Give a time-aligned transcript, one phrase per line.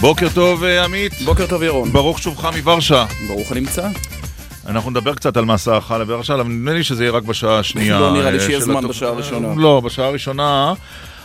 [0.00, 1.12] בוקר טוב, אה, עמית.
[1.24, 1.92] בוקר טוב, ירון.
[1.92, 3.06] ברוך שובך מוורשה.
[3.28, 3.88] ברוך הנמצא.
[4.66, 8.00] אנחנו נדבר קצת על מסעך לוורשה, אבל נדמה לי שזה יהיה רק בשעה השנייה.
[8.00, 9.48] לא נראה לי אה, שיהיה של זמן בשעה הראשונה.
[9.56, 10.72] לא, בשעה הראשונה.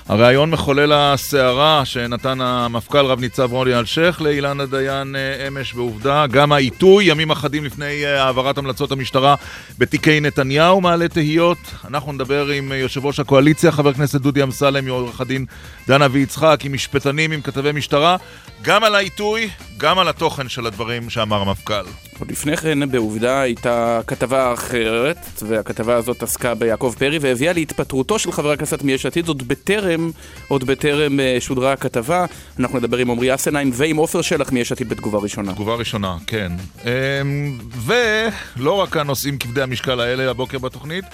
[0.07, 6.51] הריאיון מחולל הסערה שנתן המפכ"ל רב ניצב רוני אלשיך לאילנה דיין אה, אמש בעובדה, גם
[6.51, 9.36] העיתוי, ימים אחדים לפני אה, העברת המלצות המשטרה
[9.77, 11.57] בתיקי נתניהו מעלה תהיות.
[11.87, 15.46] אנחנו נדבר עם אה, יושב ראש הקואליציה, חבר הכנסת דודי אמסלם, עורך הדין
[15.87, 18.18] דנה ויצחק, עם משפטנים, עם כתבי משטרה,
[18.61, 21.85] גם על העיתוי, גם על התוכן של הדברים שאמר המפכ"ל.
[22.29, 28.51] לפני כן בעובדה הייתה כתבה אחרת, והכתבה הזאת עסקה ביעקב פרי והביאה להתפטרותו של חבר
[28.51, 29.94] הכנסת מיש עתיד עוד בטרם,
[30.47, 32.25] עוד בטרם אה, שודרה הכתבה.
[32.59, 35.53] אנחנו נדבר עם עמרי אסנהיים ועם עופר שלח מיש עתיד בתגובה ראשונה.
[35.53, 36.52] תגובה ראשונה, כן.
[36.85, 41.05] אמ, ולא רק הנושאים כבדי המשקל האלה הבוקר בתוכנית,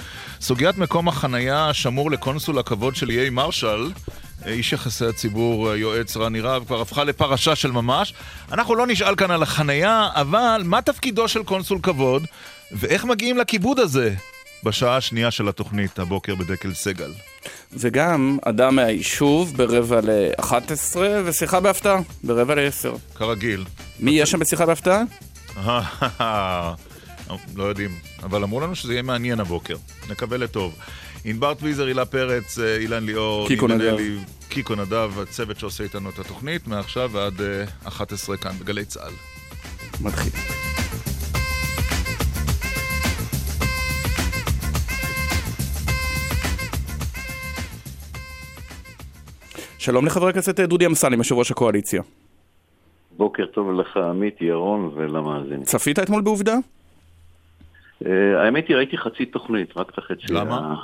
[0.41, 3.91] סוגיית מקום החנייה השמור לקונסול הכבוד של איי מרשל,
[4.45, 8.13] איש יחסי הציבור, יועץ רני רהב, כבר הפכה לפרשה של ממש.
[8.51, 12.25] אנחנו לא נשאל כאן על החנייה, אבל מה תפקידו של קונסול כבוד,
[12.71, 14.15] ואיך מגיעים לכיבוד הזה
[14.63, 17.11] בשעה השנייה של התוכנית הבוקר בדקל סגל.
[17.73, 23.15] וגם אדם מהיישוב ברבע ל-11 ושיחה בהפתעה ברבע ל-10.
[23.15, 23.65] כרגיל.
[23.99, 25.03] מי יהיה שם בשיחה בהפתעה?
[27.55, 27.91] לא יודעים,
[28.23, 29.75] אבל אמרו לנו שזה יהיה מעניין הבוקר.
[30.09, 30.75] נקווה לטוב.
[31.23, 33.97] ענבר טוויזר, הילה פרץ, אה, אילן ליאור, קיקו נדב.
[34.49, 39.13] קיקו נדב, הצוות שעושה איתנו את התוכנית, מעכשיו ועד אה, 11 כאן בגלי צה"ל.
[40.01, 40.31] מתחיל.
[49.81, 52.01] שלום לחבר הכנסת דודי אמסלם, יושב ראש הקואליציה.
[53.17, 55.63] בוקר טוב לך, עמית, ירון ולמאזינים.
[55.63, 56.53] צפית אתמול בעובדה?
[58.05, 58.11] אה,
[58.45, 60.33] האמת היא, ראיתי חצי תוכנית, רק את החצי.
[60.33, 60.75] למה?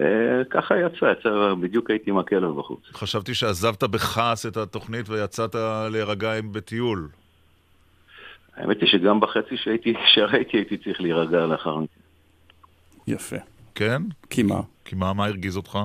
[0.00, 0.04] אה,
[0.50, 2.80] ככה יצא, יצא, בדיוק הייתי עם הכלב בחוץ.
[2.92, 5.54] חשבתי שעזבת בכעס את התוכנית ויצאת
[5.90, 7.08] להירגע עם- בטיול.
[8.56, 12.00] האמת היא שגם בחצי שהייתי, שראיתי הייתי צריך להירגע לאחר מכן.
[13.06, 13.36] יפה.
[13.74, 14.02] כן?
[14.30, 14.60] כי מה?
[14.84, 15.78] כי מה, מה הרגיז אותך?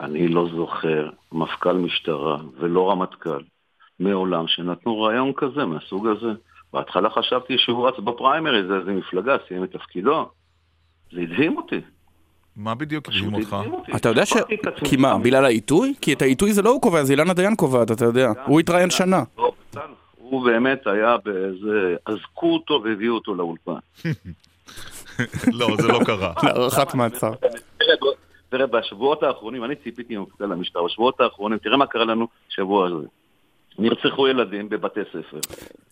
[0.00, 3.40] אני לא זוכר מפכ"ל משטרה ולא רמטכ"ל
[4.00, 6.32] מעולם שנתנו רעיון כזה, מהסוג הזה.
[6.72, 10.28] בהתחלה חשבתי שהוא רץ בפריימריז, איזה מפלגה, סיים את תפקידו.
[11.12, 11.80] זה הדהים אותי.
[12.56, 13.56] מה בדיוק הדהים אותך?
[13.96, 14.32] אתה יודע ש...
[14.32, 15.18] את עצמי כי מה.
[15.18, 15.94] בגלל העיתוי?
[16.00, 18.32] כי את העיתוי זה לא הוא קובע, זה אילנה דיין קובעת, אתה יודע.
[18.46, 19.22] הוא התראיין שנה.
[19.38, 19.52] לא,
[20.16, 21.96] הוא באמת היה באיזה...
[22.06, 23.72] אזקו אותו והביאו אותו לאולפן.
[25.58, 26.32] לא, זה לא קרה.
[26.42, 27.32] להארכת מעצר.
[28.56, 33.06] תראה, בשבועות האחרונים, אני ציפיתי ממפכ"ל המשטרה, בשבועות האחרונים, תראה מה קרה לנו שבוע הזה.
[33.78, 35.40] נרצחו ילדים בבתי ספר.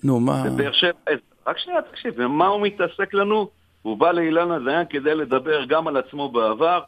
[0.05, 0.43] נו, מה?
[0.47, 1.15] בבאר שבע, אה,
[1.47, 3.49] רק שנייה, תקשיב, ומה הוא מתעסק לנו?
[3.83, 6.81] הוא בא לאילנה דיין כדי לדבר גם על עצמו בעבר,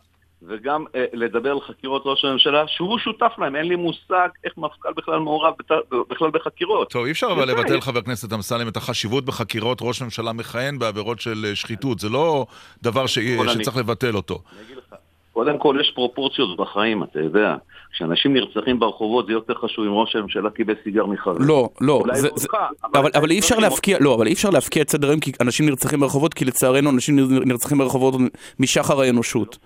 [0.42, 4.92] וגם אה, לדבר על חקירות ראש הממשלה, שהוא שותף להם, אין לי מושג איך מפכ"ל
[4.96, 6.90] בכלל מעורב בת- בכלל בחקירות.
[6.90, 7.48] טוב, אי אפשר אבל.
[7.50, 11.98] לבטל, חבר הכנסת אמסלם, את החשיבות בחקירות ראש ממשלה מכהן בעבירות של אה, שחיתות.
[11.98, 12.46] זה לא
[12.82, 14.42] דבר ש- כל אני- שצריך לבטל אותו.
[14.52, 14.94] אני אגיד לך,
[15.36, 17.54] קודם כל יש פרופורציות בחיים, אתה יודע.
[17.92, 21.36] כשאנשים נרצחים ברחובות זה יותר חשוב אם ראש הממשלה קיבל סיגר מחבר.
[21.40, 22.48] לא, לא, זה- אותך, זה-
[22.84, 25.32] אבל- אבל אבל אי אפשר להפקיע, לא, אבל אי אפשר להפקיע את סדר היום כי
[25.40, 28.14] אנשים נרצחים ברחובות, כי לצערנו אנשים נר- נרצחים ברחובות
[28.60, 29.58] משחר האנושות.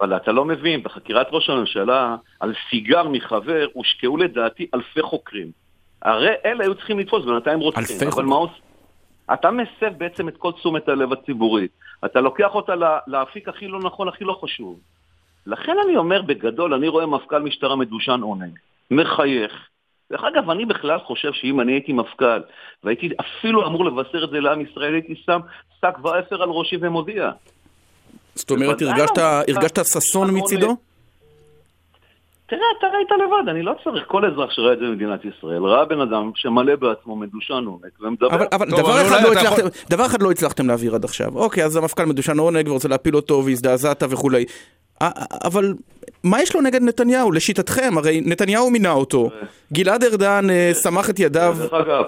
[0.00, 5.46] אבל אתה לא מבין, בחקירת ראש הממשלה, על סיגר מחבר הושקעו לדעתי אלפי חוקרים.
[6.02, 7.82] הרי אלה היו צריכים לתפוס, בינתיים רוצחים.
[7.84, 8.28] אלפי אבל חוקרים.
[8.28, 8.69] מה עושים?
[9.32, 11.70] אתה מסב בעצם את כל תשומת הלב הציבורית.
[12.04, 12.72] אתה לוקח אותה
[13.06, 14.78] לאפיק הכי לא נכון, הכי לא חשוב.
[15.46, 18.50] לכן אני אומר, בגדול, אני רואה מפכ"ל משטרה מדושן עונג,
[18.90, 19.52] מחייך.
[20.12, 22.40] דרך אגב, אני בכלל חושב שאם אני הייתי מפכ"ל,
[22.84, 25.40] והייתי אפילו אמור לבשר את זה לעם ישראל, הייתי שם
[25.80, 27.30] שק ואפר על ראשי ומודיע.
[28.34, 29.22] זאת אומרת, הרגשת- לא.
[29.48, 30.76] הרגשת ששון מצידו?
[32.50, 35.84] תראה, אתה ראית לבד, אני לא צריך, כל אזרח שראה את זה במדינת ישראל, ראה
[35.84, 38.26] בן אדם שמלא בעצמו, מדושן עונג, ומדבר.
[38.34, 41.04] אבל, אבל טוב, דבר, אבל אחד לא הצלחתם, יכול- דבר אחד לא הצלחתם להעביר עד
[41.04, 41.28] עכשיו.
[41.34, 44.44] אוקיי, אז המפכ"ל מדושן עונג ורוצה להפיל אותו והזדעזעת וכולי.
[45.44, 45.74] אבל
[46.24, 47.32] מה יש לו נגד נתניהו?
[47.32, 49.30] לשיטתכם, הרי נתניהו מינה אותו.
[49.72, 51.54] גלעד ארדן אה, סמך את ידיו.
[51.58, 52.04] דרך אגב,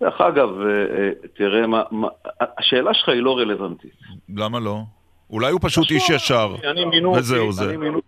[0.00, 2.08] דרך אגב, אה, אה, תראה, מה, מה,
[2.58, 3.90] השאלה שלך היא לא רלוונטית.
[4.36, 4.78] למה לא?
[5.30, 6.54] אולי הוא פשוט איש ישר.
[6.70, 7.64] אני מינו וזהו אותי, זה.
[7.68, 8.00] אני מינו,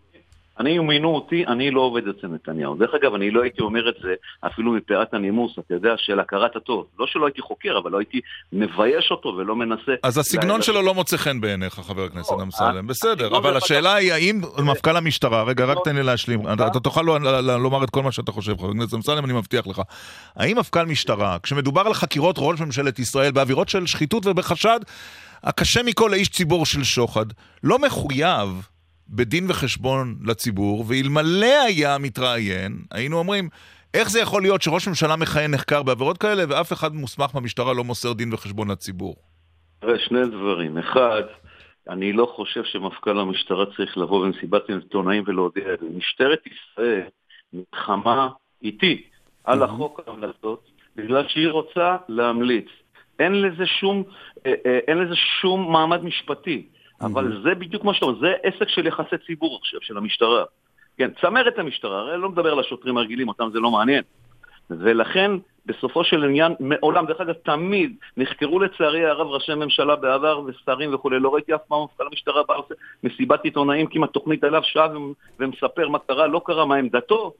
[0.61, 2.77] אני מינו אותי, אני לא עובד אצל נתניהו.
[2.77, 4.15] דרך אגב, אני לא הייתי אומר את זה
[4.47, 6.87] אפילו מפאת הנימוס, אתה יודע, של הכרת הטוב.
[6.99, 8.21] לא שלא הייתי חוקר, אבל לא הייתי
[8.53, 9.93] מבייש אותו ולא מנסה...
[10.03, 12.87] אז הסגנון ל- שלו לא מוצא חן בעיניך, חבר הכנסת לא, אמסלם.
[12.87, 15.83] בסדר, הסגנון אבל השאלה היא האם מפכ"ל המשטרה, רגע, רק לא.
[15.85, 18.57] תן לי להשלים, אתה אתה תוכל לא- ל- ל- לומר את כל מה שאתה חושב,
[18.59, 19.83] חבר הכנסת אמסלם, אני מבטיח לך.
[20.37, 24.81] האם מפכ"ל משטרה, כשמדובר על חקירות ראש ממשלת ישראל בעבירות של שחיתות ובחשד
[25.45, 27.27] הקשה מכל לאיש ציבור של שוחד,
[27.65, 28.69] לא מחויב
[29.09, 33.49] בדין וחשבון לציבור, ואלמלא היה מתראיין, היינו אומרים,
[33.95, 37.85] איך זה יכול להיות שראש ממשלה מכהן נחקר בעבירות כאלה ואף אחד מוסמך במשטרה לא
[37.85, 39.17] מוסר דין וחשבון לציבור?
[39.81, 40.79] תראה, שני דברים.
[40.79, 41.23] אחד,
[41.89, 45.87] אני לא חושב שמפכ"ל המשטרה צריך לבוא במסיבת עיתונאים ולהודיע את זה.
[45.97, 47.09] משטרת ישראל
[47.53, 48.29] נלחמה
[48.63, 49.03] איתי
[49.45, 52.67] על החוק ההמלצות בגלל שהיא רוצה להמליץ.
[53.19, 54.03] אין לזה שום,
[54.47, 56.67] אה, אה, אין לזה שום מעמד משפטי.
[57.01, 60.45] אבל זה בדיוק מה שאתה אומר, זה עסק של יחסי ציבור עכשיו, של המשטרה.
[60.99, 64.03] כן, צמרת המשטרה, הרי לא מדבר על השוטרים הרגילים, אותם זה לא מעניין.
[64.71, 65.31] ולכן,
[65.67, 71.21] בסופו של עניין, מעולם, דרך אגב, תמיד נחקרו לצערי הרב ראשי ממשלה בעבר ושרים וכולי,
[71.21, 72.75] לא ראיתי אף פעם מפכ"ל המשטרה בא עושה
[73.05, 74.89] מסיבת עיתונאים, כמעט תוכנית עליו שעה
[75.39, 77.33] ומספר מה קרה, לא קרה, מה עמדתו.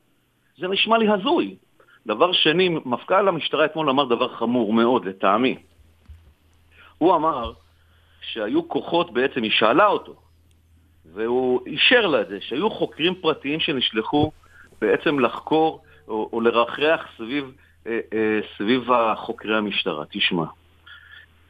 [0.59, 1.57] זה נשמע לי הזוי.
[2.07, 5.57] דבר שני, מפכ"ל המשטרה אתמול אמר דבר חמור מאוד, לטעמי.
[6.99, 7.53] הוא אמר
[8.33, 10.15] שהיו כוחות, בעצם היא שאלה אותו,
[11.15, 14.33] והוא אישר לה את זה, שהיו חוקרים פרטיים שנשלחו
[14.81, 17.53] בעצם לחקור או, או לרחרח סביב,
[17.87, 20.05] אה, אה, סביב חוקרי המשטרה.
[20.11, 20.45] תשמע,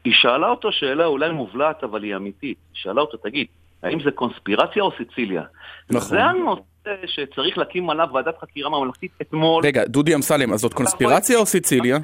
[0.04, 2.58] היא שאלה אותו שאלה אולי מובלעת, אבל היא אמיתית.
[2.72, 3.46] היא שאלה אותו, תגיד,
[3.82, 5.42] האם זה קונספירציה או סיציליה?
[5.90, 6.08] נכון.
[6.08, 9.66] זה הנושא שצריך להקים עליו ועדת חקירה ממלכתית אתמול.
[9.66, 11.98] רגע, דודי אמסלם, אז זאת קונספירציה או סיציליה?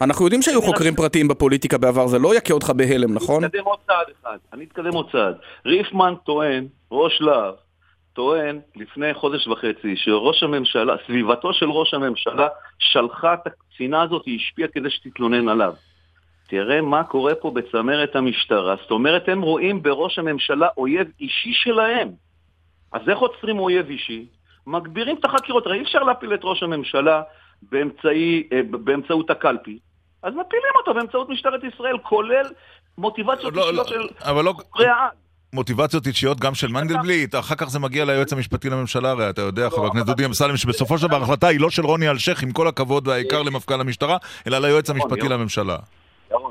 [0.00, 3.44] אנחנו יודעים שהיו חוקרים פרטיים בפוליטיקה בעבר, זה לא יכה אותך בהלם, נכון?
[3.44, 5.34] אני אתקדם עוד צעד אחד, אני אתקדם עוד צעד.
[5.66, 7.54] ריפמן טוען, ראש להב,
[8.12, 12.48] טוען לפני חודש וחצי שראש הממשלה, סביבתו של ראש הממשלה
[12.78, 15.74] שלחה את הקצינה הזאת, היא השפיעה כדי שתתלונן עליו.
[16.48, 18.76] תראה מה קורה פה בצמרת המשטרה.
[18.82, 22.08] זאת אומרת, הם רואים בראש הממשלה אויב אישי שלהם.
[22.92, 24.26] אז איך עוצרים אויב אישי?
[24.66, 25.66] מגבירים את החקירות.
[25.66, 27.22] הרי אי אפשר להפיל את ראש הממשלה
[27.62, 29.78] באמצעי, אה, באמצעות הקלפי.
[30.22, 32.46] אז מפילים אותו באמצעות משטרת ישראל, כולל
[32.98, 35.08] מוטיבציות לא, אישיות לא, של לא, חוקרי העל.
[35.52, 39.70] מוטיבציות אישיות גם של מנדלבליט, אחר כך זה מגיע ליועץ המשפטי לממשלה, הרי אתה יודע,
[39.70, 42.68] חבר הכנסת דודי אמסלם, שבסופו של דבר ההחלטה היא לא של רוני אלשיך, עם כל
[42.68, 44.16] הכבוד והעיקר למפכ"ל המשטרה,
[44.46, 45.76] אלא ליועץ המשפטי לממשלה.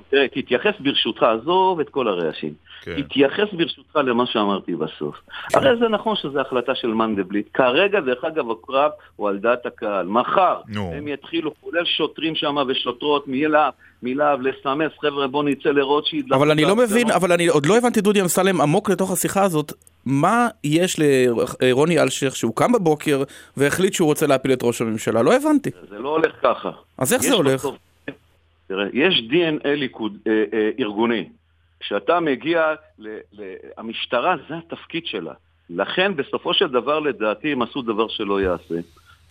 [0.10, 2.54] תראה, תתייחס ברשותך, עזוב את כל הרעשים.
[2.82, 3.02] כן.
[3.02, 5.16] תתייחס ברשותך למה שאמרתי בסוף.
[5.50, 5.58] כן.
[5.58, 7.48] הרי זה נכון שזו החלטה של מנדלבליט.
[7.54, 10.08] כרגע, דרך אגב, הקרב הוא על דעת הקהל.
[10.08, 10.92] מחר נו.
[10.94, 13.74] הם יתחילו, כולל שוטרים שם ושוטרות מלהב,
[14.04, 16.34] מלהב, לסמס, חבר'ה, בוא נצא לרוטשילד.
[16.34, 19.74] אבל אני לא מבין, אבל אני עוד לא הבנתי, דודי אמסלם, עמוק לתוך השיחה הזאת,
[20.06, 20.96] מה יש
[21.62, 23.24] לרוני אלשיך שהוא קם בבוקר
[23.58, 25.22] והחליט שהוא רוצה להפיל את ראש הממשלה?
[25.22, 25.70] לא הבנתי.
[25.90, 26.72] זה לא הולך ככה.
[26.98, 27.60] אז איך זה הולך?
[27.60, 27.76] בסוף...
[28.68, 31.30] תראה, יש DNA ליכוד, אה, אה, ארגוני.
[31.80, 33.42] כשאתה מגיע, ל, ל,
[33.78, 35.34] המשטרה זה התפקיד שלה.
[35.70, 38.76] לכן בסופו של דבר לדעתי הם עשו דבר שלא יעשה.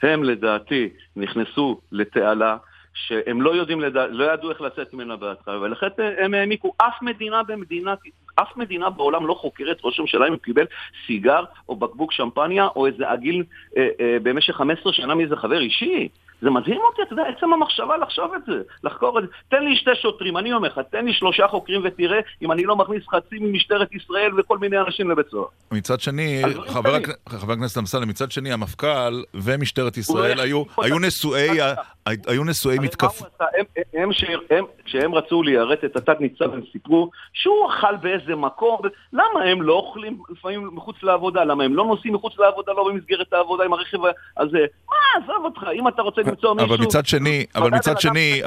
[0.03, 2.57] הם לדעתי נכנסו לתעלה
[2.95, 4.07] שהם לא יודעים, לדע...
[4.07, 5.87] לא ידעו איך לצאת ממנה בהתחלה, ולכן
[6.19, 6.73] הם העמיקו.
[6.77, 7.99] אף מדינה במדינת,
[8.35, 10.65] אף מדינה בעולם לא חוקרת ראש הממשלה אם הוא קיבל
[11.07, 13.45] סיגר או בקבוק שמפניה או איזה עגיל
[13.77, 16.09] אה, אה, במשך 15 שנה מאיזה חבר אישי.
[16.45, 19.29] זה מדהים אותי, אתה יודע, עצם המחשבה לחשוב את זה, לחקור את זה.
[19.49, 22.77] תן לי שתי שוטרים, אני אומר לך, תן לי שלושה חוקרים ותראה אם אני לא
[22.77, 25.47] מכניס חצי ממשטרת ישראל וכל מיני אנשים לבית סוהר.
[25.73, 27.09] מצד שני, חבר, הק...
[27.29, 31.49] חבר הכנסת אמסלם, מצד שני, המפכ"ל ומשטרת ישראל היו, היו נשואי,
[32.07, 33.25] היו נשואי מתקפה.
[34.85, 38.81] כשהם רצו ליירט את התת ניצב, הם סיפרו שהוא אכל באיזה מקום,
[39.13, 41.45] למה הם לא אוכלים לפעמים מחוץ לעבודה?
[41.45, 43.99] למה הם לא נוסעים מחוץ לעבודה, לא במסגרת העבודה עם הרכב
[44.37, 44.59] הזה?
[44.89, 46.75] מה, עזוב אותך, אם אתה רוצה למצוא מישהו...
[46.75, 48.41] אבל מצד שני, אבל מצד שני,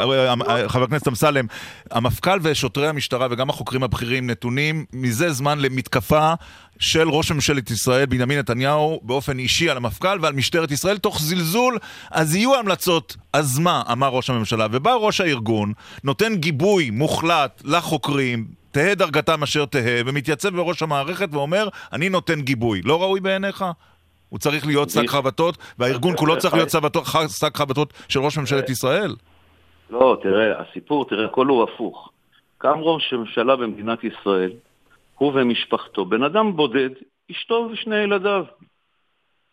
[0.67, 1.46] חבר הכנסת אמסלם,
[1.91, 6.34] המפכ"ל ושוטרי המשטרה וגם החוקרים הבכירים נתונים מזה זמן למתקפה
[6.79, 11.77] של ראש ממשלת ישראל, בנימין נתניהו, באופן אישי על המפכ"ל ועל משטרת ישראל, תוך זלזול.
[12.12, 14.67] אז יהיו המלצות, אז מה, אמר ראש הממשלה.
[14.72, 21.70] ובא ראש הארגון, נותן גיבוי מוחלט לחוקרים, תהא דרגתם אשר תהא, ומתייצב בראש המערכת ואומר,
[21.94, 22.82] אני נותן גיבוי.
[22.82, 23.65] לא ראוי בעיניך?
[24.29, 26.69] הוא צריך להיות שק חבטות, והארגון כולו צריך להיות
[27.27, 29.15] שק חבטות של ראש ממשלת ישראל?
[29.89, 32.10] לא, תראה, הסיפור, תראה, הכל הוא הפוך.
[32.57, 34.51] קם ראש ממשלה במדינת ישראל,
[35.17, 36.89] הוא ומשפחתו, בן אדם בודד,
[37.31, 38.43] אשתו ושני ילדיו.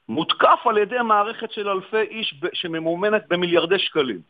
[0.08, 4.20] מותקף על ידי מערכת של אלפי איש שממומנת במיליארדי שקלים.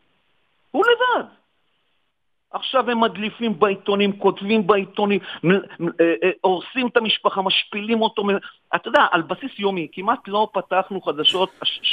[0.71, 1.29] הוא לבד.
[2.55, 5.51] עכשיו הם מדליפים בעיתונים, כותבים בעיתונים, אה,
[6.01, 8.23] אה, הורסים את המשפחה, משפילים אותו.
[8.75, 11.51] אתה יודע, על בסיס יומי, כמעט לא פתחנו חדשות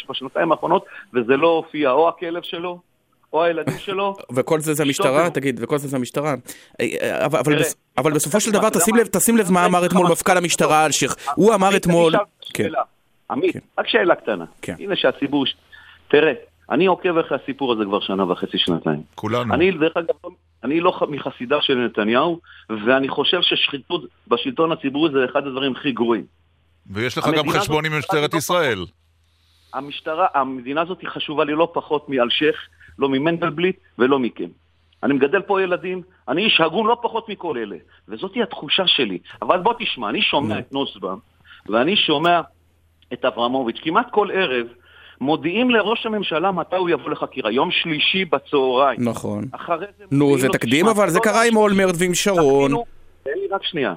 [0.10, 2.80] בשנתיים האחרונות, וזה לא הופיע, או הכלב שלו,
[3.34, 4.16] או הילדים שלו.
[4.36, 6.36] וכל זה זה המשטרה, תגיד, וכל זה זה המשטרה.
[6.82, 7.26] אה,
[7.98, 8.70] אבל בסופו של דבר,
[9.12, 11.16] תשים לב מה אמר אתמול מפכ"ל המשטרה אלשיך.
[11.36, 12.14] הוא אמר אתמול...
[12.54, 12.70] כן.
[13.32, 13.60] עמית, כן.
[13.78, 14.46] רק שאלה קטנה.
[14.62, 14.76] כן.
[14.80, 15.46] הנה שהציבור...
[16.08, 16.34] תראה,
[16.72, 19.02] אני עוקב אחרי הסיפור הזה כבר שנה וחצי, שנתיים.
[19.16, 19.54] כולנו.
[19.54, 20.16] אני, דרך אגב,
[20.64, 22.40] אני לא מחסידיו של נתניהו,
[22.70, 26.26] ואני חושב ששחיתות בשלטון הציבורי זה אחד הדברים הכי גרועים.
[26.90, 28.86] ויש לך גם חשבון עם משטרת ישראל.
[29.74, 32.56] המשטרה, המדינה הזאת חשובה לי לא פחות מאלשיך,
[33.00, 34.48] לא ממנדלבליט ולא מכם.
[35.04, 37.76] אני מגדל פה ילדים, אני איש הגון לא פחות מכל אלה,
[38.08, 39.18] וזאתי התחושה שלי.
[39.42, 41.20] אבל בוא תשמע, אני שומע את נוסבאום,
[41.70, 42.42] ואני שומע
[43.14, 44.68] את אברמוביץ', כמעט כל ערב
[45.22, 49.00] מודיעים לראש הממשלה מתי הוא יבוא לחקירה, יום שלישי בצהריים.
[49.00, 49.46] נכון.
[49.52, 52.72] אחרי זה נו, זה תקדים, "תשמע, אבל זה לא קרה עם אולמרט ועם שרון.
[53.24, 53.94] תן לי רק שנייה.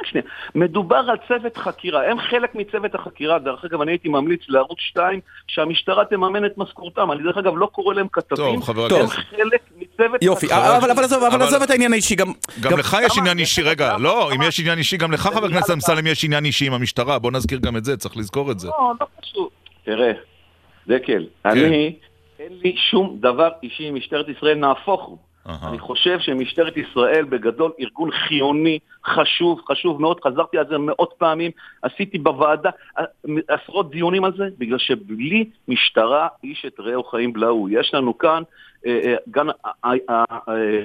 [0.00, 0.26] רק שנייה.
[0.54, 3.38] מדובר על צוות חקירה, הם חלק מצוות החקירה.
[3.38, 7.12] דרך אגב, אני הייתי ממליץ לערוץ 2 שהמשטרה תממן את משכורתם.
[7.12, 9.00] אני דרך אגב לא קורא להם כתבים, טוב, חבר טוב.
[9.00, 9.06] הם.
[9.06, 10.46] חלק מצוות יופי.
[10.46, 12.26] אבל אבל עזוב, אבל עזוב את העניין האישי, גם...
[12.60, 13.18] גם לך יש?
[13.18, 13.96] עניין אישי, רגע?
[13.98, 14.42] לא, אם?
[14.42, 17.58] יש עניין אישי, גם לך, חבר הכנסת אמסלם, יש עניין אישי עם המשטרה, בוא נזכיר
[17.58, 18.68] גם את זה, צריך לזכור את זה.
[18.68, 19.48] לא, לא חשוב.
[19.84, 20.12] תראה,
[20.86, 21.96] דקל, אני,
[22.38, 25.18] אין לי שום דבר אישי עם משטרת ישראל, נהפוך הוא.
[25.48, 25.68] אהה.
[25.68, 31.50] אני חושב שמשטרת ישראל בגדול ארגון חיוני, חשוב, חשוב מאוד, חזרתי על זה מאות פעמים,
[31.82, 33.04] עשיתי בוועדה אה,
[33.48, 37.68] עשרות דיונים על זה, בגלל שבלי משטרה איש את רעהו חיים בלעו.
[37.68, 38.42] יש לנו כאן
[38.86, 40.82] אה, אה, גן, אה, אה, אה, אה,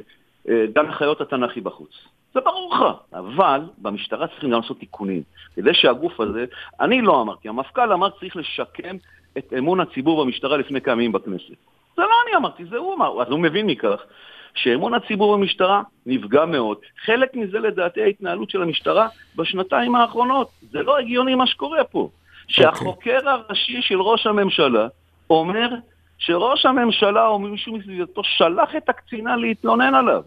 [0.47, 1.91] גן החיות התנ"כי בחוץ.
[2.33, 2.83] זה ברור לך,
[3.13, 5.21] אבל במשטרה צריכים גם לעשות תיקונים.
[5.55, 6.45] כדי שהגוף הזה,
[6.81, 8.95] אני לא אמרתי, המפכ"ל אמר צריך לשקם
[9.37, 11.55] את אמון הציבור במשטרה לפני כמה ימים בכנסת.
[11.95, 14.03] זה לא אני אמרתי, זה הוא אמר, אז הוא מבין מכך
[14.55, 16.77] שאמון הציבור במשטרה נפגע מאוד.
[17.05, 20.49] חלק מזה לדעתי ההתנהלות של המשטרה בשנתיים האחרונות.
[20.71, 22.09] זה לא הגיוני מה שקורה פה.
[22.47, 24.87] שהחוקר הראשי של ראש הממשלה
[25.29, 25.69] אומר
[26.25, 30.21] שראש הממשלה או מישהו מסביבתו שלח את הקצינה להתלונן עליו.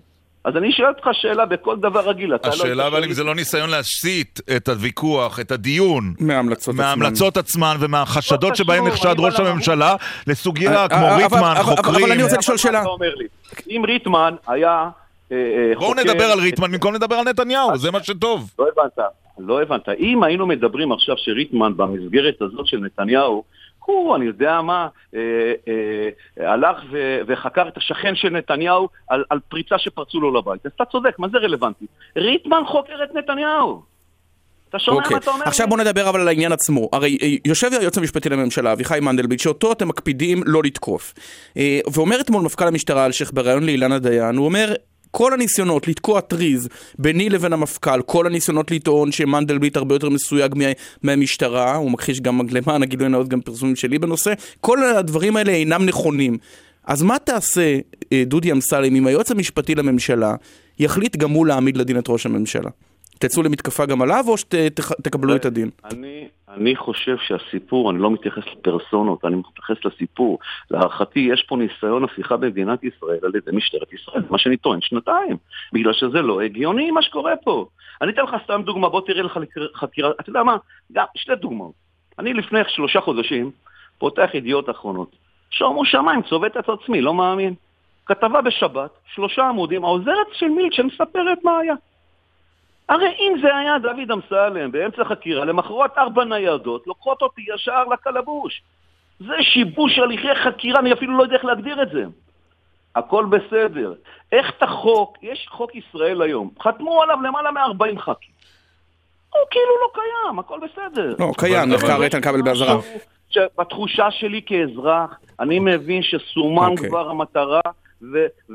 [0.44, 2.34] אז אני שואל אותך שאלה בכל דבר רגיל.
[2.34, 6.74] אתה לא השאלה היית אבל אם זה לא ניסיון להסיט את הוויכוח, את הדיון, מההמלצות
[6.74, 6.84] עצמן.
[6.84, 9.94] מההמלצות עצמן ומהחשדות לא שבהן נחשד ראש הממשלה
[10.26, 12.12] לסוגיה אה, כמו אה, ריטמן, אבל- אבל חוקרים.
[12.12, 12.82] אני רוצה לשאול שאלה.
[13.70, 14.70] אם ריטמן היה
[15.32, 18.50] אה, אה, בואו חוקר- נדבר על ריטמן במקום לדבר על נתניהו, זה מה שטוב.
[18.58, 19.06] לא הבנת,
[19.38, 19.88] לא הבנת.
[19.98, 23.44] אם היינו מדברים עכשיו שריטמן במסגרת הזאת של נתניהו,
[23.86, 25.20] הוא, אני יודע מה, אה,
[25.68, 30.66] אה, הלך ו- וחקר את השכן של נתניהו על, על פריצה שפרצו לו לבית.
[30.66, 31.86] אז אתה צודק, מה זה רלוונטי?
[32.16, 33.82] ריטמן חוקר את נתניהו.
[34.68, 35.44] אתה שומע אוקיי, מה אתה אומר?
[35.44, 35.68] עכשיו?
[35.68, 36.88] בוא נדבר אבל על העניין עצמו.
[36.92, 41.14] הרי אה, יושב היועץ המשפטי לממשלה, אביחי מנדלבליט, שאותו אתם מקפידים לא לתקוף.
[41.56, 44.74] אה, ואומר אתמול מפכ"ל המשטרה אלשיך בריאיון לאילנה דיין, הוא אומר...
[45.16, 46.68] כל הניסיונות לתקוע טריז
[46.98, 50.64] ביני לבין המפכ"ל, כל הניסיונות לטעון שמנדלבליט הרבה יותר מסויג מה,
[51.02, 55.86] מהמשטרה, הוא מכחיש גם למען הגילוי הנאות גם פרסומים שלי בנושא, כל הדברים האלה אינם
[55.86, 56.38] נכונים.
[56.84, 57.78] אז מה תעשה,
[58.12, 60.34] אה, דודי אמסלם, אם היועץ המשפטי לממשלה
[60.78, 62.70] יחליט גם הוא להעמיד לדין את ראש הממשלה?
[63.18, 65.70] תצאו למתקפה גם עליו או שתקבלו את הדין?
[65.84, 70.38] אני, אני חושב שהסיפור, אני לא מתייחס לפרסונות, אני מתייחס לסיפור.
[70.70, 75.36] להערכתי, יש פה ניסיון הפיכה במדינת ישראל על ידי משטרת ישראל, מה שאני טוען שנתיים.
[75.72, 77.66] בגלל שזה לא הגיוני מה שקורה פה.
[78.02, 79.38] אני אתן לך סתם דוגמה, בוא תראה לך
[79.74, 80.56] חקירה, אתה יודע מה?
[80.92, 81.72] גם שתי דוגמאות.
[82.18, 83.50] אני לפני שלושה חודשים
[83.98, 85.16] פותח ידיעות אחרונות.
[85.50, 87.54] שומו שמיים, צובט את עצמי, לא מאמין.
[88.06, 91.74] כתבה בשבת, שלושה עמודים, העוזרת של מילצ'ן מספרת מה היה.
[92.88, 98.62] הרי אם זה היה דוד אמסלם באמצע חקירה, למחרת ארבע ניידות, לוקחות אותי ישר לקלבוש.
[99.20, 102.04] זה שיבוש הליכי חקירה, אני אפילו לא יודע איך להגדיר את זה.
[102.96, 103.94] הכל בסדר.
[104.32, 108.34] איך את החוק, יש חוק ישראל היום, חתמו עליו למעלה מ-40 ח"כים.
[109.30, 111.14] הוא כאילו לא קיים, הכל בסדר.
[111.18, 112.80] לא, קיים, נחקר איתן כבל באזהרה.
[113.58, 115.10] בתחושה שלי כאזרח,
[115.40, 116.88] אני מבין שסומן אוקיי.
[116.88, 117.60] כבר המטרה
[118.02, 118.06] ו-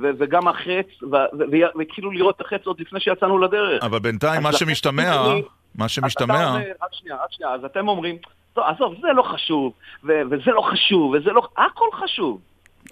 [0.01, 1.07] ו- וגם החץ, ו-
[1.39, 3.83] ו- והתחילו לראות את החץ עוד לפני שיצאנו לדרך.
[3.83, 5.41] אבל בינתיים מה שמשתמע, אני-
[5.75, 8.17] מה שמשתמע, אומר, רק שנייה, רק שנייה, אז אתם אומרים,
[8.53, 11.41] טוב, עזוב, זה לא חשוב, ו- וזה לא חשוב, וזה לא...
[11.57, 12.41] הכל חשוב.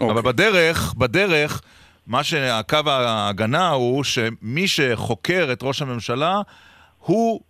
[0.00, 0.22] אבל אוקיי.
[0.22, 1.62] בדרך, בדרך,
[2.06, 6.40] מה שהקו ההגנה הוא שמי שחוקר את ראש הממשלה,
[6.98, 7.40] הוא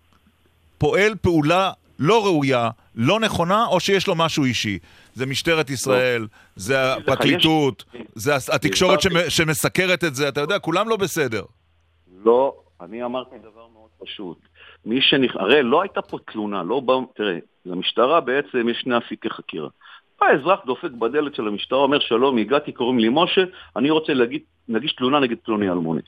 [0.79, 4.79] פועל פעולה לא ראויה, לא נכונה, או שיש לו משהו אישי.
[5.19, 7.85] זה משטרת ישראל, זה הפרקליטות,
[8.15, 11.43] זה התקשורת שמ- שמסקרת את זה, אתה יודע, כולם לא בסדר.
[12.25, 14.39] לא, אני אמרתי דבר מאוד פשוט.
[14.87, 15.37] מי שנכ...
[15.37, 16.95] הרי לא הייתה פה תלונה, לא בא...
[17.17, 19.69] תראה, למשטרה בעצם יש שני אפיקי חקירה.
[20.21, 23.45] בא אזרח דופק בדלת של המשטרה, אומר שלום, הגעתי, קוראים לי משה,
[23.77, 26.01] אני רוצה להגיד, להגיש תלונה נגד פלוני אלמוני.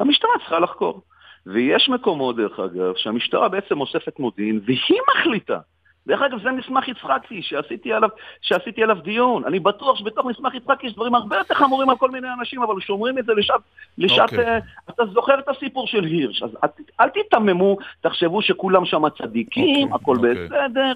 [0.00, 1.02] המשטרה צריכה לחקור.
[1.46, 5.58] ויש מקומות, דרך אגב, שהמשטרה בעצם אוספת מודיעין, והיא מחליטה.
[6.06, 8.08] דרך אגב, זה מסמך יצחקי, שעשיתי עליו,
[8.40, 9.44] שעשיתי עליו דיון.
[9.44, 12.80] אני בטוח שבתוך מסמך יצחקי יש דברים הרבה יותר חמורים על כל מיני אנשים, אבל
[12.80, 13.60] שומרים את זה לשעת...
[13.98, 14.48] לשעת אוקיי.
[14.48, 14.58] אה,
[14.90, 16.68] אתה זוכר את הסיפור של הירש, אז אל,
[17.00, 20.46] אל תיתממו, תחשבו שכולם שם צדיקים, אוקיי, הכל אוקיי.
[20.46, 20.92] בסדר.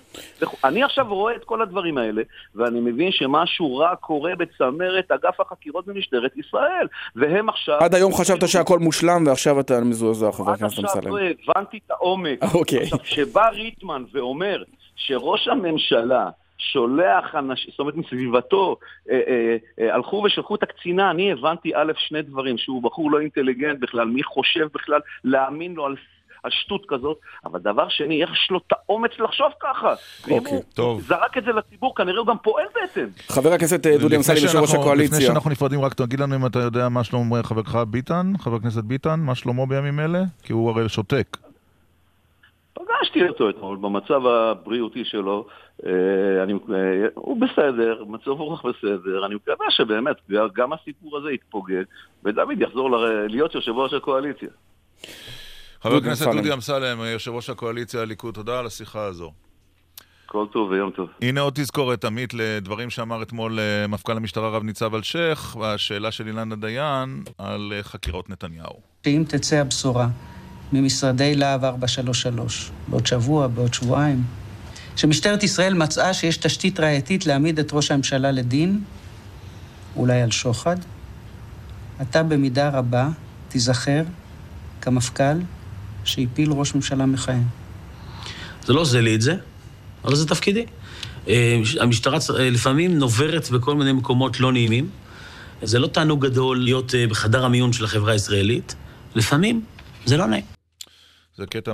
[0.64, 2.22] אני עכשיו רואה את כל הדברים האלה,
[2.54, 7.78] ואני מבין שמשהו רע קורה בצמרת אגף החקירות במשטרת ישראל, והם עכשיו...
[7.80, 11.16] עד היום חשבת שהכל מושלם ועכשיו אתה מזועזע, חבר עד הכנסת עכשיו אמסלם.
[11.16, 12.38] לא הבנתי את העומק.
[12.54, 12.82] אוקיי.
[12.82, 14.62] עכשיו, כשבא ריטמן ואומר
[14.96, 18.76] שראש הממשלה שולח אנשים, זאת אומרת מסביבתו,
[19.10, 23.20] אה, אה, אה, הלכו ושלחו את הקצינה, אני הבנתי א', שני דברים, שהוא בחור לא
[23.20, 25.96] אינטליגנט בכלל, מי חושב בכלל להאמין לו על
[26.42, 29.94] על שטות כזאת, אבל דבר שני, איך יש לו את האומץ לחשוב ככה?
[30.30, 31.00] אוקיי, הוא טוב.
[31.00, 33.08] זרק את זה לציבור, כנראה הוא גם פועל בהתאם.
[33.28, 35.16] חבר הכנסת אה, דודי אמסלם, יושב ראש הקואליציה.
[35.18, 38.84] לפני שאנחנו נפרדים, רק תגיד לנו אם אתה יודע מה שלמה חברך ביטן, חבר הכנסת
[38.84, 40.22] ביטן, מה שלמה בימים אלה?
[40.42, 41.36] כי הוא הרי שותק.
[42.74, 45.46] פגשתי אותו אתמול במצב הבריאותי שלו,
[45.86, 50.16] אה, אני, אה, הוא בסדר, מצב רוח בסדר, אני מקווה שבאמת
[50.54, 51.82] גם הסיפור הזה יתפוגג,
[52.24, 54.48] ודוד יחזור ל- להיות יושב ראש הקואליציה.
[55.82, 56.26] חבר הכנסת.
[56.32, 59.32] דודי אמסלם, יושב ראש הקואליציה הליכוד, תודה על השיחה הזו.
[60.26, 61.08] כל טוב ויום טוב.
[61.22, 66.26] הנה עוד תזכורת, עמית, לדברים שאמר אתמול אה, מפכ"ל המשטרה רב ניצב אלשיך, והשאלה של
[66.26, 68.80] אילנה דיין על חקירות נתניהו.
[69.04, 70.06] שאם תצא הבשורה
[70.72, 74.22] ממשרדי להב 433, בעוד שבוע, בעוד שבועיים,
[74.96, 78.80] שמשטרת ישראל מצאה שיש תשתית ראייתית להעמיד את ראש הממשלה לדין,
[79.96, 80.76] אולי על שוחד,
[82.02, 83.08] אתה במידה רבה
[83.48, 84.02] תיזכר
[84.80, 85.40] כמפכ"ל
[86.04, 87.42] שהפיל ראש ממשלה מכהן.
[88.64, 89.34] זה לא עושה לי את זה,
[90.04, 90.66] אבל זה תפקידי.
[91.28, 94.88] אה, המשטרה אה, לפעמים נוברת בכל מיני מקומות לא נעימים.
[95.62, 98.74] זה לא תענוג גדול להיות אה, בחדר המיון של החברה הישראלית.
[99.14, 99.64] לפעמים
[100.04, 100.61] זה לא נעים.
[101.34, 101.72] זה קטע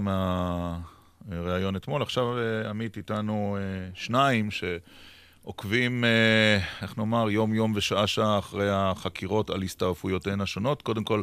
[1.28, 2.02] מהראיון אתמול.
[2.02, 9.62] עכשיו אה, עמית איתנו אה, שניים שעוקבים, אה, איך נאמר, יום-יום ושעה-שעה אחרי החקירות על
[9.62, 10.82] הסתעפויותיהן השונות.
[10.82, 11.20] קודם כל,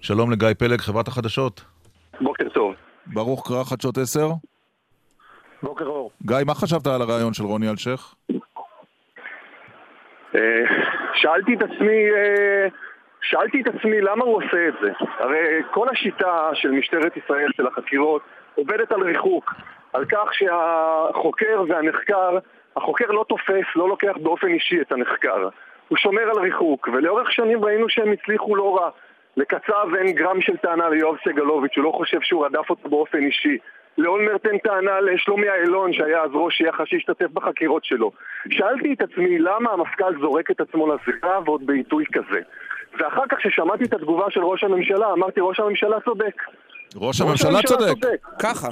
[0.00, 1.64] שלום לגיא פלג, חברת החדשות.
[2.20, 2.74] בוקר טוב.
[3.06, 4.28] ברוך קרא חדשות 10.
[5.62, 6.10] בוקר אור.
[6.26, 8.14] גיא, מה חשבת על הראיון של רוני אלשיך?
[11.14, 11.98] שאלתי את עצמי,
[13.22, 14.90] שאלתי את עצמי למה הוא עושה את זה.
[15.18, 18.22] הרי כל השיטה של משטרת ישראל, של החקירות,
[18.54, 19.54] עובדת על ריחוק.
[19.92, 22.38] על כך שהחוקר והנחקר,
[22.76, 25.48] החוקר לא תופס, לא לוקח באופן אישי את הנחקר.
[25.88, 28.90] הוא שומר על ריחוק, ולאורך שנים ראינו שהם הצליחו לא רע.
[29.36, 33.58] לקצב אין גרם של טענה ליואב סגלוביץ', הוא לא חושב שהוא רדף אותו באופן אישי.
[33.98, 38.12] לאולמרט אין טענה לשלומי אילון, שהיה אז ראש יח"א שהשתתף בחקירות שלו.
[38.50, 42.40] שאלתי את עצמי למה המפכ"ל זורק את עצמו לזירה ועוד בעיתוי כזה.
[42.98, 46.42] ואחר כך כששמעתי את התגובה של ראש הממשלה, אמרתי ראש הממשלה צודק.
[46.96, 47.96] ראש הממשלה צודק.
[48.42, 48.68] ככה.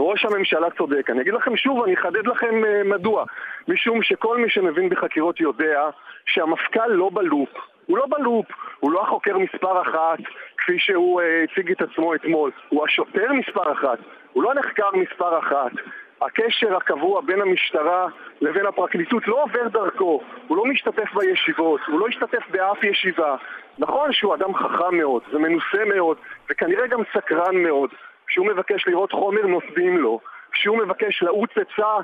[0.00, 1.10] ראש הממשלה צודק.
[1.10, 3.24] אני אגיד לכם שוב, אני אחדד לכם uh, מדוע.
[3.68, 5.88] משום שכל מי שמבין בחקירות יודע
[6.26, 7.48] שהמפכ"ל לא בלופ.
[7.86, 8.46] הוא לא בלופ,
[8.80, 10.18] הוא לא החוקר מספר אחת,
[10.58, 12.50] כפי שהוא uh, הציג את עצמו אתמול.
[12.68, 13.98] הוא השוטר מספר אחת,
[14.32, 15.72] הוא לא הנחקר מספר אחת.
[16.22, 18.06] הקשר הקבוע בין המשטרה
[18.40, 23.36] לבין הפרקליטות לא עובר דרכו, הוא לא משתתף בישיבות, הוא לא השתתף באף ישיבה.
[23.78, 26.16] נכון שהוא אדם חכם מאוד ומנוסה מאוד,
[26.50, 27.90] וכנראה גם סקרן מאוד.
[28.26, 30.20] כשהוא מבקש לראות חומר נותנים לו,
[30.52, 31.94] כשהוא מבקש לעוץ עצה,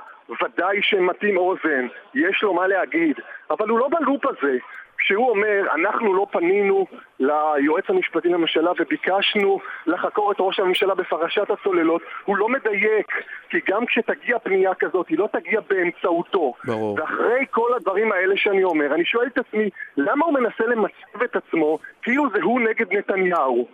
[0.43, 3.17] ודאי שמתאים אוזן, יש לו מה להגיד,
[3.51, 4.59] אבל הוא לא בלופ הזה.
[4.99, 6.87] כשהוא אומר, אנחנו לא פנינו
[7.21, 13.07] ליועץ המשפטי לממשלה וביקשנו לחקור את ראש הממשלה בפרשת הצוללות, הוא לא מדייק,
[13.51, 16.55] כי גם כשתגיע פנייה כזאת, היא לא תגיע באמצעותו.
[16.65, 16.99] ברור.
[17.01, 21.37] ואחרי כל הדברים האלה שאני אומר, אני שואל את עצמי, למה הוא מנסה למצב את
[21.37, 23.69] עצמו כאילו זה הוא נגד נתניהו?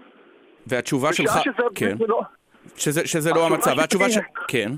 [0.66, 1.32] והתשובה שלך...
[1.44, 1.98] שזה, כן.
[1.98, 2.20] זה לא...
[2.76, 3.74] שזה, שזה לא המצב.
[3.76, 4.18] והתשובה ש...
[4.48, 4.68] כן.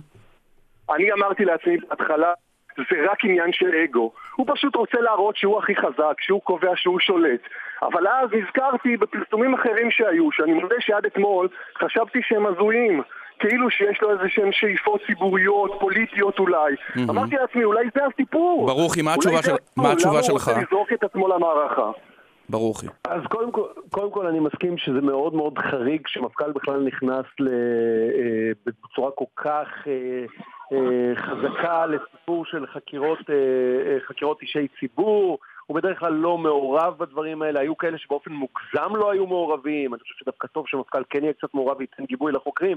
[0.94, 2.33] אני אמרתי לעצמי בהתחלה,
[2.76, 4.12] זה רק עניין של אגו.
[4.37, 7.40] הוא פשוט רוצה להראות שהוא הכי חזק, שהוא קובע שהוא שולט.
[7.83, 13.03] אבל אז נזכרתי בפרסומים אחרים שהיו, שאני מודה שעד אתמול חשבתי שהם הזויים.
[13.38, 16.75] כאילו שיש לו איזה שהן שאיפות ציבוריות, פוליטיות אולי.
[17.11, 18.66] אמרתי לעצמי, אולי זה הסיפור.
[18.66, 19.81] ברוכי, מה אולי התשובה של-.
[19.83, 20.49] מה התשובה למה הוא שלך?
[20.49, 21.90] רוצה לזרוק את עצמו למערכה?
[22.49, 22.87] ברוכי.
[23.05, 27.49] אז קודם כל, קודם כל אני מסכים שזה מאוד מאוד חריג שמפכ"ל בכלל נכנס ל,
[27.49, 30.25] אה, בצורה כל כך אה,
[31.16, 33.35] חזקה לסיפור של חקירות, אה,
[33.87, 35.38] אה, חקירות אישי ציבור.
[35.66, 40.00] הוא בדרך כלל לא מעורב בדברים האלה, היו כאלה שבאופן מוגזם לא היו מעורבים, אני
[40.00, 42.77] חושב שדווקא טוב שמפכ"ל כן יהיה קצת מעורב וייתן גיבוי לחוקרים.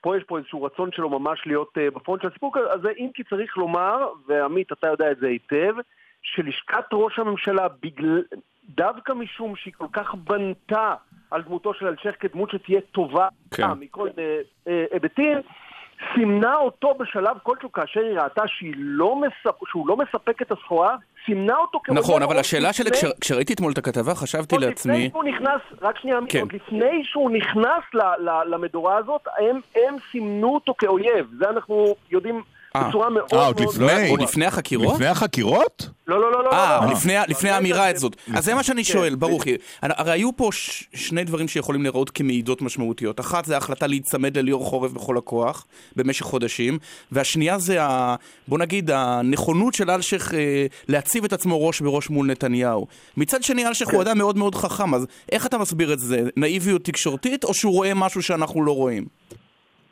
[0.00, 3.24] פה יש פה איזשהו רצון שלו ממש להיות אה, בפרונט של הסיפור הזה, אם כי
[3.24, 5.74] צריך לומר, ועמית אתה יודע את זה היטב,
[6.22, 8.22] שלשכת ראש הממשלה, בגלל,
[8.68, 10.94] דווקא משום שהיא כל כך בנתה
[11.30, 13.72] על דמותו של אלשיך כדמות שתהיה טובה כן.
[13.72, 15.38] מכל אה, אה, היבטים,
[16.14, 18.42] סימנה אותו בשלב כלשהו כאשר היא ראתה
[18.76, 19.56] לא מספ...
[19.68, 23.20] שהוא לא מספק את הסחורה, סימנה אותו כאויב נכון, אבל עוד השאלה שלי, לפני- כשר-
[23.20, 25.08] כשראיתי אתמול את הכתבה, חשבתי עוד לפני לעצמי...
[25.10, 26.40] שהוא נכנס, רק שנייה, כן.
[26.40, 31.26] עוד לפני שהוא נכנס ל, ל, למדורה הזאת, הם, הם סימנו אותו כאויב.
[31.38, 32.42] זה אנחנו יודעים.
[32.76, 33.60] בצורה מאוד אה, מאוד...
[33.60, 34.08] עוד לפני?
[34.08, 34.94] עוד לפני החקירות?
[34.94, 35.88] לפני החקירות?
[36.06, 36.52] לא, לא, לא, לא.
[36.52, 36.92] אה, לא.
[37.28, 38.16] לפני, האמירה הזאת.
[38.34, 38.92] אז זה מה שאני כן.
[38.92, 39.56] שואל, ברוכי.
[39.82, 40.48] הרי היו פה
[40.94, 43.20] שני דברים שיכולים להיראות כמעידות משמעותיות.
[43.20, 46.78] אחת זה ההחלטה להיצמד לליאור חורף בכל הכוח במשך חודשים,
[47.12, 48.14] והשנייה זה, ה,
[48.48, 52.86] בוא נגיד, הנכונות של אלשיך אה, להציב את עצמו ראש בראש מול נתניהו.
[53.16, 56.22] מצד שני, אלשיך הוא אדם מאוד מאוד חכם, אז איך אתה מסביר את זה?
[56.36, 59.06] נאיביות תקשורתית, או שהוא רואה משהו שאנחנו לא רואים?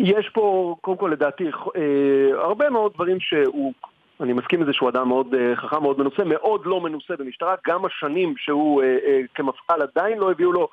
[0.04, 1.44] יש פה, קודם כל לדעתי,
[1.76, 3.72] אה, הרבה מאוד דברים שהוא,
[4.20, 7.54] אני מסכים עם זה שהוא אדם מאוד אה, חכם, מאוד מנוסה, מאוד לא מנוסה במשטרה,
[7.66, 10.68] גם השנים שהוא אה, כמפכ"ל עדיין לא הביאו לו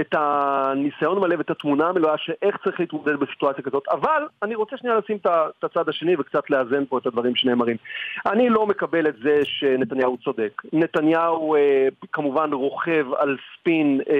[0.00, 4.96] את הניסיון המלא ואת התמונה המלאה שאיך צריך להתמודד בסיטואציה כזאת, אבל אני רוצה שנייה
[4.96, 7.76] לשים את הצד השני וקצת לאזן פה את הדברים שנאמרים.
[8.26, 10.62] אני לא מקבל את זה שנתניהו צודק.
[10.72, 14.14] נתניהו אה, כמובן רוכב על ספין אה,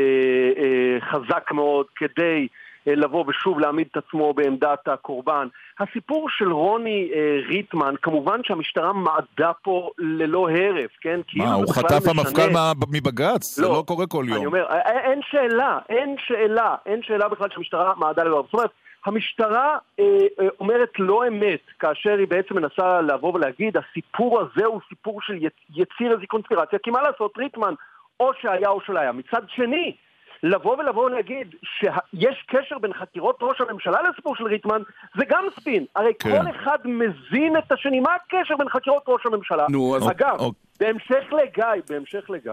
[0.63, 2.49] אה, חזק מאוד כדי
[2.87, 5.49] לבוא ושוב להעמיד את עצמו בעמדת הקורבן.
[5.81, 11.21] הסיפור של רוני אה, ריטמן, כמובן שהמשטרה מעדה פה ללא הרף, כן?
[11.29, 12.51] כאילו מה, זה הוא חטף המפכ"ל
[12.93, 13.55] מבג"ץ?
[13.57, 14.47] זה לא קורה כל אני יום.
[14.47, 18.47] אומר, א- א- אין שאלה, אין שאלה, אין שאלה בכלל שהמשטרה מעדה ללא הרף.
[18.47, 18.71] זאת אומרת,
[19.07, 20.05] המשטרה אה,
[20.41, 25.35] אה, אומרת לא אמת כאשר היא בעצם מנסה לבוא ולהגיד הסיפור הזה הוא סיפור של
[25.35, 27.75] יצ- יציר איזו קונספירציה, כי מה לעשות, ריטמן
[28.21, 29.13] או שהיה או שלא היה.
[29.13, 29.95] מצד שני,
[30.43, 34.83] לבוא ולבוא ולהגיד שיש קשר בין חקירות ראש הממשלה לסיפור של ריטמן,
[35.17, 35.85] זה גם ספין.
[35.97, 36.31] הרי כן.
[36.43, 38.01] כל אחד מזין את השני.
[38.01, 39.67] מה הקשר בין חקירות ראש הממשלה?
[39.71, 40.51] נו, אז- אגב, אוקיי.
[40.81, 42.53] בהמשך לגיא, בהמשך לגיא,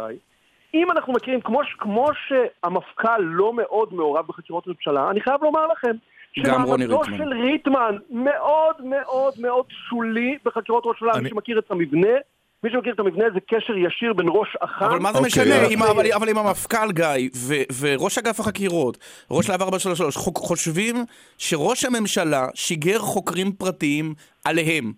[0.73, 5.91] אם אנחנו מכירים, כמו, כמו שהמפכ"ל לא מאוד מעורב בחקירות ממשלה, אני חייב לומר לכם,
[6.33, 7.03] שמעמדו.
[7.05, 12.17] של ריטמן מאוד מאוד מאוד שולי בחקירות ראש הממשלה, אני- מי שמכיר את המבנה,
[12.65, 14.85] מי שמכיר את המבנה זה קשר ישיר בין ראש אח"ם...
[14.85, 18.17] אבל מה זה אוקיי, משנה, אז- אם ה- אבל- אבל אם המפכ"ל גיא ו- וראש
[18.17, 18.97] אגף החקירות,
[19.31, 20.95] ראש להב 433, חוק- חושבים
[21.37, 24.13] שראש הממשלה שיגר חוקרים פרטיים
[24.45, 24.91] עליהם,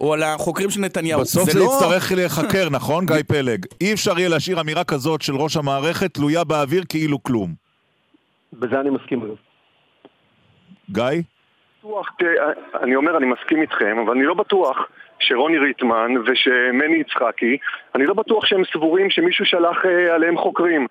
[0.00, 1.64] או על החוקרים של נתניהו, בסוף זה לא...
[1.64, 3.64] יצטרך להיחקר, נכון, גיא פלג?
[3.80, 7.54] אי אפשר יהיה להשאיר אמירה כזאת של ראש המערכת תלויה באוויר כאילו כלום.
[8.52, 9.22] בזה אני מסכים.
[9.22, 9.34] אגב.
[10.90, 11.22] גיא?
[11.80, 12.32] בטוח, תראה,
[12.82, 14.76] אני אומר, אני מסכים איתכם, אבל אני לא בטוח
[15.20, 17.56] שרוני ריטמן ושמני יצחקי,
[17.94, 20.86] אני לא בטוח שהם סבורים שמישהו שלח אה, עליהם חוקרים.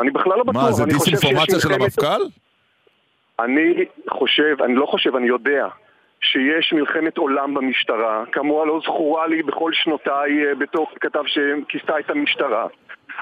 [0.00, 0.62] אני בכלל לא בטוח.
[0.62, 2.22] מה, זה דיסאינפורמציה של המפכ"ל?
[3.40, 5.68] אני חושב, אני לא חושב, אני יודע
[6.20, 12.10] שיש מלחמת עולם במשטרה, כמוה לא זכורה לי בכל שנותיי אה, בתור כתב שכיסתה את
[12.10, 12.66] המשטרה.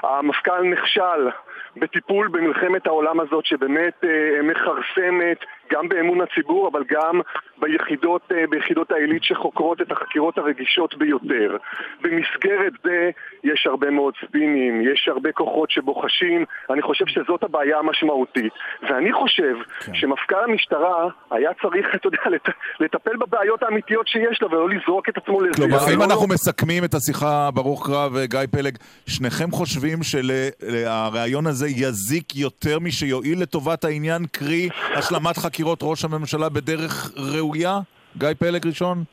[0.03, 1.29] המפכ"ל נכשל
[1.75, 5.37] בטיפול במלחמת העולם הזאת שבאמת אה, מכרסמת
[5.71, 7.21] גם באמון הציבור אבל גם
[7.57, 11.57] ביחידות, אה, ביחידות העילית שחוקרות את החקירות הרגישות ביותר.
[12.01, 13.09] במסגרת זה
[13.43, 18.53] יש הרבה מאוד ספינים, יש הרבה כוחות שבוחשים, אני חושב שזאת הבעיה המשמעותית.
[18.89, 19.55] ואני חושב
[19.85, 19.95] כן.
[19.95, 25.17] שמפכ"ל המשטרה היה צריך, אתה יודע, לט- לטפל בבעיות האמיתיות שיש לו ולא לזרוק את
[25.17, 25.53] עצמו לזה.
[25.55, 28.77] כלומר, אם לא- אנחנו מסכמים את השיחה, ברוך קרב וגיא פלג,
[29.07, 37.11] שניכם חושבים שהרעיון הזה יזיק יותר משיועיל לטובת העניין, קרי השלמת חקירות ראש הממשלה בדרך
[37.15, 37.79] ראויה?
[38.17, 39.03] גיא פלג ראשון?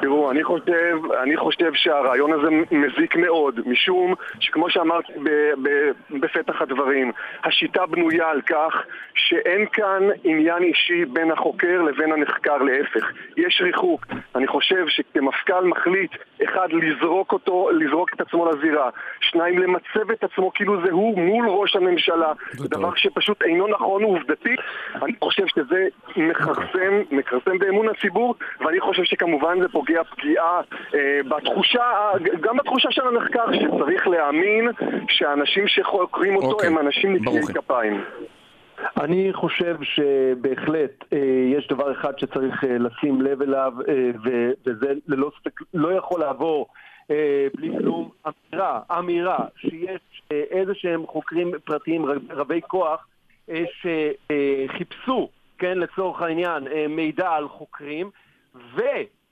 [0.00, 5.12] תראו, אני חושב, אני חושב שהרעיון הזה מזיק מאוד, משום שכמו שאמרתי
[6.10, 7.12] בפתח הדברים,
[7.44, 8.82] השיטה בנויה על כך
[9.14, 13.12] שאין כאן עניין אישי בין החוקר לבין הנחקר, להפך.
[13.36, 14.06] יש ריחוק.
[14.34, 16.10] אני חושב שכמפכ"ל מחליט,
[16.44, 18.90] אחד, לזרוק אותו, לזרוק את עצמו לזירה,
[19.20, 24.02] שניים, למצב את עצמו כאילו זה הוא מול ראש הממשלה, זה דבר שפשוט אינו נכון
[24.02, 24.60] עובדתית.
[25.02, 30.60] אני חושב שזה מכרסם, מכרסם באמון הציבור, ואני חושב שכמובן זה פוגע פגיעה
[30.94, 34.68] אה, בתחושה, גם בתחושה של הנחקר, שצריך להאמין
[35.08, 37.52] שהאנשים שחוקרים אותו אוקיי, הם אנשים נקיי ברוכי.
[37.52, 38.04] כפיים.
[39.00, 41.18] אני חושב שבהחלט אה,
[41.58, 46.20] יש דבר אחד שצריך אה, לשים לב אליו, אה, ו- וזה ללא ספק לא יכול
[46.20, 46.66] לעבור
[47.10, 48.10] אה, בלי כלום.
[48.52, 50.00] אמירה, אמירה שיש
[50.32, 53.06] אה, איזה שהם חוקרים פרטיים רב- רבי כוח
[53.50, 53.64] אה,
[54.68, 58.10] שחיפשו, כן, לצורך העניין, אה, מידע על חוקרים,
[58.54, 58.80] ו...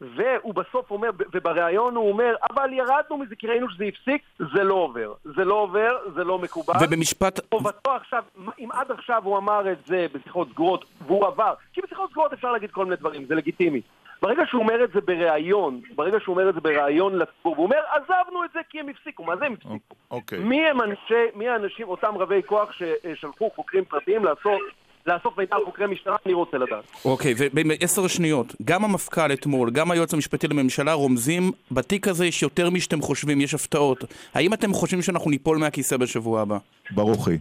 [0.01, 4.75] והוא בסוף אומר, ובריאיון הוא אומר, אבל ירדנו מזה כי ראינו שזה הפסיק, זה לא
[4.75, 5.13] עובר.
[5.25, 6.75] זה לא עובר, זה לא מקובל.
[6.83, 7.41] ובמשפט...
[7.55, 8.25] חובתו עכשיו,
[8.59, 12.53] אם עד עכשיו הוא אמר את זה בשיחות סגורות והוא עבר, כי בשיחות סגורות אפשר
[12.53, 13.81] להגיד כל מיני דברים, זה לגיטימי.
[14.23, 17.81] ברגע שהוא אומר את זה בריאיון, ברגע שהוא אומר את זה בריאיון לציבור, הוא אומר,
[17.91, 19.25] עזבנו את זה כי הם הפסיקו.
[19.25, 19.95] מה זה הם הפסיקו?
[20.11, 20.39] אוקיי.
[20.39, 24.61] מי הם אנשי, מי האנשים, אותם רבי כוח ששלחו חוקרים פרטיים לעשות,
[25.07, 26.17] לאסוף מידע על חוקרי משטרה?
[26.27, 26.85] אני רוצה לדעת.
[27.05, 32.71] אוקיי, ובעשר שניות, גם המפכ"ל אתמול, גם היועץ המשפטי לממשלה רומזים, בתיק הזה יש יותר
[32.71, 34.05] משאתם חושבים, יש הפתעות.
[34.35, 36.59] האם אתם חושבים שאנחנו ניפול מהכיסא בשבוע הבא?
[36.91, 37.39] ברוכי.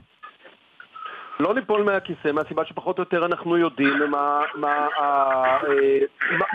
[1.39, 5.58] לא ליפול מהכיסא, מהסיבה שפחות או יותר אנחנו יודעים מה, מה, אה,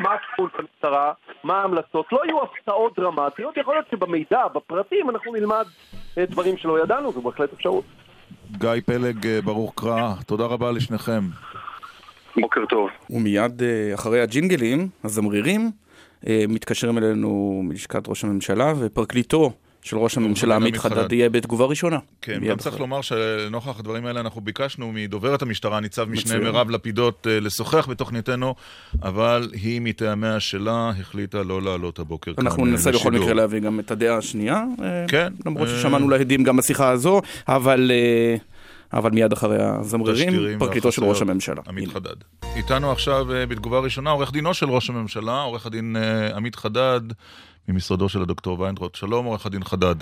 [0.04, 1.12] הכיוון של המשטרה,
[1.44, 2.06] מה ההמלצות.
[2.12, 5.64] לא יהיו הפתעות דרמטיות, יכול להיות שבמידע, בפרטים, אנחנו נלמד
[6.18, 7.84] אה, דברים שלא ידענו, זו בהחלט אפשרות.
[8.58, 11.22] גיא פלג, אה, ברוך קרא, תודה רבה לשניכם.
[12.40, 12.88] בוקר טוב.
[13.10, 13.62] ומיד
[13.94, 15.70] אחרי הג'ינגלים, הזמרירים,
[16.26, 19.52] מתקשרים אלינו מלשכת ראש הממשלה ופרקליטו
[19.84, 21.98] של ראש הממשלה עמית חדד יהיה בתגובה ראשונה.
[22.22, 27.26] כן, גם צריך לומר שלנוכח הדברים האלה אנחנו ביקשנו מדוברת המשטרה, ניצב משנה מירב לפידות,
[27.30, 28.54] אה, לשוחח בתוכניתנו,
[29.02, 33.80] אבל היא מטעמיה שלה החליטה לא לעלות הבוקר כאן אנחנו ננסה בכל מקרה להביא גם
[33.80, 34.64] את הדעה השנייה.
[34.82, 35.32] אה, כן.
[35.46, 37.90] למרות אה, ששמענו להדים גם בשיחה הזו, אבל...
[38.92, 41.62] אבל מיד אחרי הזמרירים, פרקליטו של ראש הממשלה.
[41.68, 42.16] עמית חדד.
[42.56, 45.96] איתנו עכשיו בתגובה ראשונה עורך דינו של ראש הממשלה, עורך הדין
[46.36, 47.00] עמית חדד.
[47.68, 48.94] ממשרדו של הדוקטור ויינטרוט.
[48.94, 49.94] שלום, עורך הדין חדד.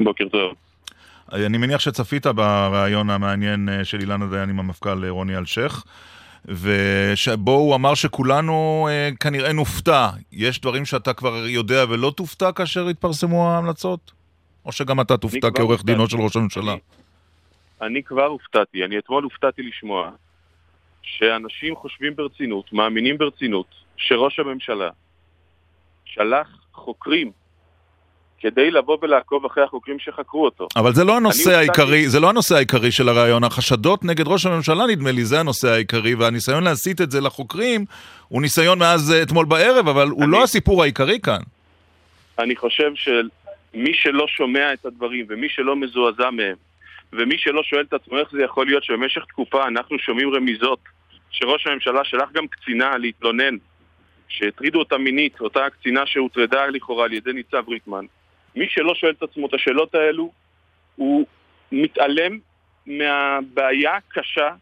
[0.00, 0.54] בוקר טוב.
[1.32, 5.84] אני מניח שצפית בריאיון המעניין אה, של אילנה דיין עם המפכ"ל אה, רוני אלשיך,
[6.44, 10.08] ובו הוא אמר שכולנו אה, כנראה נופתע.
[10.32, 14.12] יש דברים שאתה כבר יודע ולא תופתע כאשר יתפרסמו ההמלצות?
[14.66, 16.72] או שגם אתה תופתע כעורך דינו של ראש הממשלה?
[16.72, 16.80] אני,
[17.82, 18.84] אני כבר הופתעתי.
[18.84, 20.10] אני אתמול הופתעתי לשמוע
[21.02, 24.90] שאנשים חושבים ברצינות, מאמינים ברצינות, שראש הממשלה
[26.14, 27.30] שלח חוקרים
[28.42, 30.68] כדי לבוא ולעקוב אחרי החוקרים שחקרו אותו.
[30.76, 33.44] אבל זה לא הנושא העיקרי, זה לא הנושא העיקרי של הרעיון.
[33.44, 37.84] החשדות נגד ראש הממשלה, נדמה לי, זה הנושא העיקרי, והניסיון להסיט את זה לחוקרים
[38.28, 41.40] הוא ניסיון מאז אה, אתמול בערב, אבל הוא לא הסיפור העיקרי כאן.
[42.38, 46.56] אני חושב שמי שלא שומע את הדברים ומי שלא מזועזע מהם
[47.12, 50.78] ומי שלא שואל את עצמו איך זה יכול להיות שבמשך תקופה אנחנו שומעים רמיזות
[51.30, 53.56] שראש הממשלה שלח גם קצינה להתלונן
[54.32, 58.04] שהטרידו אותה מינית, אותה קצינה שהוטרדה לכאורה על ידי ניצב ריטמן,
[58.56, 60.32] מי שלא שואל את עצמו את השאלות האלו,
[60.96, 61.26] הוא
[61.72, 62.38] מתעלם
[62.86, 64.54] מהבעיה הקשה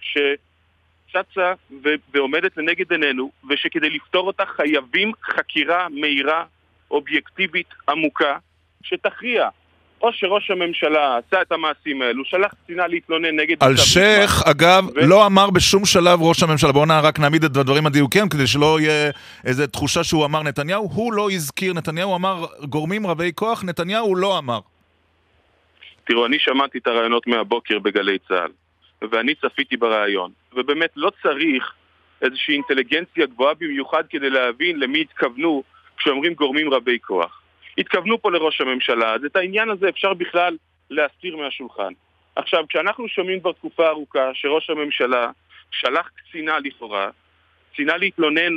[0.00, 1.52] שצצה
[1.84, 6.44] ו- ועומדת לנגד עינינו, ושכדי לפתור אותה חייבים חקירה מהירה,
[6.90, 8.38] אובייקטיבית, עמוקה,
[8.82, 9.48] שתכריע
[10.02, 13.62] או שראש הממשלה עשה את המעשים האלו, שלח קצינה להתלונן נגד...
[13.62, 15.06] אלשיך, אגב, ו...
[15.06, 19.10] לא אמר בשום שלב ראש הממשלה, בואו רק נעמיד את הדברים הדיוקים כדי שלא יהיה
[19.44, 24.38] איזו תחושה שהוא אמר נתניהו, הוא לא הזכיר, נתניהו אמר גורמים רבי כוח, נתניהו לא
[24.38, 24.60] אמר.
[26.04, 28.50] תראו, אני שמעתי את הרעיונות מהבוקר בגלי צה"ל,
[29.10, 31.72] ואני צפיתי ברעיון, ובאמת לא צריך
[32.22, 35.62] איזושהי אינטליגנציה גבוהה במיוחד כדי להבין למי התכוונו
[35.96, 37.42] כשאומרים גורמים רבי כוח.
[37.78, 40.56] התכוונו פה לראש הממשלה, אז את העניין הזה אפשר בכלל
[40.90, 41.92] להסתיר מהשולחן.
[42.36, 45.30] עכשיו, כשאנחנו שומעים כבר תקופה ארוכה שראש הממשלה
[45.70, 47.08] שלח קצינה לכאורה,
[47.72, 48.52] קצינה להתלונן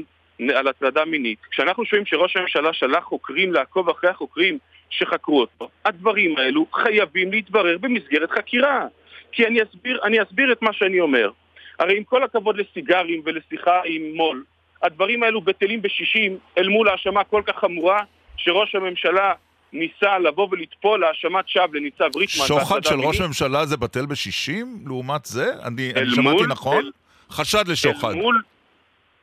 [0.56, 4.58] על הטרדה מינית, כשאנחנו שומעים שראש הממשלה שלח חוקרים לעקוב אחרי החוקרים
[4.90, 8.86] שחקרו אותו, הדברים האלו חייבים להתברר במסגרת חקירה.
[9.32, 11.32] כי אני אסביר, אני אסביר את מה שאני אומר.
[11.80, 14.44] הרי עם כל הכבוד לסיגרים ולשיחה עם מו"ל,
[14.84, 18.04] הדברים האלו בטלים בשישים אל מול האשמה כל כך חמורה
[18.44, 19.34] שראש הממשלה
[19.74, 22.46] ניסה לבוא ולטפול האשמת שווא לניצב ריטמן.
[22.46, 25.54] שוחד של ראש הממשלה זה בטל בשישים לעומת זה?
[25.64, 26.78] אני, אני שמעתי מול, נכון?
[26.78, 26.92] אל,
[27.30, 28.10] חשד לשוחד.
[28.10, 28.42] אל מול,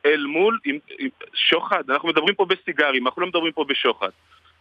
[0.05, 4.09] אל מול עם, עם, שוחד, אנחנו מדברים פה בסיגרים, אנחנו לא מדברים פה בשוחד.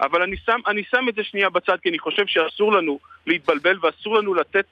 [0.01, 3.79] אבל אני שם, אני שם את זה שנייה בצד, כי אני חושב שאסור לנו להתבלבל
[3.83, 4.67] ואסור לנו לתת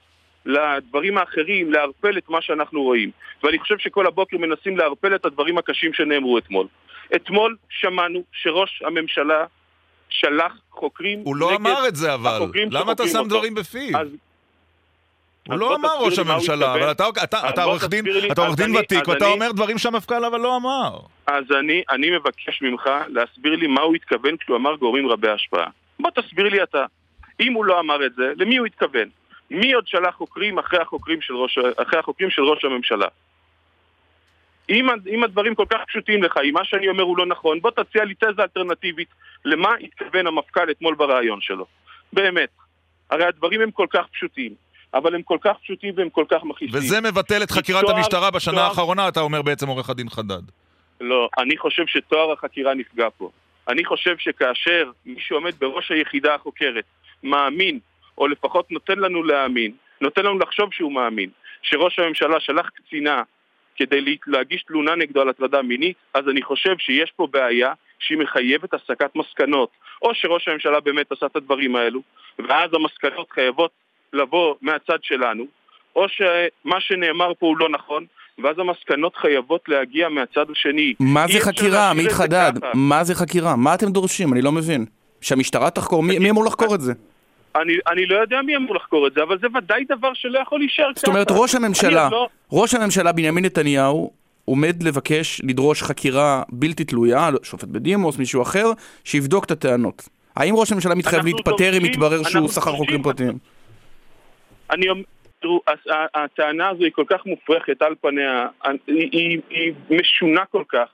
[0.47, 3.11] לדברים האחרים לערפל את מה שאנחנו רואים.
[3.43, 6.67] ואני חושב שכל הבוקר מנסים לערפל את הדברים הקשים שנאמרו אתמול.
[7.17, 9.45] אתמול שמענו שראש הממשלה
[10.15, 13.29] שלח חוקרים הוא לא אמר את זה אבל, למה אתה שם אותו?
[13.29, 13.99] דברים בפיו?
[13.99, 14.09] אז...
[15.49, 19.09] הוא לא אמר ראש הממשלה, אבל אתה, אתה, אתה עורך דין, אתה עורך דין ותיק,
[19.09, 20.99] ואתה אומר דברים שהמפכ"ל אבל לא אמר.
[21.27, 25.67] אז אני, אני מבקש ממך להסביר לי מה הוא התכוון כשהוא אמר גורמים רבי השפעה.
[26.01, 26.85] בוא תסביר לי אתה.
[27.41, 29.09] אם הוא לא אמר את זה, למי הוא התכוון?
[29.51, 33.07] מי עוד שלח חוקרים אחרי החוקרים של ראש, אחרי החוקרים של ראש הממשלה?
[34.71, 37.71] אם, אם הדברים כל כך פשוטים לך, אם מה שאני אומר הוא לא נכון, בוא
[37.71, 39.09] תציע לי תזה אלטרנטיבית
[39.45, 41.67] למה התכוון המפכ"ל אתמול בריאיון שלו.
[42.13, 42.49] באמת.
[43.11, 44.55] הרי הדברים הם כל כך פשוטים,
[44.95, 46.79] אבל הם כל כך פשוטים והם כל כך מכעיסים.
[46.79, 48.65] וזה מבטל את חקירת תואר, המשטרה בשנה תואר...
[48.65, 50.43] האחרונה, אתה אומר בעצם עורך הדין חדד.
[51.01, 53.31] לא, אני חושב שתואר החקירה נפגע פה.
[53.69, 56.85] אני חושב שכאשר מי שעומד בראש היחידה החוקרת
[57.23, 57.79] מאמין,
[58.19, 61.31] או לפחות נותן לנו להאמין, נותן לנו לחשוב שהוא מאמין,
[61.63, 63.23] שראש הממשלה שלח קצינה
[63.77, 68.75] כדי להגיש תלונה נגדו על הטרדה מינית, אז אני חושב שיש פה בעיה שהיא מחייבת
[68.75, 69.69] הסקת מסקנות.
[70.03, 72.01] או שראש הממשלה באמת עשה את הדברים האלו,
[72.39, 73.71] ואז המסקנות חייבות
[74.13, 75.45] לבוא מהצד שלנו,
[75.97, 78.05] או שמה שנאמר פה הוא לא נכון,
[78.39, 80.95] ואז המסקנות חייבות להגיע מהצד השני.
[81.01, 82.53] מה זה חקירה, עמית חדד?
[82.75, 83.57] מה זה חקירה?
[83.57, 84.33] מה אתם דורשים?
[84.33, 84.87] אני לא מבין.
[85.21, 86.03] שהמשטרה תחקור?
[86.03, 86.93] מי, אמור לחקור את זה?
[87.57, 90.59] אני, אני לא יודע מי אמור לחקור את זה, אבל זה ודאי דבר שלא יכול
[90.59, 91.01] להישאר ככה.
[91.01, 92.29] זאת אומרת, ראש הממשלה, לא...
[92.53, 94.11] ראש הממשלה בנימין נתניהו
[94.45, 98.67] עומד לבקש לדרוש חקירה בלתי תלויה, שופט בדימוס, מישהו אחר,
[99.05, 100.09] שיבדוק את הטענות.
[100.37, 103.39] האם ראש הממשלה מתחייב להתפטר אם יתברר שהוא שכר חוקרים פרטיים?
[104.71, 105.03] אני אומר,
[105.41, 105.61] תראו,
[106.15, 108.47] הטענה הזו היא כל כך מופרכת על פניה,
[108.87, 110.89] היא, היא, היא משונה כל כך,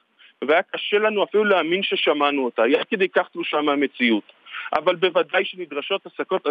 [0.49, 4.33] והיה קשה לנו אפילו להאמין ששמענו אותה, היא עד כדי כך תלושה מהמציאות.
[4.73, 6.47] אבל בוודאי שנדרשות הסקות,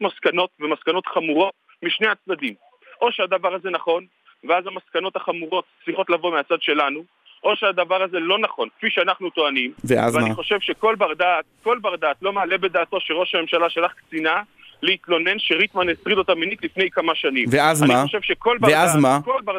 [0.00, 2.54] מסקנות ומסקנות חמורות משני הצדדים.
[3.00, 4.06] או שהדבר הזה נכון,
[4.44, 7.04] ואז המסקנות החמורות צריכות לבוא מהצד שלנו,
[7.44, 9.72] או שהדבר הזה לא נכון, כפי שאנחנו טוענים.
[9.84, 10.34] ואז ואני מה?
[10.34, 14.42] חושב שכל בר דעת, כל בר דעת לא מעלה בדעתו שראש הממשלה שלח קצינה
[14.82, 17.44] להתלונן שריטמן הטריד אותה מינית לפני כמה שנים.
[17.50, 18.02] ואז אני מה?
[18.02, 19.18] חושב שכל בר ואז מה?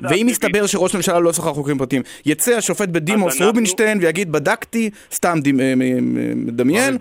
[0.10, 4.90] ואם יסתבר שראש הממשלה לא שכר חוקרים פרטיים, יצא השופט בדימוס אנחנו- רובינשטיין ויגיד בדקתי,
[5.12, 6.00] סתם אה, אה, אה,
[6.36, 6.98] מדמיין,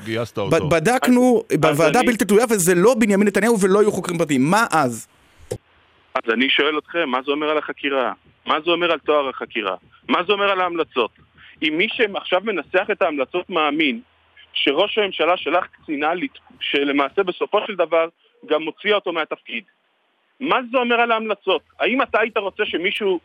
[0.70, 5.08] בדקנו בוועדה אני- בלתי תלויה וזה לא בנימין נתניהו ולא יהיו חוקרים פרטיים, מה אז?
[6.14, 8.12] אז אני שואל אתכם, מה זה אומר על החקירה?
[8.46, 9.74] מה זה אומר על תואר החקירה?
[10.08, 11.10] מה זה אומר על ההמלצות?
[11.62, 14.00] אם מי שעכשיו מנסח את ההמלצות מאמין
[14.52, 16.10] שראש הממשלה שלח קצינה
[16.60, 18.08] שלמעשה בסופו של דבר
[18.46, 19.64] גם מוציאה אותו מהתפקיד,
[20.40, 21.62] מה זה אומר על ההמלצות?
[21.80, 23.20] האם אתה היית רוצה שמישהו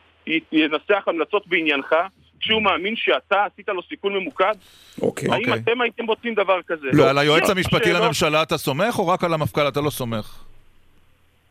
[0.52, 1.94] ינסח המלצות בעניינך
[2.40, 4.54] כשהוא מאמין שאתה עשית לו סיכון ממוקד?
[5.02, 5.28] אוקיי.
[5.30, 5.54] האם אוקיי.
[5.54, 6.86] אתם הייתם רוצים דבר כזה?
[7.20, 10.44] היועץ לא, המשפטי שאלות- לממשלה אתה סומך, או רק על המפכ"ל אתה לא סומך?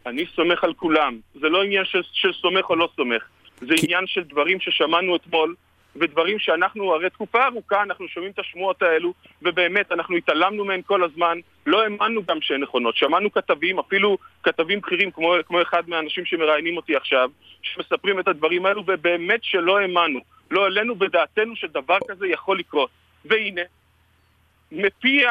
[0.06, 1.20] אני סומך על כולם.
[1.42, 3.24] זה לא עניין של, של סומך או לא סומך.
[3.62, 5.56] זה כי- עניין של דברים ששמענו אתמול,
[6.00, 11.04] ודברים שאנחנו, הרי תקופה ארוכה אנחנו שומעים את השמועות האלו, ובאמת, אנחנו התעלמנו מהן כל
[11.04, 12.98] הזמן, לא האמנו גם שהן נכונות.
[12.98, 17.30] שמענו כתבים, אפילו כתבים בכירים, כמו, כמו אחד מהאנשים שמראיינים אותי עכשיו,
[17.62, 20.20] שמספרים את הדברים האלו, ובאמת שלא האמנו.
[20.52, 22.90] לא העלינו בדעתנו שדבר כזה יכול לקרות.
[23.26, 23.62] והנה,
[24.72, 25.22] מפי,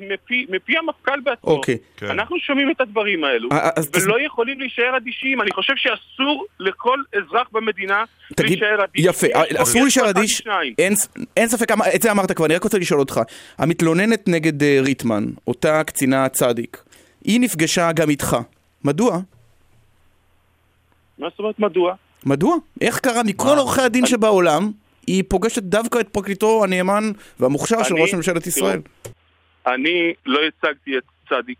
[0.00, 1.76] מפי, מפי המפכ"ל בעצמו, אוקיי.
[1.96, 2.06] כן.
[2.10, 5.40] אנחנו שומעים את הדברים האלו, אה, אז תס- ולא יכולים להישאר אדישים.
[5.40, 9.04] אני חושב שאסור לכל אזרח במדינה תגיד, להישאר אדיש.
[9.04, 10.42] יפה, יש פה- אסור יש להישאר אדיש.
[10.78, 10.92] אין,
[11.36, 13.20] אין ספק, את זה אמרת כבר, אני רק רוצה לשאול אותך.
[13.58, 16.82] המתלוננת נגד אה, ריטמן, אותה קצינה צדיק,
[17.24, 18.36] היא נפגשה גם איתך.
[18.84, 19.18] מדוע?
[21.18, 21.94] מה זאת אומרת מדוע?
[22.26, 22.56] מדוע?
[22.80, 23.58] איך קרה מכל?
[23.58, 24.70] עורכי הדין שבעולם,
[25.08, 27.04] היא פוגשת דווקא את פרקליטו הנאמן
[27.40, 28.80] והמוכשר של ראש ממשלת ישראל?
[29.66, 31.58] אני לא הצגתי את צדיק.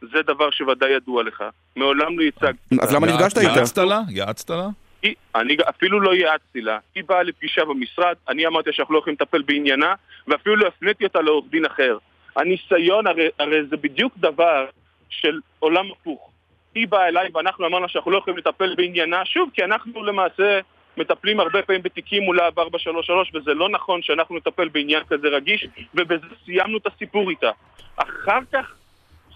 [0.00, 1.44] זה דבר שוודאי ידוע לך.
[1.76, 2.76] מעולם לא הצגתי.
[2.82, 3.58] אז למה נפגשת איתה?
[3.58, 4.00] יעצת לה?
[4.08, 4.68] יעצת לה?
[5.02, 6.78] היא, אני אפילו לא יעצתי לה.
[6.94, 9.94] היא באה לפגישה במשרד, אני אמרתי שאנחנו לא יכולים לטפל בעניינה,
[10.28, 11.98] ואפילו לא הפניתי אותה לעורך דין אחר.
[12.36, 14.66] הניסיון, הרי, הרי זה בדיוק דבר
[15.10, 16.30] של עולם הפוך.
[16.74, 20.60] היא באה אליי ואנחנו אמרנו שאנחנו לא יכולים לטפל בעניינה, שוב, כי אנחנו למעשה
[20.96, 25.66] מטפלים הרבה פעמים בתיקים מול להב 433, וזה לא נכון שאנחנו נטפל בעניין כזה רגיש,
[25.94, 27.50] ובזה סיימנו את הסיפור איתה.
[27.96, 28.74] אחר כך,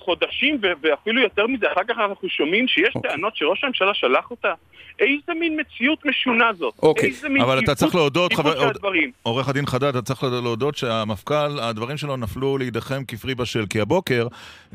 [0.04, 3.10] חודשים ואפילו יותר מזה, אחר כך אנחנו שומעים שיש אוקיי.
[3.10, 4.52] טענות שראש הממשלה שלח אותה.
[4.98, 6.74] איזה מין מציאות משונה זאת?
[6.82, 7.08] אוקיי.
[7.08, 8.32] איזה מין אבל אתה צריך להודות.
[9.22, 13.66] עורך הדין חדד, אתה צריך להודות שהמפכ"ל, הדברים שלו נפלו לידיכם כפרי בשל.
[13.70, 14.26] כי הבוקר,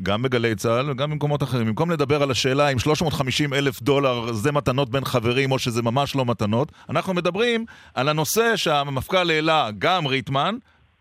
[0.04, 4.52] גם בגלי צה"ל וגם במקומות אחרים, במקום לדבר על השאלה אם 350 אלף דולר זה
[4.52, 7.66] מתנות בין חברים או שזה ממש לא מתנות, אנחנו מדברים
[7.96, 10.56] על הנושא שהמפכ"ל העלה גם ריטמן,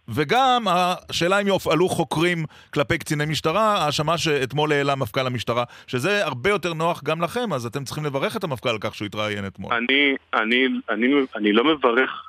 [0.08, 2.44] וגם השאלה אם יופעלו חוקרים
[2.74, 7.66] כלפי קציני משטרה, האשמה שאתמול העלה מפכ"ל המשטרה, שזה הרבה יותר נוח גם לכם, אז
[7.66, 9.72] אתם צריכים לברך את המפכ"ל על כך שהוא התראיין אתמול.
[9.72, 12.28] אני, אני, אני, אני לא מברך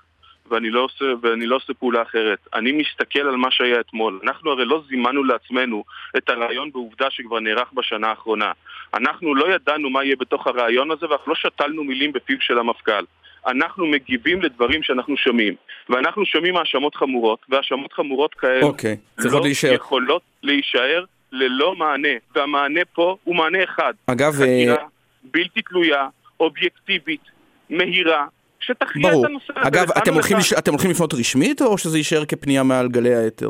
[0.52, 2.40] ואני לא, עושה, ואני לא עושה פעולה אחרת.
[2.54, 4.20] אני מסתכל על מה שהיה אתמול.
[4.24, 5.84] אנחנו הרי לא זימנו לעצמנו
[6.18, 8.52] את הרעיון בעובדה שכבר נערך בשנה האחרונה.
[8.94, 13.04] אנחנו לא ידענו מה יהיה בתוך הרעיון הזה ואנחנו לא שתלנו מילים בפיו של המפכ"ל.
[13.48, 15.54] אנחנו מגיבים לדברים שאנחנו שומעים.
[15.90, 19.74] ואנחנו שומעים האשמות חמורות, והאשמות חמורות כאלה אוקיי, צריכות לא להישאר.
[19.74, 22.08] יכולות להישאר ללא מענה.
[22.36, 23.94] והמענה פה הוא מענה אחד.
[24.06, 24.76] אגב, אה, חקירה
[25.24, 26.08] בלתי תלויה,
[26.40, 27.22] אובייקטיבית,
[27.70, 28.26] מהירה,
[28.60, 29.10] שתכריע.
[29.10, 29.68] את הנושא הזה.
[29.68, 30.38] אגב, אתם הולכים.
[30.38, 30.54] לש...
[30.54, 33.50] אתם הולכים לפנות רשמית, או שזה יישאר כפנייה מעל גלי האתר?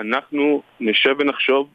[0.00, 1.68] אנחנו נשב ונחשוב,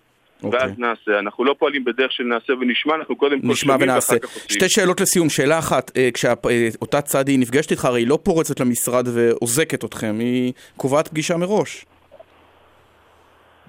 [0.44, 0.60] אוקיי.
[0.60, 1.20] ואז נעשה.
[1.20, 4.14] אנחנו לא פועלים בדרך של נעשה ונשמע, אנחנו קודם כל נשמע שומעים ונעשה.
[4.14, 4.50] ואחר כך עושים.
[4.50, 5.30] שתי שאלות לסיום.
[5.30, 10.54] שאלה אחת, אה, כשאותה צדי נפגשת איתך, הרי היא לא פורצת למשרד ואוזקת אתכם, היא
[10.78, 11.86] קובעת פגישה מראש.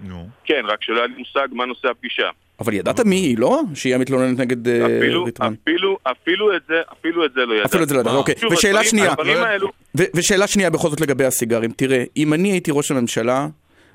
[0.03, 0.28] נו.
[0.45, 2.28] כן, רק שלא היה לי מושג מה נושא הפגישה.
[2.61, 3.61] אבל ידעת מי היא, לא?
[3.74, 5.55] שהיא המתלוננת נגד אה, אפילו, ריטמן.
[5.62, 7.68] אפילו, אפילו את זה, אפילו את זה לא ידעתי.
[7.68, 8.14] אפילו את זה לא ידעת?
[8.14, 8.34] אוקיי.
[8.40, 9.68] שוב, ושאלה הדברים- שנייה, הדברים האלו,
[9.99, 11.70] ו- ושאלה שנייה בכל זאת לגבי הסיגרים.
[11.70, 13.47] תראה, אם אני הייתי ראש הממשלה,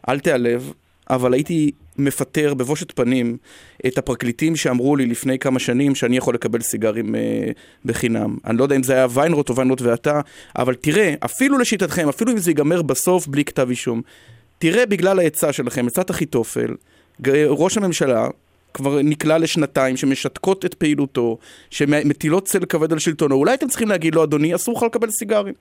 [0.09, 0.73] אל תיעלב,
[1.09, 3.37] אבל הייתי מפטר בבושת פנים
[3.87, 7.51] את הפרקליטים שאמרו לי לפני כמה שנים שאני יכול לקבל סיגרים אה,
[7.85, 8.37] בחינם.
[8.45, 10.21] אני לא יודע אם זה היה ויינרוט או ויינרוט ואתה,
[10.57, 14.01] אבל תראה, אפילו לשיטתכם, אפילו אם זה ייגמר בסוף בלי כתב אישום,
[14.59, 16.75] תראה בגלל העצה שלכם, עצת אחיתופל,
[17.47, 18.27] ראש הממשלה
[18.73, 21.37] כבר נקלע לשנתיים שמשתקות את פעילותו,
[21.69, 23.35] שמטילות צל כבד על שלטונו.
[23.35, 25.53] אולי אתם צריכים להגיד לו, אדוני, אסור לך לקבל סיגרים.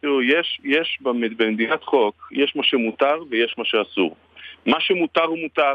[0.00, 4.16] תראו, יש, יש במד- במדינת חוק, יש מה שמותר ויש מה שאסור.
[4.66, 5.74] מה שמותר הוא מותר,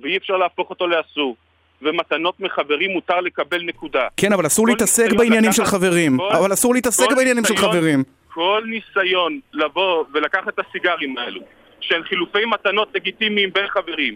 [0.00, 1.36] ואי אפשר להפוך אותו לאסור.
[1.82, 4.08] ומתנות מחברים מותר לקבל נקודה.
[4.16, 6.16] כן, אבל אסור להתעסק בעניינים לקחת- של חברים.
[6.18, 8.02] כל- אבל אסור להתעסק בעניינים של ניסיון- חברים.
[8.34, 11.40] כל ניסיון לבוא ולקחת את הסיגרים האלו,
[11.80, 14.14] שהם חילופי מתנות לגיטימיים בין חברים,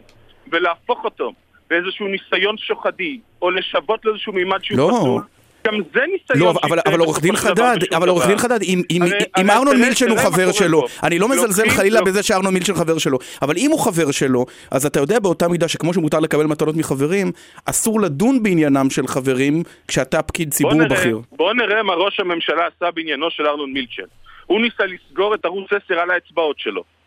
[0.53, 1.33] ולהפוך אותו
[1.71, 4.91] באיזשהו ניסיון שוחדי, או לשוות לאיזשהו מימד שהוא לא.
[5.01, 5.23] פסול,
[5.67, 8.27] גם זה ניסיון לא, אבל, אבל עורך דין חדד, אבל עורך.
[8.27, 11.07] דין חדד, אם, אם, הרי- אם הרי ארנון מילצ'ן הוא חבר שלו, פה.
[11.07, 14.87] אני לא מזלזל חלילה בזה שארנון מילצ'ן חבר שלו, אבל אם הוא חבר שלו, אז
[14.87, 17.33] אתה יודע באותה מידה שכמו שמותר לקבל מתנות מחברים,
[17.65, 21.21] אסור לדון בעניינם של חברים כשאתה פקיד ציבור בכיר.
[21.33, 24.03] בוא נראה מה ראש הממשלה עשה בעניינו של ארנון מילצ'ן.
[24.47, 26.98] הוא ניסה לסגור את ערוץ 10 על האצבעות שלו.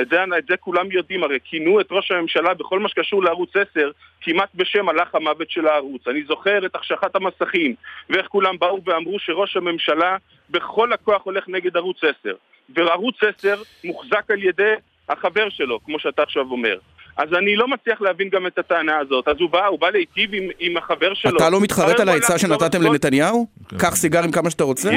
[0.00, 3.50] את זה, את זה כולם יודעים, הרי כינו את ראש הממשלה בכל מה שקשור לערוץ
[3.72, 3.90] 10
[4.20, 6.08] כמעט בשם הלך המוות של הערוץ.
[6.08, 7.74] אני זוכר את החשכת המסכים,
[8.10, 10.16] ואיך כולם באו ואמרו שראש הממשלה
[10.50, 12.34] בכל הכוח הולך נגד ערוץ 10.
[12.76, 14.72] וערוץ 10 מוחזק על ידי
[15.08, 16.76] החבר שלו, כמו שאתה עכשיו אומר.
[17.16, 19.28] אז אני לא מצליח להבין גם את הטענה הזאת.
[19.28, 21.36] אז הוא בא, הוא בא להיטיב עם, עם החבר שלו.
[21.36, 23.46] אתה לא מתחרט על העצה שנתתם לנתניהו?
[23.78, 24.90] קח סיגרים כמה שאתה רוצה?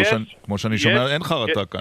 [0.43, 1.80] כמו שאני- שומע, אין חרטה כאן.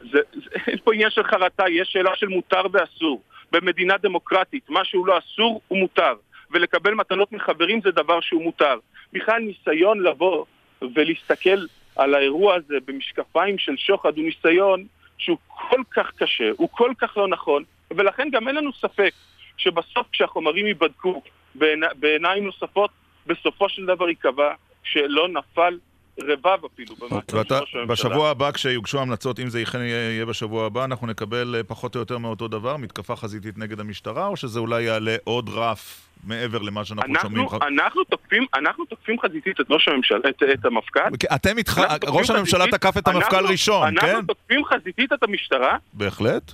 [0.00, 0.18] זה,
[0.66, 3.22] אין פה עניין של חרטה, יש שאלה של מותר ואסור.
[3.52, 6.14] במדינה דמוקרטית, מה שהוא לא אסור הוא מותר.
[6.50, 8.78] ולקבל מתנות מחברים זה דבר שהוא מותר.
[9.12, 10.44] בכלל ניסיון לבוא
[10.82, 14.86] ולהסתכל על האירוע הזה במשקפיים של שוחד הוא ניסיון
[15.18, 19.12] שהוא כל כך קשה, הוא כל כך לא נכון, ולכן גם אין לנו ספק
[19.56, 21.22] שבסוף כשהחומרים ייבדקו
[21.54, 22.90] בעיני, בעיניים נוספות,
[23.26, 25.78] בסופו של דבר ייקבע שלא נפל
[26.18, 27.86] רבב אפילו במעצר של ואתה, ראש הממשלה.
[27.86, 31.94] בשבוע הבא כשיוגשו המלצות, אם זה אכן יהיה, יהיה בשבוע הבא, אנחנו נקבל אה, פחות
[31.94, 36.58] או יותר מאותו דבר, מתקפה חזיתית נגד המשטרה, או שזה אולי יעלה עוד רף מעבר
[36.58, 37.42] למה שאנחנו שומעים?
[37.44, 41.00] אנחנו, אנחנו, תוקפים, אנחנו תוקפים חזיתית את ראש הממשלה, את, את המפכ"ל.
[41.34, 41.78] אתם מתח...
[41.78, 44.06] אנחנו תוקפים ראש הממשלה חזיתית- תקף את המפכ"ל אנחנו- ראשון, כן?
[44.06, 46.52] אנחנו תוקפים חזיתית את המשטרה, בהחלט.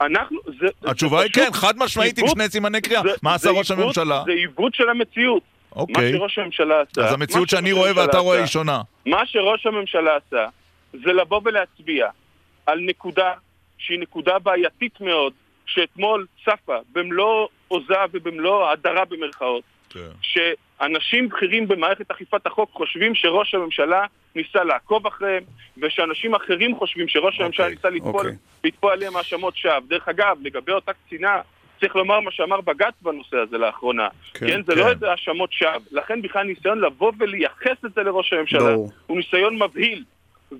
[0.00, 0.38] אנחנו...
[0.60, 3.02] זה, התשובה היא זה כן, פשוט חד משמעית עם שני סימני קריאה.
[3.22, 4.22] מה עשה ראש הממשלה?
[4.26, 5.42] זה עיוות של המציאות.
[5.76, 6.12] מה אוקיי.
[6.12, 7.00] שראש הממשלה עשה...
[7.00, 8.82] אז מה המציאות שאני רואה ואתה רואה היא שונה.
[9.06, 10.46] מה שראש הממשלה עשה
[10.92, 12.08] זה לבוא ולהצביע
[12.66, 13.32] על נקודה
[13.78, 15.32] שהיא נקודה בעייתית מאוד,
[15.66, 20.00] שאתמול צפה במלוא עוזה ובמלוא הדרה במרכאות, כן.
[20.22, 24.04] שאנשים בכירים במערכת אכיפת החוק חושבים שראש הממשלה
[24.34, 25.42] ניסה לעקוב אחריהם,
[25.78, 28.36] ושאנשים אחרים חושבים שראש הממשלה אוקיי, ניסה לטפול, אוקיי.
[28.64, 29.78] לטפול עליהם האשמות שווא.
[29.88, 31.40] דרך אגב, לגבי אותה קצינה,
[31.80, 34.08] צריך לומר מה שאמר בג"ץ בנושא הזה לאחרונה.
[34.34, 34.78] כן, כן, זה כן.
[34.78, 35.70] לא איזה האשמות שווא.
[35.90, 38.90] לכן בכלל ניסיון לבוא ולייחס את זה לראש הממשלה, ברור.
[39.06, 40.04] הוא ניסיון מבהיל.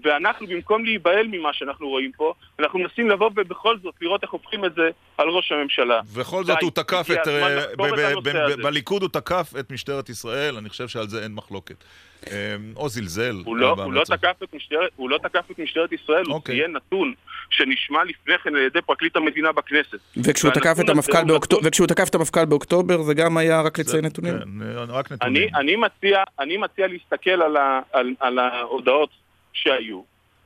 [0.03, 4.65] ואנחנו, במקום להיבהל ממה שאנחנו רואים פה, אנחנו מנסים לבוא ובכל זאת לראות איך הופכים
[4.65, 6.01] את זה על ראש הממשלה.
[6.17, 7.29] בכל זאת הוא תקף את...
[7.29, 8.57] אה.
[8.63, 11.85] בליכוד הוא תקף את משטרת ישראל, אני חושב שעל זה אין מחלוקת.
[12.31, 13.43] אה, או זלזל.
[13.45, 14.05] הוא לא, הוא, לא.
[14.05, 16.57] תקף את משטרת, הוא לא תקף את משטרת ישראל, הוא אוקיי.
[16.57, 17.15] ציין נתון
[17.51, 19.99] שנשמע לפני כן על ידי פרקליט המדינה בכנסת.
[20.17, 21.19] וכשהוא תקף את המפכ"ל
[21.65, 24.39] וכשהוא תקף את המפכ"ל באוקטובר זה גם היה רק לציין נתונים?
[24.39, 25.43] כן, אה, רק נתונים.
[25.43, 29.11] אני, אני, מציע, אני מציע להסתכל על, ה, על, על ההודעות
[29.57, 30.03] שהיו,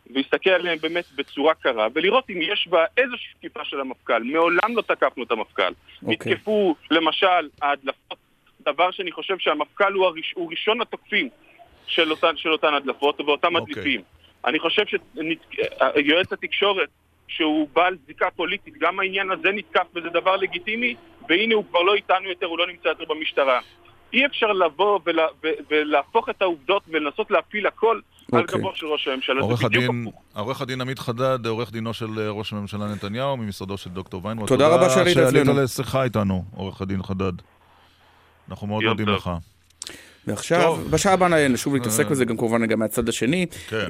[0.07, 4.23] ולהסתכל עליהן באמת בצורה קרה, ולראות אם יש בה איזושהי תקיפה של המפכ"ל.
[4.23, 5.63] מעולם לא תקפנו את המפכ"ל.
[5.63, 6.33] אוקיי.
[6.33, 8.19] נתקפו, למשל, ההדלפות,
[8.61, 11.29] דבר שאני חושב שהמפכ"ל הוא, הראש, הוא ראשון התוקפים
[11.87, 13.73] של אותן, של אותן הדלפות ואותם אוקיי.
[13.73, 14.03] מדליפים.
[14.45, 16.89] אני חושב שיועץ התקשורת,
[17.29, 20.95] שהוא בעל זיקה פוליטית, גם העניין הזה נתקף וזה דבר לגיטימי,
[21.29, 23.61] והנה הוא כבר לא איתנו יותר, הוא לא נמצא יותר במשטרה.
[24.13, 25.27] אי אפשר לבוא ולה,
[25.71, 28.01] ולהפוך את העובדות ולנסות להפיל הכל
[28.33, 28.59] על אוקיי.
[28.59, 29.41] גבו של ראש הממשלה.
[29.41, 30.07] עורך הדין.
[30.35, 34.49] עורך הדין עמית חדד, עורך דינו של אה, ראש הממשלה נתניהו, ממשרדו של דוקטור ויינרוט.
[34.49, 35.63] תודה רבה שעלית אצלנו.
[35.63, 37.33] לשיחה איתנו, עורך הדין חדד.
[38.51, 39.09] אנחנו מאוד מודים.
[39.09, 39.31] לך.
[40.27, 40.91] ועכשיו, טוב.
[40.91, 42.11] בשעה הבאה נשוב להתעסק אה.
[42.11, 43.47] בזה גם כמובן גם מהצד השני.
[43.69, 43.89] כן.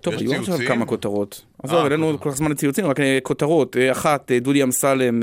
[0.00, 0.58] טוב, יש היו עכשיו?
[0.68, 1.44] כמה כותרות.
[1.62, 2.20] עזוב, אה, אין לנו.
[2.20, 3.76] כל כך זמן לציוצים, רק אה, כותרות.
[3.76, 5.22] אה, אחת, דודי אמסלם,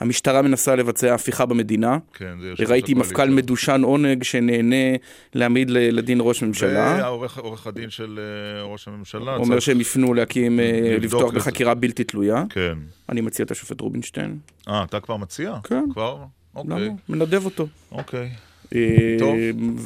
[0.00, 1.98] המשטרה מנסה לבצע הפיכה במדינה.
[2.14, 3.30] כן, זה יושב-ראש ראיתי מפכ"ל.
[3.30, 4.96] מדושן עונג שנהנה
[5.34, 6.96] להעמיד לדין ראש ממשלה.
[6.98, 8.20] והעורך עורך הדין של
[8.62, 9.36] ראש הממשלה.
[9.36, 10.60] אומר שהם יפנו להקים,
[11.00, 11.32] לפתוח.
[11.32, 12.44] בחקירה בלתי תלויה.
[12.50, 12.74] כן.
[13.08, 14.38] אני מציע את השופט רובינשטיין.
[14.68, 15.54] אה, אתה כבר מציע?
[15.64, 15.84] כן.
[15.92, 16.18] כבר?
[16.54, 16.86] אוקיי.
[16.86, 16.94] למה?
[17.08, 17.66] מנדב אותו.
[17.92, 18.30] אוקיי.
[18.74, 18.80] אה,
[19.18, 19.34] טוב.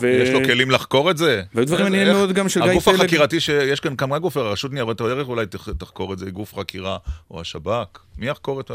[0.05, 1.43] יש לו כלים לחקור את זה?
[1.55, 2.95] והיו דברים מעניינים מאוד גם של גיא הגוף פלג.
[2.95, 6.97] החקירתי שיש כאן כמה גופי, הרשות ניירות הערך אולי תח- תחקור את זה, גוף חקירה
[7.31, 7.87] או השב"כ.
[8.19, 8.71] מי יחקור את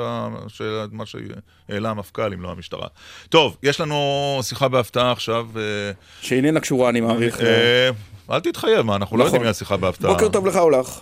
[0.92, 2.88] מה שהעלה המפכ"ל אם לא המשטרה?
[3.30, 4.00] טוב, יש לנו
[4.42, 5.48] שיחה בהפתעה עכשיו.
[5.56, 5.62] אה,
[6.22, 7.42] שאיננה קשורה, אני מעריך.
[7.42, 7.90] אה,
[8.32, 9.36] אל תתחייב, מה, אנחנו לא נכון.
[9.36, 10.14] יודעים מי השיחה בהפתעה.
[10.14, 11.00] בוקר טוב לך או לך.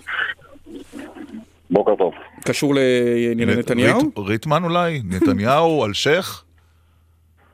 [1.70, 2.14] בוקר טוב.
[2.46, 4.00] קשור לענייני נתניהו?
[4.00, 5.02] ריט- ריטמן אולי?
[5.06, 6.44] נתניהו, אלשיך?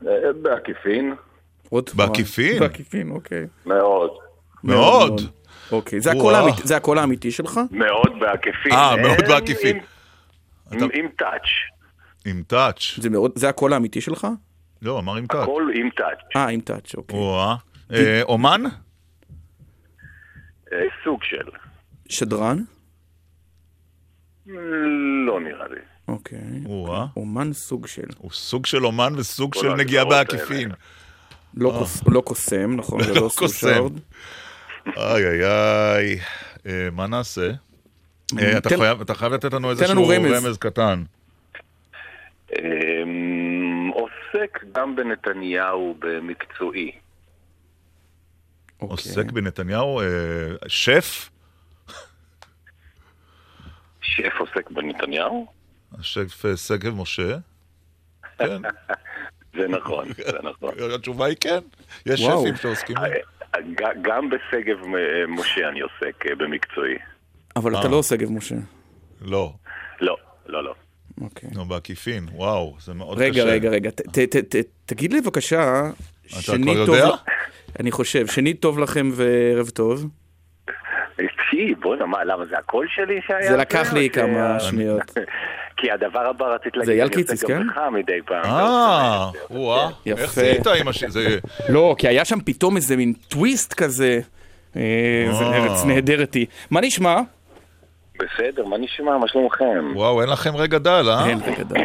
[0.06, 1.14] אה, בעקיפין,
[1.70, 2.58] עוד בעקיפין?
[2.60, 3.46] בעקיפין, אוקיי.
[3.66, 4.10] מאוד.
[4.64, 5.20] מאוד.
[5.72, 6.34] אוקיי, זה הקול.
[6.34, 7.60] האמיתי- זה הקול האמיתי שלך?
[7.70, 8.72] מאוד בעקיפין.
[8.72, 9.78] אה, מאוד בעקיפין.
[10.72, 11.48] עם- touch.
[12.26, 12.80] עם touch.
[12.96, 14.26] זה מאוד- זה הקול האמיתי שלך?
[14.82, 15.42] לא, אמר עם touch.
[15.42, 16.36] הכל עם touch.
[16.36, 17.18] אה, עם touch, אוקיי.
[17.18, 17.56] וואה.
[17.92, 18.62] אה, אומן?
[20.72, 21.48] אה, סוג של.
[22.08, 22.58] שדרן?
[25.26, 25.80] לא נראה לי.
[26.08, 26.38] אוקיי.
[27.16, 28.02] אומן סוג של.
[28.18, 30.70] הוא סוג של אומן וסוג של נגיעה בעקיפין.
[31.58, 33.02] לא קוס- לא קוסם, נכון?
[33.02, 33.84] זה לא לא קוסם.
[34.96, 36.18] איי איי איי.
[36.66, 37.50] אה, מה נעשה?
[38.38, 38.68] אה, אתה
[39.14, 40.58] חייב- לתת לנו איזשהו רמז.
[40.58, 41.02] קטן.
[42.58, 46.92] אמ, עוסק גם בנתניהו במקצועי.
[48.80, 48.88] אוקיי.
[48.90, 50.00] עוסק בנתניהו?
[50.00, 50.04] אה,
[50.68, 51.30] שף?
[54.00, 55.46] שף עוסק בנתניהו?
[55.98, 57.36] השף אה, שגב משה?
[58.38, 58.62] כן.
[59.58, 60.74] זה נכון, זה נכון.
[60.94, 61.58] התשובה היא כן.
[62.06, 62.20] יש.
[62.20, 62.96] שפים שעוסקים.
[62.96, 63.08] אה,
[63.60, 66.94] ג- גם בשגב אה, משה אני עוסק אה, במקצועי.
[67.56, 67.90] אבל אתה אה.
[67.92, 68.54] לא עושה גב משה.
[69.22, 69.52] לא.
[70.00, 70.74] לא, לא, לא.
[71.20, 71.50] אוקיי.
[71.54, 72.26] לא, בעקיפין.
[72.32, 73.24] וואו, זה מאוד קשה.
[73.26, 73.90] רגע, רגע, רגע.
[73.90, 75.82] ת- ת- ת- ת- תגיד לי בבקשה,
[76.28, 76.88] כבר שני טוב...
[76.88, 77.06] יודע?
[77.06, 77.12] ל-
[77.80, 80.06] אני חושב, שני טוב לכם וערב טוב.
[81.16, 83.50] תשי, בוא'נה, מה, למה זה הקול שלי שהיה?
[83.50, 85.02] זה לקח לי כמה שניות.
[85.78, 87.60] כי הדבר הבא רציתי להגיד, זה אייל אני קיציס, עושה כן?
[87.60, 88.44] גם לך מדי פעם.
[88.44, 89.88] אה, וואה.
[90.06, 90.22] יפה.
[90.22, 91.04] איך זיהית עם הש...
[91.04, 91.38] זה...
[91.68, 94.20] לא, כי היה שם פתאום איזה מין טוויסט כזה.
[94.76, 95.56] אה, זה אה.
[95.56, 96.46] ארץ נהדרת היא.
[96.70, 97.20] מה נשמע?
[98.18, 99.18] בסדר, מה נשמע?
[99.18, 99.92] מה שלומכם?
[99.94, 101.28] וואו, אין לכם רגע דל, אה?
[101.28, 101.80] אין רגע די.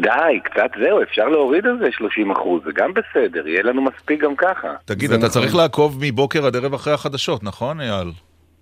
[0.00, 4.20] די, קצת זהו, אפשר להוריד על זה 30 אחוז, זה גם בסדר, יהיה לנו מספיק
[4.20, 4.68] גם ככה.
[4.84, 5.28] תגיד, זה אתה.
[5.28, 8.12] צריך לעקוב מבוקר עד ערב אחרי החדשות, נכון, אייל?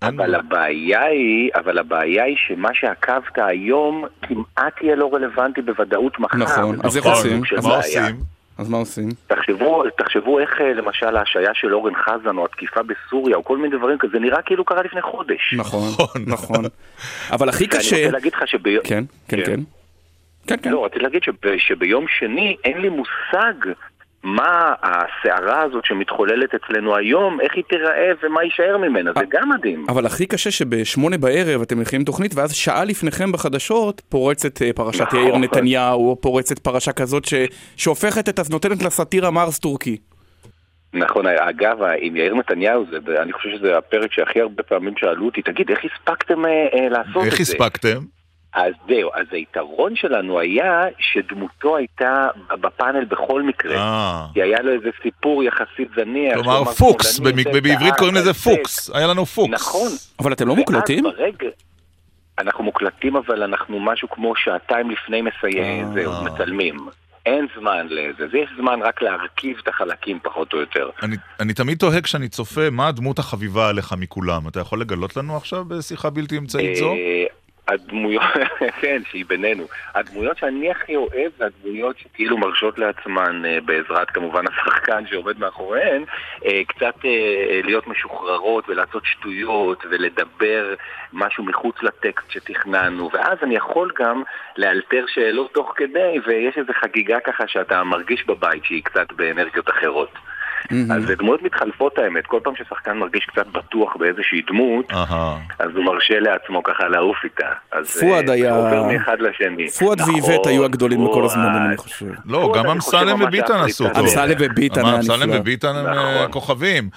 [0.02, 6.38] אבל הבעיה היא, אבל הבעיה היא שמה שעקבת היום כמעט יהיה לא רלוונטי בוודאות מחר.
[6.38, 7.42] נכון, אז איך סוג עושים?
[7.58, 7.76] אז מה.
[7.76, 8.16] עושים?
[8.58, 9.08] אז מה עושים?
[9.26, 13.76] תחשבו, תחשבו איך אה, למשל ההשעיה של אורן חזן או התקיפה בסוריה או כל מיני
[13.76, 15.54] דברים כזה, זה נראה כאילו קרה לפני חודש.
[15.56, 16.22] נכון, נכון.
[16.26, 16.64] נכון.
[17.34, 17.96] אבל הכי קשה...
[17.96, 18.84] רוצה להגיד לך שביום...
[18.84, 19.44] כן, כן, כן.
[19.44, 19.60] כן.
[20.46, 20.70] כן, כן.
[20.70, 23.72] לא, רציתי להגיד שב, שביום שני אין לי מושג
[24.36, 29.86] מה הסערה הזאת שמתחוללת אצלנו היום, איך היא תיראה ומה יישאר ממנה, זה גם מדהים.
[29.88, 35.00] אבל הכי קשה שבשמונה בערב אתם מכינים תוכנית ואז שעה לפניכם בחדשות פורצת אה, פרשת
[35.00, 35.20] נכון.
[35.20, 37.34] יאיר נתניהו או פורצת פרשה כזאת ש...
[37.76, 39.96] שהופכת את, נותנת לסאטירה מרס טורקי.
[40.94, 45.42] נכון, אגב, עם יאיר נתניהו, זה, אני חושב שזה הפרק שהכי הרבה פעמים שאלו אותי,
[45.42, 47.52] תגיד, איך הספקתם אה, אה, לעשות איך את זה?
[47.52, 48.17] הספקתם?
[48.54, 52.28] אז זהו, אז היתרון שלנו היה שדמותו הייתה
[52.60, 53.76] בפאנל בכל מקרה.
[53.76, 54.26] אה.
[54.34, 56.34] כי היה לו איזה סיפור יחסית זניח.
[56.34, 59.50] כלומר פוקס, "שמאלני במק- זה בעברית קוראים לזה זה." פוקס, היה לנו פוקס.
[59.52, 59.88] נכון.
[60.20, 61.04] אבל אתם לא מוקלטים?
[61.04, 61.48] ברגע...
[62.38, 65.92] אנחנו מוקלטים, אבל אנחנו משהו כמו שעתיים לפני מסיים, אה.
[65.94, 66.76] זהו, מצלמים.
[67.26, 70.90] אין זמן לזה, זה יש זמן רק להרכיב את החלקים פחות או יותר.
[71.02, 74.48] אני, אני תמיד תוהה כשאני צופה, מה הדמות החביבה עליך מכולם?
[74.48, 76.94] אתה יכול לגלות לנו עכשיו בשיחה בלתי אמצעית זו?
[77.68, 78.22] הדמויות,
[78.80, 79.64] כן, שהיא בינינו.
[79.94, 86.04] הדמויות שאני הכי אוהב זה הדמויות שכאילו מרשות לעצמן, אה, בעזרת כמובן השחקן שעומד מאחוריהן,
[86.46, 90.74] אה, קצת אה, להיות משוחררות ולעשות שטויות ולדבר
[91.12, 94.22] משהו מחוץ לטקסט שתכננו, ואז אני יכול גם
[94.56, 100.10] לאלתר שאלות תוך כדי, ויש איזו חגיגה ככה שאתה מרגיש בבית שהיא קצת באנרגיות אחרות.
[100.94, 105.38] אז זה דמויות מתחלפות האמת, כל פעם ששחקן מרגיש קצת בטוח באיזושהי דמות, אהה.
[105.58, 107.46] אז הוא מרשה לעצמו ככה לעוף איתה.
[107.72, 109.70] אז פואד אה, היה- עובר מאחד לשני.
[109.70, 111.24] פואד נכון, ואיווט היו הגדולים בכל.
[111.24, 112.06] הזמנים, אני חושב.
[112.26, 113.92] לא, פואד, גם אמסלם וביטן עשו טוב.
[113.92, 114.02] דרך.
[114.02, 115.40] אמסלם וביטן היה אמסלם נפלא.
[115.40, 116.32] וביטן הם אה, נכון.
[116.32, 116.88] כוכבים.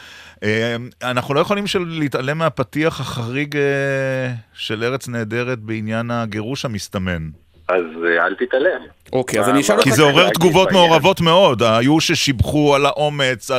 [0.44, 3.56] אה, אנחנו לא יכולים של- להתעלם מהפתיח החריג
[4.54, 7.30] של ארץ נהדרת בעניין הגירוש המסתמן.
[7.74, 8.82] אז אה, אל תתעלם.
[9.14, 9.84] אוקיי, אז אני אשאל אותך...
[9.90, 10.72] כי זה עורר תגובות.
[10.72, 11.64] מעורבות מאוד.
[11.64, 13.52] היו ששיבחו על האומץ,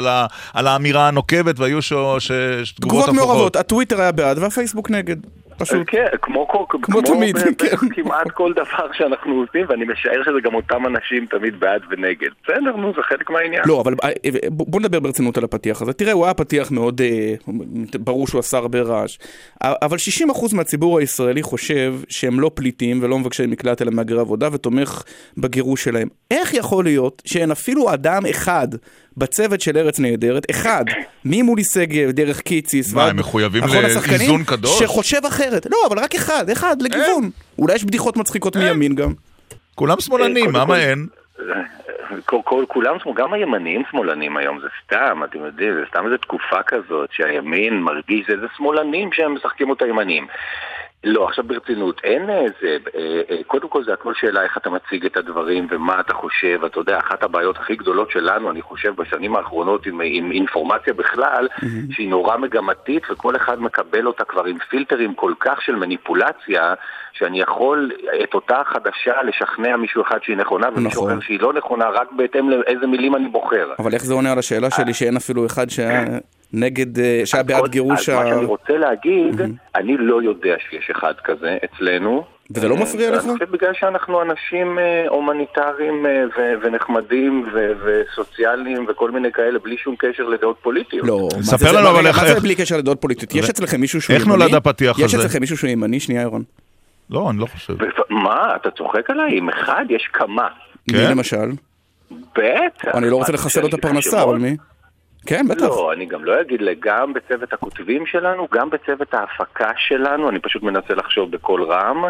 [0.55, 3.57] על האמירה הנוקבת, והיו ש- ש- ש- תגובות תגובות מעורבות, הפוכות.
[3.57, 5.17] הטוויטר היה בעד והפייסבוק נגד.
[5.63, 5.87] פשוט.
[5.87, 7.77] כן, כמו, כמו, כמו תמיד, ב- כן.
[7.95, 12.29] כמעט כל דבר שאנחנו עושים, ואני משער שזה גם אותם אנשים תמיד בעד ונגד.
[12.45, 13.63] בסדר, נו, זה חלק מהעניין.
[13.67, 15.93] לא, אבל אה, אה, בוא נדבר ברצינות על הפתיח הזה.
[15.93, 17.35] תראה, הוא היה פתיח מאוד, אה,
[18.01, 19.19] ברור שהוא עשה הרבה רעש,
[19.63, 25.03] אבל 60% מהציבור הישראלי חושב שהם לא פליטים ולא מבקשי מקלט אלא מהגרי עבודה ותומך
[25.39, 26.09] בגירוש שלהם.
[26.31, 28.69] איך יכול להיות שאין אפילו אדם אחד
[29.17, 30.85] בצוות של ארץ נהדרת, אחד,
[31.25, 33.63] ממולי שגב, דרך קיציס, מה, הם מחויבים
[34.09, 34.79] לאיזון קדוש?
[34.79, 35.67] שחושב אחרת.
[35.71, 37.31] לא, אבל רק אחד, אחד, לגיוון.
[37.59, 39.13] אולי יש בדיחות מצחיקות מימין גם.
[39.75, 41.07] כולם שמאלנים, למה כל- אין?
[42.25, 46.63] כל, כל, כולם, גם הימנים שמאלנים היום, זה סתם, אתם יודעים, זה סתם איזו תקופה
[46.67, 50.27] כזאת שהימין מרגיש, זה, זה שמאלנים שהם משחקים אותה ימנים.
[51.05, 55.07] לא, עכשיו ברצינות, אין איזה, אה, אה, קודם כל זה הכל שאלה איך אתה מציג
[55.07, 59.37] את הדברים ומה אתה חושב, אתה יודע, אחת הבעיות הכי גדולות שלנו, אני חושב, בשנים
[59.37, 61.95] האחרונות עם, עם אינפורמציה בכלל, mm-hmm.
[61.95, 66.75] שהיא נורא מגמתית וכל אחד מקבל אותה כבר עם פילטרים כל כך של מניפולציה,
[67.13, 67.93] שאני יכול
[68.25, 71.13] את אותה חדשה לשכנע מישהו אחד שהיא נכונה ומישהו נכון.
[71.13, 73.73] אחר שהיא לא נכונה, רק בהתאם לאיזה מילים אני בוחר.
[73.79, 76.05] אבל איך זה עונה על השאלה שלי שאין אפילו אחד שהיה...
[76.53, 78.13] נגד, אה, שהיה בעד גירוש ה...
[78.13, 79.41] אז מה שאני רוצה להגיד,
[79.75, 82.25] אני לא יודע שיש אחד כזה אצלנו.
[82.51, 83.25] וזה לא מפריע לך?
[83.25, 86.25] אני חושב בגלל שאנחנו אנשים אה, הומניטריים אה,
[86.63, 87.49] ונחמדים
[87.85, 91.07] וסוציאליים וכל מיני כאלה, בלי שום קשר לדעות פוליטיות.
[91.07, 92.19] לא, ספר לנו אבל איך...
[92.19, 93.35] מה זה בלי קשר לדעות פוליטיות?
[93.35, 94.31] יש אצלכם מישהו שהוא ימני?
[94.31, 95.07] איך נולד הפתיח הזה?
[95.07, 96.01] יש אצלכם מישהו שהוא ימני?
[96.01, 96.43] שנייה, ירון.
[97.11, 97.75] לא, אני לא חושב.
[98.11, 99.39] מה, אתה צוחק עליי?
[99.39, 100.49] עם אחד יש כמה.
[100.93, 101.11] מי כן?
[101.11, 101.51] למשל?
[102.11, 102.95] בטח.
[102.95, 104.57] אני לא רוצה לחסל לו את הפרנסה, אבל מי?
[105.27, 105.63] כן, בטח.
[105.63, 110.63] לא, אני גם לא אגיד, גם בצוות הכותבים שלנו, גם בצוות ההפקה שלנו, אני פשוט
[110.63, 112.05] מנסה לחשוב בקול רם,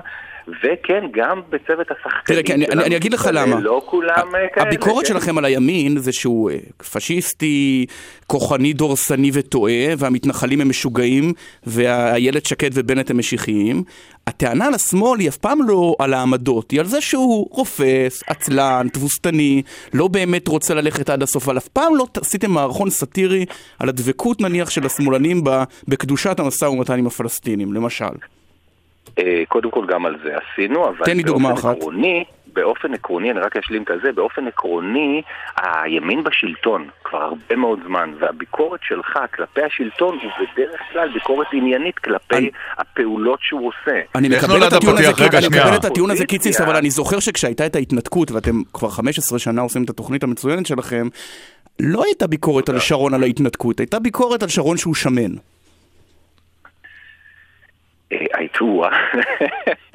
[0.49, 3.61] וכן, גם בצוות השחקנים תראה, אני, אני, אני אגיד לך למה.
[3.61, 4.66] לא כולם אה, כאלה.
[4.66, 5.12] הביקורת כן.
[5.12, 6.57] שלכם על הימין זה שהוא אה,
[6.93, 7.86] פשיסטי,
[8.26, 11.32] כוחני, דורסני וטועה, והמתנחלים הם משוגעים,
[11.66, 13.82] ואיילת שקד ובנט הם משיחיים.
[14.26, 18.86] הטענה על השמאל היא אף פעם לא על העמדות, היא על זה שהוא רופס, עצלן,
[18.93, 19.62] תבוסתני,
[19.95, 23.45] לא באמת רוצה ללכת עד הסוף, אבל אף פעם לא עשיתם מערכון סאטירי
[23.78, 25.45] על הדבקות נניח של השמאלנים
[25.88, 28.14] בקדושת המשא ומתן עם הפלסטינים, למשל.
[29.18, 31.76] אה, קודם כל גם על זה עשינו, אבל תן לי דוגמה אחת.
[31.76, 35.22] עקרוני, באופן עקרוני, אני רק אשלים את הזה, באופן עקרוני,
[35.57, 41.98] הימין בשלטון כבר הרבה מאוד זמן, והביקורת שלך כלפי השלטון הוא בדרך כלל ביקורת עניינית
[41.98, 42.50] כלפי אני...
[42.78, 44.00] הפעולות שהוא עושה.
[44.14, 47.20] אני מקבל את הטיעון הזה, רגע, אני מקבל את הטיעון הזה קיציס, אבל אני זוכר
[47.20, 51.09] שכשהייתה את ההתנתקות, ואתם כבר 15 שנה עושים את התוכנית המצוינת שלכם,
[51.80, 55.34] לא הייתה ביקורת על שרון על ההתנתקות, הייתה ביקורת על שרון שהוא שמן.
[58.62, 58.82] הייתו.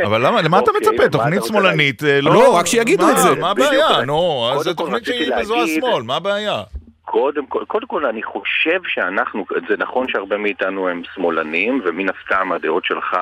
[0.05, 1.09] אבל למה, למה אתה אוקיי, מצפה?
[1.09, 3.35] תוכנית שמאלנית, אה, לא, לא, רק שיגידו את זה.
[3.35, 4.05] מה הבעיה?
[4.05, 6.63] נו, אז זו תוכנית שהיא בזו השמאל, מה הבעיה?
[7.17, 12.51] קודם כל, קודם כל אני חושב שאנחנו, זה נכון שהרבה מאיתנו הם שמאלנים, ומן הסתם
[12.51, 13.17] הדעות שלך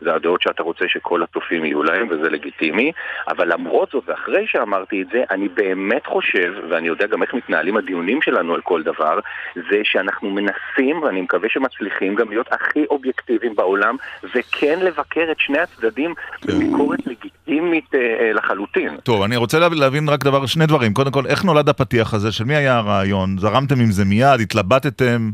[0.00, 2.92] זה הדעות שאתה רוצה שכל הצופים יהיו להם, וזה לגיטימי,
[3.28, 7.76] אבל למרות זאת, ואחרי שאמרתי את זה, אני באמת חושב, ואני יודע גם איך מתנהלים
[7.76, 9.18] הדיונים שלנו על כל דבר,
[9.54, 13.96] זה שאנחנו מנסים, ואני מקווה שמצליחים, גם להיות הכי אובייקטיביים בעולם,
[14.34, 18.96] וכן לבקר את שני הצדדים בביקורת לגיטימית אה, אה, לחלוטין.
[18.96, 20.94] טוב, אני רוצה להבין רק דבר, שני דברים.
[20.94, 22.32] קודם כל, איך נולד הפתיח הזה?
[22.32, 23.39] של מי היה הרעיון?
[23.40, 24.40] זרמתם עם זה מיד?
[24.40, 25.30] התלבטתם?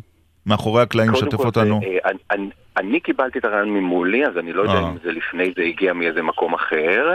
[0.47, 1.81] מאחורי הקלעים, שתף אותנו.
[1.81, 4.89] זה, אה, אני, אני, אני קיבלתי את הרעיון ממולי, אז אני לא יודע אה.
[4.89, 7.15] אם זה לפני זה הגיע מאיזה מקום אחר.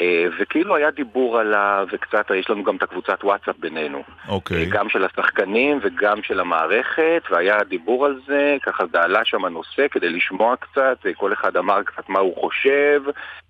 [0.00, 4.02] אה, וכאילו היה דיבור עליו, וקצת, יש לנו גם את הקבוצת וואטסאפ בינינו.
[4.28, 4.66] אוקיי.
[4.66, 9.86] גם של השחקנים וגם של המערכת, והיה דיבור על זה, ככה זה עלה שם הנושא
[9.90, 13.02] כדי לשמוע קצת, כל אחד אמר קצת מה הוא חושב,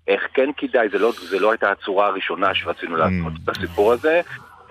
[0.07, 3.43] איך כן כדאי, זה לא, זה לא הייתה הצורה הראשונה שרצינו לעשות mm.
[3.43, 4.21] את הסיפור הזה.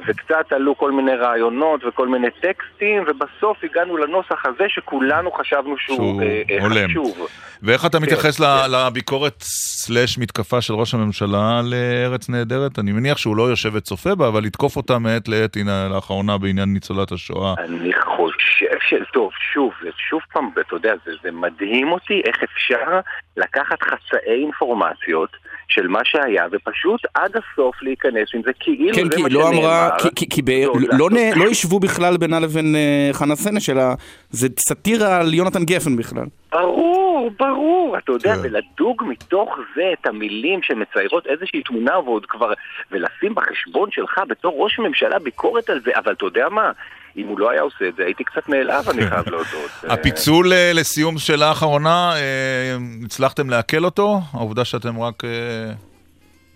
[0.08, 5.96] וקצת עלו כל מיני רעיונות וכל מיני טקסטים, ובסוף הגענו לנוסח הזה שכולנו חשבנו שהוא,
[5.96, 6.88] שהוא אה, אה הולם.
[6.88, 7.28] חשוב.
[7.62, 8.44] ואיך אתה כן, מתייחס כן.
[8.70, 12.78] לביקורת סלאש מתקפה של ראש הממשלה לארץ נהדרת?
[12.78, 16.72] אני מניח שהוא לא יושב וצופה בה, אבל לתקוף אותה מעת לעת, הנה, לאחרונה בעניין
[16.72, 17.54] ניצולת השואה.
[17.58, 18.94] אני חושב ש...
[19.12, 19.72] טוב, שוב,
[20.10, 23.00] שוב פעם, אתה יודע, זה, זה מדהים אותי איך אפשר
[23.36, 25.30] לקחת חצאי אינפורמציות.
[25.70, 29.88] של מה שהיה, ופשוט עד הסוף להיכנס עם זה כאילו כן, זה מה לא שנאמר.
[29.98, 30.50] כי, כי, כי ב...
[30.50, 33.82] לא, לא, לא, לא ישבו בכלל בינה לבין uh, חנה סנש, אלא
[34.30, 36.26] זה סאטירה על יונתן גפן בכלל.
[36.52, 36.99] ברור,
[37.38, 38.40] ברור, אתה יודע, כן.
[38.42, 42.52] ולדוג מתוך זה את המילים שמציירות איזושהי תמונה ועוד כבר,
[42.90, 46.72] ולשים בחשבון שלך בתור ראש ממשלה ביקורת על זה, אבל אתה יודע מה?
[47.16, 49.70] אם הוא לא היה עושה את זה, הייתי קצת נעלב, אני חייב להודות.
[49.94, 54.20] הפיצול אה, לסיום שאלה האחרונה, אה, הצלחתם לעכל אותו?
[54.32, 55.24] העובדה שאתם רק...
[55.24, 55.72] אה,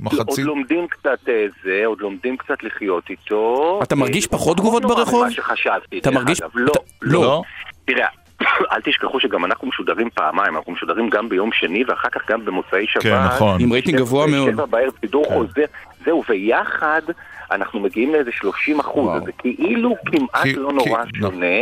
[0.01, 0.29] מחצית?
[0.29, 1.19] עוד לומדים קצת
[1.65, 3.81] זה, עוד לומדים קצת לחיות איתו.
[3.83, 5.27] אתה מרגיש פחות תגובות ברחוב?
[5.99, 6.41] אתה מרגיש...
[6.55, 6.73] לא,
[7.03, 7.43] לא, לא.
[7.85, 8.09] תראה,
[8.43, 12.87] אל תשכחו שגם אנחנו משודרים פעמיים, אנחנו משודרים גם ביום שני ואחר כך גם במוצאי
[12.89, 13.03] שבת.
[13.03, 13.61] כן, נכון.
[13.61, 14.51] עם רייטינג גבוה מאוד.
[14.51, 15.35] שבע בערב סידור כן.
[15.35, 15.65] חוזר,
[16.05, 17.03] זהו, ויחד
[17.51, 21.57] אנחנו מגיעים לאיזה 30 אחוז, זה כאילו כמעט כי, לא נורא כי, שונה.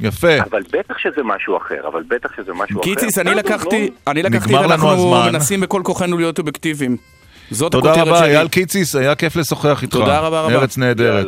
[0.00, 0.38] יפה.
[0.50, 2.90] אבל בטח שזה משהו אחר, אבל בטח שזה משהו אחר.
[2.90, 6.96] קיציס, אני לקחתי, אני לקחתי, ואנחנו מנסים בכל כוחנו להיות אובייקטיביים.
[7.50, 8.04] זאת הכותרת שלי.
[8.04, 9.92] תודה רבה, אייל קיציס, היה כיף לשוחח איתך.
[9.92, 10.54] תודה רבה רבה.
[10.54, 11.26] ארץ נהדרת.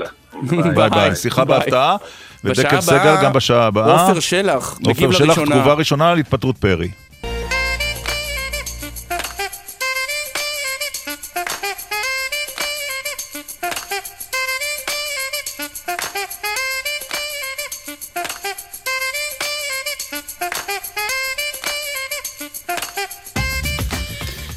[0.74, 1.14] ביי ביי.
[1.14, 1.96] שיחה בהפתעה.
[2.44, 4.06] ודקל סגל גם בשעה הבאה.
[4.06, 5.32] עופר שלח, מגיב לראשונה.
[5.32, 6.88] עופר שלח, תגובה ראשונה על התפטרות פרי.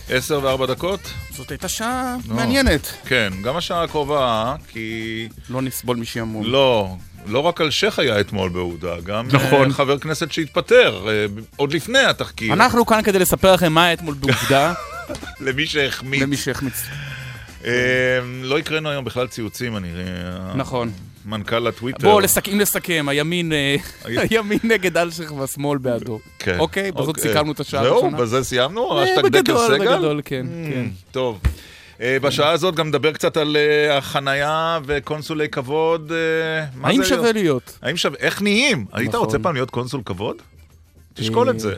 [0.09, 0.99] עשר וארבע דקות?
[1.31, 2.15] זאת הייתה שעה.
[2.27, 2.93] מעניינת.
[3.05, 5.27] כן, גם השעה הקרובה, כי...
[5.49, 6.43] לא נסבול משעמום.
[6.45, 6.95] לא,
[7.28, 9.67] לא רק אלשיך היה אתמול בעובדה, גם נכון.
[9.69, 13.93] אה, חבר כנסת שהתפטר, אה, עוד לפני התחקיר, אנחנו כאן כדי לספר לכם מה היה
[13.93, 14.73] אתמול בעובדה,
[15.45, 16.21] למי שהחמיץ.
[16.21, 16.84] למי שהחמיץ.
[17.65, 17.71] אה,
[18.43, 19.88] לא הקראנו היום בכלל ציוצים, אני...
[20.55, 20.91] נכון.
[21.26, 22.07] מנכ"ל הטוויטר.
[22.07, 22.19] בואו,
[22.53, 23.51] אם לסכם, הימין
[24.05, 26.19] הימין נגד אלשיך והשמאל בעדו.
[26.39, 26.59] כן.
[26.59, 27.23] אוקיי, בזאת אוקיי.
[27.23, 28.17] סיכמנו את השעה זהו, הראשונה.
[28.17, 29.03] בזה סיימנו?
[29.03, 29.95] האשטג דקל בגדול, סגל?
[29.95, 30.86] בגדול, כן, Mm, כן.
[31.11, 31.39] טוב.
[32.01, 36.11] אה, בשעה הזאת גם נדבר קצת על אה, החנייה וקונסולי כבוד.
[36.11, 37.79] אה, האם שווה להיות?
[37.81, 38.17] האם שווה?
[38.19, 38.85] איך נהיים?
[38.91, 39.25] היית נכון.
[39.25, 40.41] רוצה פעם להיות קונסול כבוד?
[41.13, 41.75] תשקול את זה.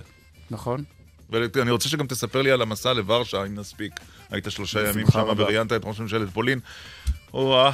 [0.51, 0.83] נכון.
[1.29, 3.93] ואני רוצה שגם תספר לי על המסע לוורשה, אם נספיק.
[4.29, 5.27] היית שלושה ימים שם.
[5.37, 6.59] וראיינת את ראש ממשלת פולין.
[7.33, 7.71] או-אה,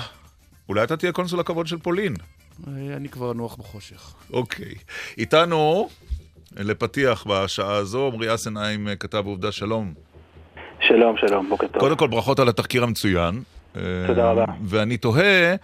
[0.70, 2.16] אולי אתה תהיה קונסול הכבוד של פולין.
[2.68, 4.14] אני כבר אנוח בחושך.
[4.34, 4.76] אוקיי.
[5.18, 5.90] איתנו,
[6.56, 9.94] לפתיח בשעה הזו, עמרי אסנהיים, כתב עובדה שלום.
[10.80, 11.80] שלום, שלום, בוקר טוב.
[11.80, 13.42] קודם כל, ברכות על התחקיר המצוין.
[14.08, 14.46] תודה רבה.
[14.64, 15.56] ואני תוהה,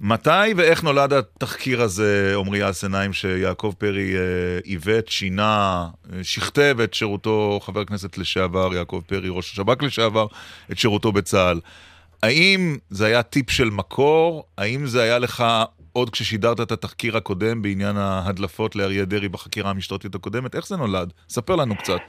[0.00, 4.20] מתי ואיך נולד התחקיר הזה, עמרי אסנהיים, שיעקב פרי אה,
[4.64, 10.26] עיוות, שינה, אה, שכתב את שירותו, חבר הכנסת לשעבר, יעקב פרי, ראש השב"כ לשעבר,
[10.72, 11.60] את שירותו בצה"ל.
[12.22, 14.44] האם זה היה טיפ של מקור?
[14.58, 15.44] האם זה היה לך
[15.92, 20.54] עוד כששידרת את התחקיר הקודם בעניין ההדלפות לאריה דרעי בחקירה המשטרתית הקודמת?
[20.54, 21.12] איך זה נולד?
[21.28, 22.00] ספר לנו קצת.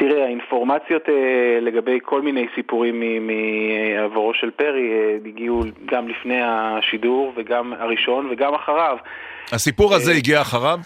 [0.00, 7.32] תראה, האינפורמציות אה, לגבי כל מיני סיפורים מעברו של פרי אה, הגיעו גם לפני השידור,
[7.36, 8.96] וגם הראשון וגם אחריו.
[9.52, 10.78] הסיפור הזה אה, הגיע אחריו?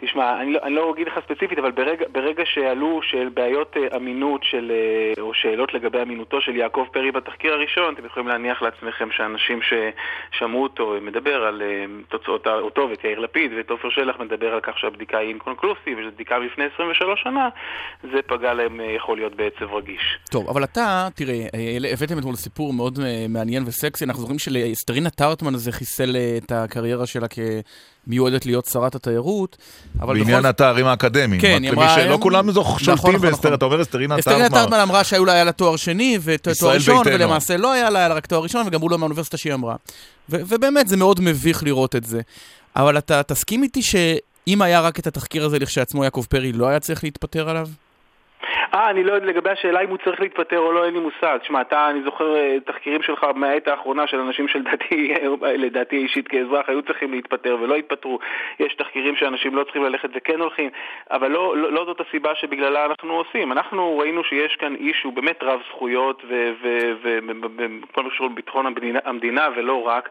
[0.00, 3.96] תשמע, אני לא, אני לא אגיד לך ספציפית, אבל ברגע, ברגע שעלו של בעיות אה,
[3.96, 8.62] אמינות של, אה, או שאלות לגבי אמינותו של יעקב פרי בתחקיר הראשון, אתם יכולים להניח
[8.62, 14.16] לעצמכם שאנשים ששמעו אותו מדבר על אה, תוצאות אותו ואת יאיר לפיד ואת עופר שלח
[14.20, 17.48] מדבר על כך שהבדיקה היא אינקונקלוסיב, וזו בדיקה מלפני 23 שנה,
[18.02, 20.18] זה פגע להם, יכול להיות בעצב רגיש.
[20.30, 24.04] טוב, אבל אתה, תראה, אה, הבאתם אתמול סיפור מאוד מעניין וסקסי.
[24.04, 27.28] אנחנו זוכרים שלסטרינה טרטמן הזה חיסל את הקריירה שלה
[28.06, 29.56] כמיועדת להיות שרת התיירות.
[30.00, 31.40] אבל בעניין בכל- התארים האקדמיים.
[31.40, 33.54] כן, היא אמרה- שלא כולם נכון, שולטים נכון, באסתר, נכון.
[33.54, 34.58] אתה אומר אסטרינה אסטרינה טרטמן.
[34.60, 35.02] טרטמן אמרה
[35.32, 37.14] היה לה תואר שני ותואר ראשון, ביתנו.
[37.14, 39.74] ולמעשה לא היה לה היה לה רק תואר ראשון, וגם הוא לא מהאוניברסיטה שהיא אמרה.
[40.30, 42.20] ו- ובאמת, זה מאוד מביך לראות את זה.
[42.76, 46.80] אבל אתה תסכים איתי שאם היה רק את התחקיר הזה לכשעצמו, יעקב פרי לא היה
[46.80, 47.68] צריך להתפטר עליו?
[48.76, 51.38] אה, אני לא יודע לגבי השאלה אם הוא צריך להתפטר או לא, אין לי מושג.
[51.42, 55.14] תשמע, אתה, אני זוכר אה, תחקירים שלך מהעת האחרונה של אנשים שלדעתי,
[55.64, 58.18] לדעתי אישית כאזרח, היו צריכים להתפטר ולא התפטרו.
[58.60, 60.70] יש תחקירים שאנשים לא צריכים ללכת וכן הולכים,
[61.10, 63.52] אבל לא, לא, לא זאת הסיבה שבגללה אנחנו עושים.
[63.52, 66.22] אנחנו ראינו שיש כאן איש שהוא באמת רב זכויות
[67.02, 68.66] וכל מה שקשור לביטחון
[69.04, 70.08] המדינה, ולא רק,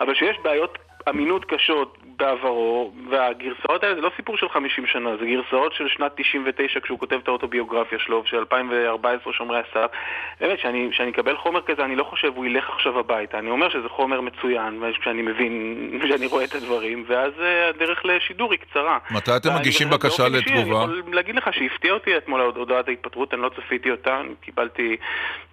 [0.00, 0.78] אבל שיש בעיות
[1.08, 6.12] אמינות קשות בעברו, והגרסאות האלה זה לא סיפור של 50 שנה, זה גרסאות של שנת
[6.16, 9.90] 99 כשהוא כותב את האוטוביוגרפיה שלו, של 2014 שומרי הסף.
[10.40, 13.38] באמת, שאני, שאני אקבל חומר כזה, אני לא חושב הוא ילך עכשיו הביתה.
[13.38, 15.52] אני אומר שזה חומר מצוין, כשאני מבין,
[16.04, 18.98] כשאני רואה את הדברים, ואז אה, הדרך לשידור היא קצרה.
[19.10, 20.76] מתי אתם מגישים בקשה אישי, אני לתגובה?
[20.76, 24.96] יכול להגיד לך שהפתיע אותי אתמול הודעת ההתפטרות, אני לא צפיתי אותה, קיבלתי,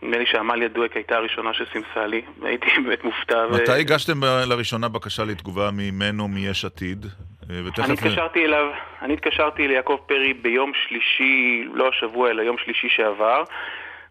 [0.01, 3.45] נדמה לי שעמליה דואק הייתה הראשונה שסימסה לי, הייתי באמת מופתע.
[3.51, 7.05] ו- מתי הגשתם ב- לראשונה בקשה לתגובה ממנו, מיש עתיד?
[7.05, 7.83] אה, ותכף...
[7.85, 8.65] אני התקשרתי אליו,
[9.01, 13.43] אני התקשרתי ליעקב פרי ביום שלישי, לא השבוע, אלא יום שלישי שעבר.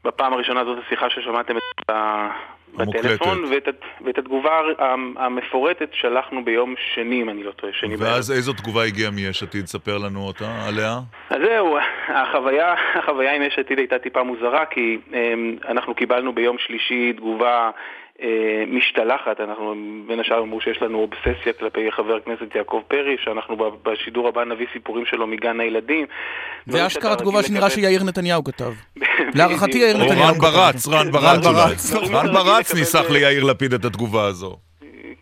[0.05, 2.31] בפעם הראשונה זאת השיחה ששמעתם את ה-
[2.77, 3.69] בטלפון, ואת,
[4.05, 8.13] ואת התגובה המ- המפורטת שלחנו ביום שני, אם אני לא טועה, שני בערב.
[8.13, 9.67] ואז איזו תגובה הגיעה מיש עתיד?
[9.67, 10.99] ספר לנו אותה, עליה.
[11.31, 11.79] אז זהו,
[12.09, 17.71] החוויה, החוויה עם יש עתיד הייתה טיפה מוזרה, כי אמ, אנחנו קיבלנו ביום שלישי תגובה
[18.67, 19.75] משתלחת, אנחנו
[20.07, 24.67] בין השאר אמרו שיש לנו אובססיה כלפי חבר הכנסת יעקב פרי, שאנחנו בשידור הבא נביא
[24.73, 26.07] סיפורים שלו מגן הילדים.
[26.67, 28.73] זה אשכרה תגובה שנראה שיאיר נתניהו כתב.
[29.39, 30.41] להערכתי יאיר נתניהו רן כתב.
[30.47, 31.67] ברץ, רן ברץ רן אולי.
[31.69, 31.95] ברץ.
[32.15, 34.57] רן ברץ ניסח ליאיר לפיד את התגובה הזו.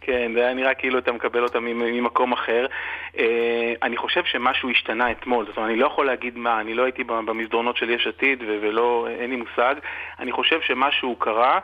[0.01, 2.67] כן, זה היה נראה כאילו אתה מקבל אותה ממ- ממקום אחר.
[3.19, 3.25] אה,
[3.83, 7.05] אני חושב שמשהו השתנה אתמול, זאת אומרת, אני לא יכול להגיד מה, אני לא הייתי
[7.05, 9.75] במסדרונות של יש עתיד ולא, אין לי מושג.
[10.19, 11.59] אני חושב שמשהו קרה.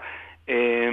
[0.48, 0.88] אה,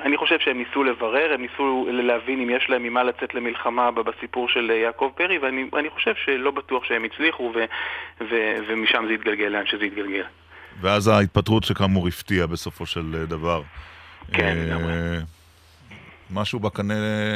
[0.00, 4.48] אני חושב שהם ניסו לברר, הם ניסו להבין אם יש להם ממה לצאת למלחמה בסיפור
[4.48, 5.38] של אה, יעקב פרי,
[5.72, 7.64] ואני חושב שלא בטוח שהם הצליחו, ו-
[8.30, 10.24] ו- ומשם זה התגלגל לאן שזה התגלגל.
[10.80, 13.62] ואז ההתפטרות שכאמור הפתיעה בסופו של אה, דבר.
[14.32, 14.94] כן, אה, לגמרי.
[16.30, 16.94] משהו בקנה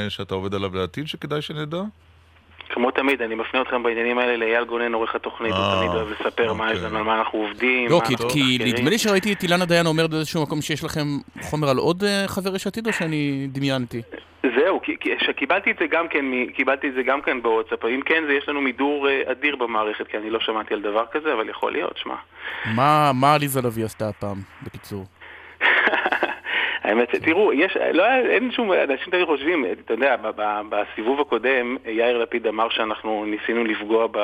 [0.09, 1.82] שאתה עובד עליו לעתיד שכדאי שנדע?
[2.74, 6.08] כמו תמיד, אני מפנה אתכם בעניינים האלה לאייל גונן, עורך התוכנית, הוא אה, תמיד אוהב
[6.10, 6.90] לספר מה יש אוקיי.
[6.90, 8.58] לנו, על מה אנחנו עובדים, לא, כי-.
[8.60, 11.06] נדמה לי שראיתי את אילנה דיין אומרת באיזשהו מקום שיש לכם
[11.40, 14.02] חומר על עוד אה, חבר יש עתיד, או שאני דמיינתי?
[14.42, 14.80] זהו,
[15.26, 18.48] שקיבלתי את זה גם כן, קיבלתי את זה גם כן בוואטסאפ, אם כן זה יש
[18.48, 21.96] לנו מידור אה, אדיר במערכת, כי אני לא שמעתי על דבר כזה, אבל יכול להיות,
[21.96, 22.14] שמע.
[22.74, 25.04] מה, מה עליזה לביא עשתה הפעם, בקיצור?
[26.83, 30.16] האמת, תראו, יש, לא, אין שום, אנשים תמיד חושבים, אתה יודע,
[30.68, 34.18] בסיבוב הקודם יאיר לפיד אמר שאנחנו ניסינו לפגוע ב,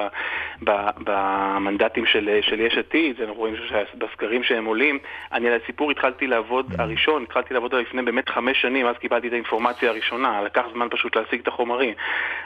[0.65, 0.71] ב,
[1.05, 3.55] במנדטים של, של יש עתיד, אנחנו רואים
[3.99, 4.99] בסקרים שהם עולים.
[5.33, 9.29] אני על הסיפור התחלתי לעבוד הראשון, התחלתי לעבוד עליו לפני באמת חמש שנים, אז קיבלתי
[9.29, 11.95] את האינפורמציה הראשונה, לקח זמן פשוט להשיג את החומרים.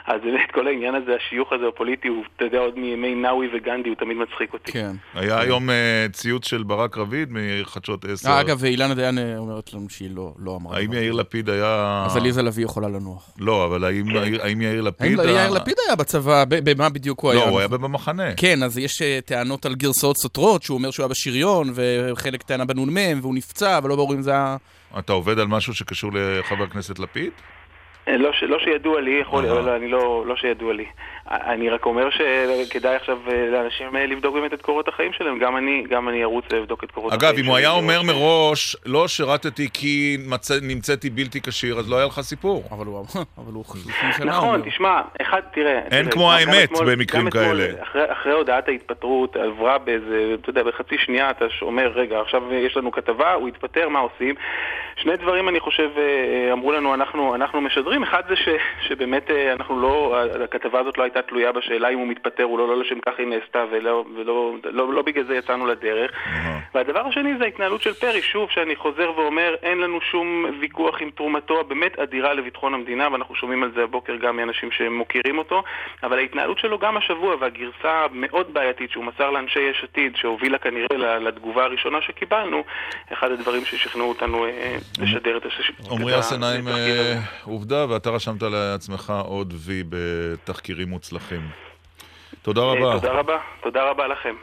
[0.07, 3.89] אז באמת כל העניין הזה, השיוך הזה הפוליטי, הוא, אתה יודע, עוד מימי נאווי וגנדי,
[3.89, 4.71] הוא תמיד מצחיק אותי.
[4.71, 4.91] כן.
[5.13, 8.29] היה היום uh, ציוץ של ברק רביד מחדשות 10.
[8.29, 10.77] אה, אגב, אילנה דיין אה, אומרת לנו שהיא לא, לא אמרה.
[10.77, 12.03] האם יאיר לפיד היה...
[12.05, 13.29] אז עליזה לביא יכולה לנוח.
[13.37, 14.05] לא, אבל האם,
[14.41, 15.19] האם יאיר לפיד...
[15.19, 16.43] האם יאיר לפיד היה בצבא?
[16.47, 17.45] במה בדיוק הוא לא, היה?
[17.45, 18.35] לא, הוא היה במחנה.
[18.37, 22.97] כן, אז יש טענות על גרסאות סותרות, שהוא אומר שהוא היה בשריון, וחלק טענה בנ"מ,
[23.21, 24.57] והוא נפצע, ולא ברור אם זה היה...
[24.99, 27.31] אתה עובד על משהו שקשור לחבר הכנסת לפיד?
[28.07, 30.85] לא, ש, לא שידוע לי, יכול, אבל אני לא, לא שידוע לי.
[31.31, 35.57] אני רק אומר שכדאי עכשיו אה, לאנשים אה, לבדוק באמת את קורות החיים שלהם, גם
[35.57, 37.39] אני, גם אני ארוץ לבדוק את קורות אגב, החיים שלהם.
[37.39, 41.97] אגב, אם הוא היה אומר מראש, לא שירתתי כי מצא, נמצאתי בלתי כשיר, אז לא
[41.97, 42.63] היה לך סיפור.
[42.71, 43.05] אבל הוא
[43.37, 43.65] אבל הוא
[44.25, 45.79] נכון, תשמע, אחד, תראה...
[45.79, 47.83] אין תראה, כמו האמת אתמול, במקרים כאלה.
[47.83, 52.77] אחרי, אחרי הודעת ההתפטרות, עברה באיזה, אתה יודע, בחצי שנייה אתה אומר, רגע, עכשיו יש
[52.77, 54.35] לנו כתבה, הוא התפטר, מה עושים?
[54.95, 58.49] שני דברים אני חושב אה, אמרו לנו, אנחנו, אנחנו משדרים, אחד זה ש,
[58.87, 62.77] שבאמת אנחנו לא, הכתבה הזאת לא הייתה תלויה בשאלה אם הוא מתפטר או לא, לא
[62.77, 66.11] לשם כך היא נעשתה ולא, ולא לא, לא בגלל זה יצאנו לדרך.
[66.75, 71.09] והדבר השני זה ההתנהלות של פרי, שוב, שאני חוזר ואומר, אין לנו שום ויכוח עם
[71.09, 75.63] תרומתו הבאמת אדירה לביטחון המדינה, ואנחנו שומעים על זה הבוקר גם מאנשים שמוקירים אותו,
[76.03, 81.19] אבל ההתנהלות שלו גם השבוע והגרסה המאוד בעייתית שהוא מסר לאנשי יש עתיד, שהובילה כנראה
[81.19, 82.63] לתגובה הראשונה שקיבלנו,
[83.13, 85.71] אחד הדברים ששכנעו אותנו אה, לשדר את השש...
[85.91, 86.67] עמרי אסנאים
[87.43, 91.49] עובדה, ואתה רשמת לעצמך עוד וי בתחקירים מוצלחים.
[92.41, 92.99] תודה רבה.
[92.99, 94.35] תודה רבה, תודה רבה לכם.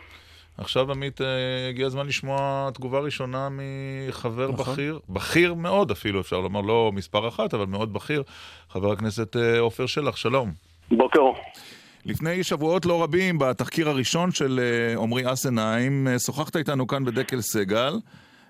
[0.59, 1.21] עכשיו, עמית,
[1.69, 4.75] הגיע הזמן לשמוע תגובה ראשונה מחבר נכון.
[4.75, 8.23] בכיר, בכיר מאוד אפילו, אפשר לומר, לא מספר אחת, אבל מאוד בכיר,
[8.71, 10.53] חבר הכנסת עופר שלח, שלום.
[10.91, 11.21] בוקר.
[12.05, 14.61] לפני שבועות לא רבים, בתחקיר הראשון של
[14.99, 17.95] עמרי אסנאים, שוחחת איתנו כאן בדקל סגל,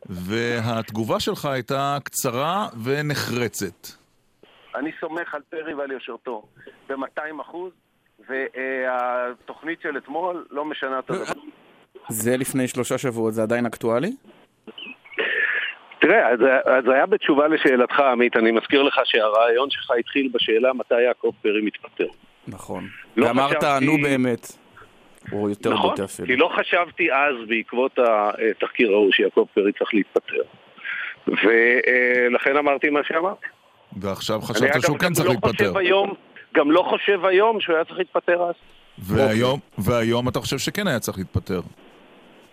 [0.07, 3.89] והתגובה שלך הייתה קצרה ונחרצת.
[4.79, 6.43] אני סומך על פרי ועל יושרתו
[6.89, 7.73] ב-200 אחוז,
[8.29, 11.41] והתוכנית של אתמול לא משנה את הדבר.
[12.09, 14.13] זה לפני שלושה שבועות, זה עדיין אקטואלי?
[16.01, 21.01] תראה, אז, אז היה בתשובה לשאלתך, עמית, אני מזכיר לך שהרעיון שלך התחיל בשאלה מתי
[21.01, 22.09] יעקב פרי מתפטר.
[22.49, 22.85] נכון.
[23.17, 23.87] לא ואמרת, חשבתי...
[23.87, 24.47] נו באמת.
[25.33, 26.29] או יותר נכון, בוטה אפילו.
[26.29, 30.43] כי לא חשבתי אז, בעקבות התחקיר ההוא, שיעקב פרי צריך להתפטר.
[31.27, 33.47] ולכן אמרתי מה שאמרתי.
[34.01, 35.79] ועכשיו חשבת שהוא כן צריך לא להתפטר.
[35.79, 36.15] היום,
[36.55, 38.55] גם לא חושב היום שהוא היה צריך להתפטר אז.
[38.99, 41.61] והיום, והיום אתה חושב שכן היה צריך להתפטר.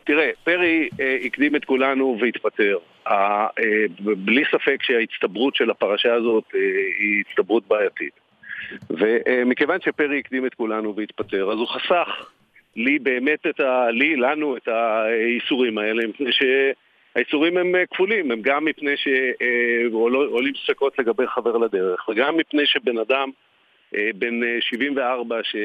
[0.04, 2.78] תראה, פרי אה, הקדים את כולנו והתפטר.
[3.08, 3.48] אה,
[4.00, 6.60] בלי ספק שההצטברות של הפרשה הזאת אה,
[7.00, 8.14] היא הצטברות בעייתית.
[8.90, 12.32] ומכיוון שפרי הקדים את כולנו והתפטר, אז הוא חסך
[12.76, 13.92] לי באמת את ה...
[13.92, 16.32] לי, לנו, את האיסורים האלה, מפני
[17.16, 23.30] שהאיסורים הם כפולים, הם גם מפני שעולים ספקות לגבי חבר לדרך, וגם מפני שבן אדם
[23.92, 25.56] בן 74 ש...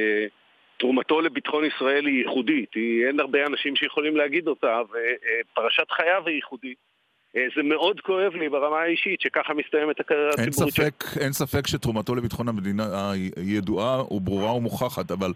[0.81, 6.35] תרומתו לביטחון ישראל היא ייחודית, היא, אין הרבה אנשים שיכולים להגיד אותה, ופרשת חייו היא
[6.35, 6.90] ייחודית.
[7.35, 10.85] זה מאוד כואב לי ברמה האישית שככה מסתיימת הקריירה הציבורית שלו.
[11.21, 15.33] אין ספק שתרומתו לביטחון המדינה היא ידועה וברורה ומוכחת, אבל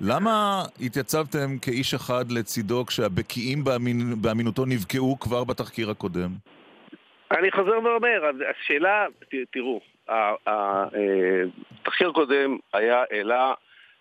[0.00, 6.30] למה התייצבתם כאיש אחד לצידו כשהבקיאים באמין, באמינותו נבקעו כבר בתחקיר הקודם?
[7.30, 9.06] אני חוזר ואומר, השאלה,
[9.52, 9.80] תראו,
[11.82, 13.52] התחקיר הקודם היה העלה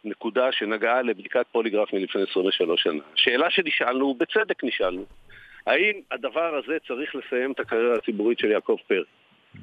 [0.06, 3.02] נקודה שנגעה לבדיקת פוליגרף מלפני 23 שנה.
[3.16, 5.06] שאלה שנשאלנו, בצדק נשאלנו,
[5.68, 9.04] האם הדבר הזה צריך לסיים את הקריירה הציבורית של יעקב פרי?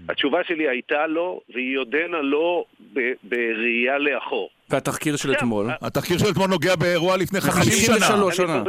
[0.09, 2.65] התשובה שלי הייתה לא, והיא עודנה לא
[3.23, 4.51] בראייה לאחור.
[4.71, 5.67] והתחקיר של אתמול?
[5.83, 8.07] התחקיר של אתמול נוגע באירוע לפני 50 שנה.
[8.07, 8.63] 53 שנה.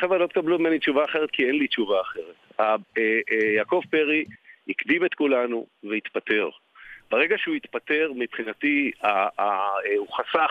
[0.00, 2.58] חבר'ה, לא תקבלו ממני תשובה אחרת, כי אין לי תשובה אחרת.
[3.56, 4.24] יעקב פרי
[4.68, 6.48] הקדים את כולנו והתפטר.
[7.10, 8.90] ברגע שהוא התפטר, מבחינתי,
[9.96, 10.50] הוא חסך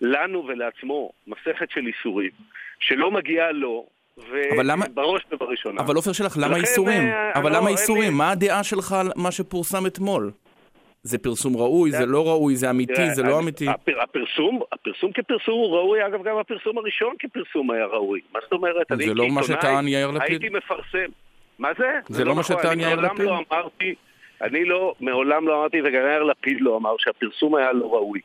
[0.00, 2.30] לנו ולעצמו מסכת של איסורים,
[2.80, 3.86] שלא מגיעה לו,
[4.18, 5.80] ובראש ובראשונה.
[5.80, 7.02] אבל עופר שלך, למה איסורים?
[7.34, 8.12] אבל למה איסורים?
[8.14, 10.30] מה הדעה שלך על מה שפורסם אתמול?
[11.02, 13.66] זה פרסום ראוי, זה לא ראוי, זה אמיתי, זה לא אמיתי.
[14.02, 18.20] הפרסום, הפרסום כפרסום הוא ראוי, אגב גם הפרסום הראשון כפרסום היה ראוי.
[18.34, 18.86] מה זאת אומרת?
[18.98, 20.30] זה לא מה שטען יאיר לפיד?
[20.30, 21.10] הייתי מפרסם.
[21.58, 21.90] מה זה?
[22.08, 23.26] זה לא מה נכון, שטען יאיר לפיד?
[23.26, 23.94] לא אמרתי...
[24.42, 28.20] אני לא, מעולם לא אמרתי, וגם יאיר לפיד לא אמר שהפרסום היה לא ראוי.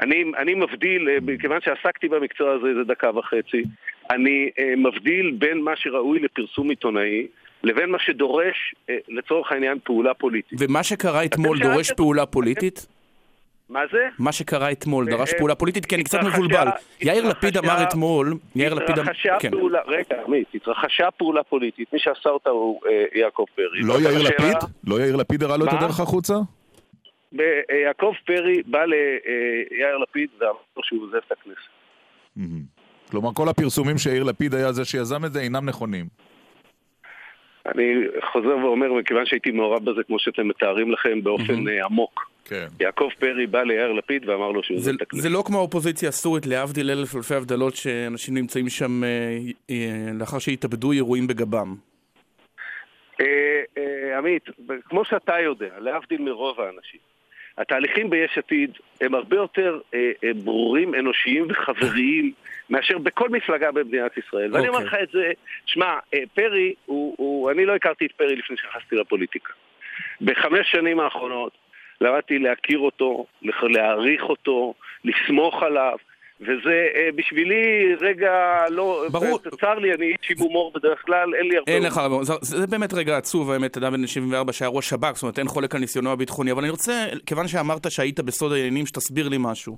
[0.00, 3.62] אני, אני מבדיל, אה, מכיוון שעסקתי במקצוע הזה איזה דקה וחצי,
[4.10, 7.26] אני אה, מבדיל בין מה שראוי לפרסום עיתונאי
[7.62, 10.58] לבין מה שדורש, אה, לצורך העניין, פעולה פוליטית.
[10.62, 12.86] ומה שקרה אתמול דורש פעולה פוליטית?
[13.68, 14.08] מה זה?
[14.18, 15.86] מה שקרה אתמול דרש אה, פעולה פוליטית?
[15.86, 16.68] כי אני קצת התרחשה- מבולבל.
[17.00, 19.02] יאיר התרחשה- לפיד אמר אתמול, יאיר לפיד אמר...
[19.10, 19.50] התרחשה כן.
[19.50, 23.80] פעולה, רגע, עמית, התרחשה פעולה פוליטית, מי שעשה אותה הוא אה, יעקב פרי.
[23.82, 24.56] לא יאיר לפיד?
[24.86, 25.72] לא יאיר לפיד הראה לו את?
[25.72, 26.34] הדרך החוצה?
[27.32, 27.40] ב-
[27.70, 31.68] אה, יעקב פרי בא ליאיר לפיד ואמר לו שהוא עוזב את הכנסת.
[33.10, 36.06] כלומר, כל הפרסומים שיאיר לפיד היה זה שיזם את זה אינם נכונים.
[37.66, 37.94] אני
[38.32, 42.30] חוזר ואומר, מכיוון שהייתי מעורב בזה, כמו שאתם מתארים לכם, באופן אה, עמוק.
[42.44, 42.66] כן.
[42.80, 45.22] יעקב פרי בא ליאיר לפיד ואמר לו שהוא זה, עוזב את הכנסת.
[45.22, 49.08] זה לא כמו האופוזיציה הסורית, להבדיל אלף אלפי הבדלות, שאנשים נמצאים שם אה,
[49.70, 51.74] אה, לאחר שהתאבדו ירויים בגבם.
[53.20, 53.26] אה,
[53.78, 54.42] אה, עמית,
[54.84, 57.00] כמו שאתה יודע, להבדיל מרוב האנשים,
[57.58, 62.32] התהליכים ביש עתיד הם הרבה יותר אה, אה, ברורים, אנושיים וחבריים
[62.70, 64.54] מאשר בכל מפלגה במדינת ישראל.
[64.54, 65.02] ואני אומר אוקיי.
[65.02, 65.32] לך את זה,
[65.66, 69.52] שמע, אה, פרי, הוא, הוא, אני לא הכרתי את פרי לפני שנכנסתי לפוליטיקה.
[70.20, 71.52] בחמש שנים האחרונות
[72.00, 73.26] למדתי להכיר אותו,
[73.62, 75.96] להעריך אותו, לסמוך עליו.
[76.40, 79.06] וזה אה, בשבילי רגע לא...
[79.12, 79.38] ברור.
[79.60, 81.72] צר לי, אני איש עם הומור בדרך כלל, אין לי הרבה...
[81.72, 85.22] אין לך, זה, זה באמת רגע עצוב, האמת, אדם בן 74 שהיה ראש שב"כ, זאת
[85.22, 89.28] אומרת, אין חולק על ניסיונו הביטחוני, אבל אני רוצה, כיוון שאמרת שהיית בסוד העניינים, שתסביר
[89.28, 89.76] לי משהו.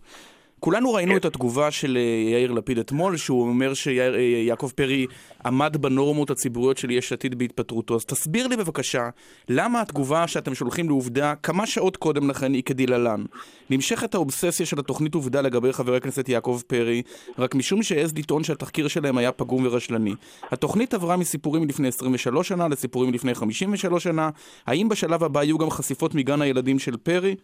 [0.65, 5.07] כולנו ראינו את התגובה של אה, יאיר לפיד אתמול, שהוא אומר שיעקב פרי
[5.45, 7.95] עמד בנורמות הציבוריות של יש עתיד בהתפטרותו.
[7.95, 9.09] אז תסביר לי בבקשה,
[9.49, 13.25] למה התגובה שאתם שולחים לעובדה כמה שעות קודם לכן היא כדלהלן?
[13.71, 17.03] נמשכת האובססיה של התוכנית עובדה לגבי חבר הכנסת יעקב פרי,
[17.39, 20.15] רק משום שהעז לטעון שהתחקיר שלהם היה פגום ורשלני.
[20.51, 24.31] התוכנית עברה מסיפורים לפני 23 שנה לסיפורים לפני 53 שנה.
[24.67, 27.35] האם בשלב הבא יהיו גם חשיפות מגן הילדים של פרי?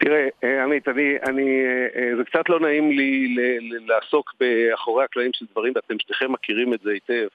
[0.00, 3.34] תראה, אה, עמית, אני, אני, אה, אה, זה קצת לא נעים לי
[3.86, 7.26] לעסוק באחורי הקלעים של דברים, ואתם שניכם מכירים את זה היטב,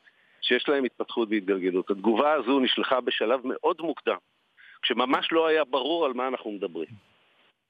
[0.41, 1.89] שיש להם התפתחות והתגלגלות.
[1.91, 4.17] התגובה הזו נשלחה בשלב מאוד מוקדם,
[4.81, 7.13] כשממש לא היה ברור על מה אנחנו מדברים.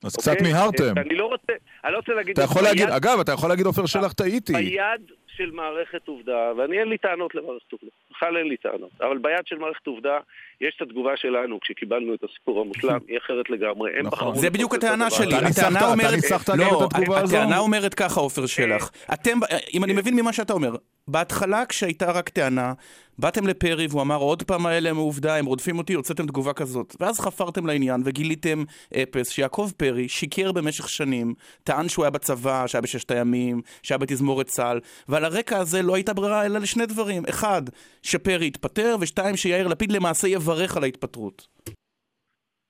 [0.04, 0.36] אז אוקיי?
[0.36, 0.98] קצת מיהרתם.
[0.98, 2.40] אני לא רוצה, אני לא רוצה להגיד...
[2.40, 4.54] אתה יכול ביד- להגיד, אגב, אתה יכול להגיד, עופר שלח, טעיתי.
[4.54, 9.18] ביד של מערכת עובדה, ואני אין לי טענות למערכת עובדה, בכלל אין לי טענות, אבל
[9.18, 10.20] ביד של מערכת עובדה
[10.62, 14.28] יש את התגובה שלנו כשקיבלנו את הסיפור המושלם, היא אחרת לגמרי, הם נכון.
[14.28, 14.36] בחרו...
[14.42, 15.42] זה בדיוק לעשות את הטענה שלי.
[15.42, 16.14] ניסחת- הטענה אומרת...
[16.58, 17.38] לא, את התגובה הזו?
[17.38, 18.92] הטענה אומרת ככה, עופר שלח.
[19.14, 19.40] אתם,
[19.74, 20.76] אם אני מבין ממה שאתה אומר,
[21.08, 22.74] בהתחלה כשהייתה רק טענה,
[23.20, 26.96] באתם לפרי והוא אמר עוד פעם האלה הם עובדה, הם רודפים אותי, הוצאתם תגובה כזאת.
[27.00, 28.64] ואז חפרתם לעניין וגיליתם
[28.96, 31.34] אפס, שיעקב פרי שיקר במשך שנים,
[31.64, 36.14] טען שהוא היה בצבא, שהיה בששת הימים, שהיה בתזמורת צה"ל, ועל הרקע הזה לא הייתה
[36.14, 37.24] ברירה אלא לשני דברים.
[37.30, 37.62] אחד,
[38.02, 41.48] שפרי יתפטר, ושתיים, שיאיר לפיד למעשה יברך על ההתפטרות.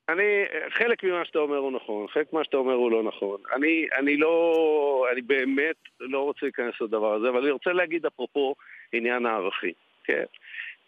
[0.10, 3.42] אני, חלק ממה שאתה אומר הוא נכון, חלק ממה שאתה אומר הוא לא נכון.
[3.56, 8.56] אני, אני לא, אני באמת לא רוצה להיכנס לדבר הזה, אבל אני רוצה להגיד אפרופו
[8.94, 10.24] עניין הערכים, כן?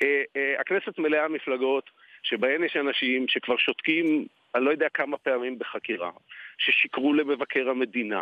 [0.03, 1.89] אה, אה, הכנסת מלאה מפלגות
[2.23, 6.11] שבהן יש אנשים שכבר שותקים, אני לא יודע כמה פעמים בחקירה,
[6.57, 8.21] ששיקרו למבקר המדינה,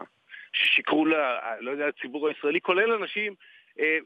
[0.53, 1.05] ששיקרו.
[1.59, 3.33] לא יודע, לציבור הישראלי, כולל אנשים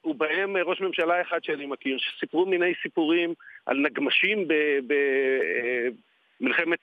[0.06, 3.34] ובהם אה, ראש ממשלה אחד שאני מכיר, שסיפרו מיני סיפורים
[3.66, 4.54] על נגמשים ב...
[4.88, 5.88] ב אה,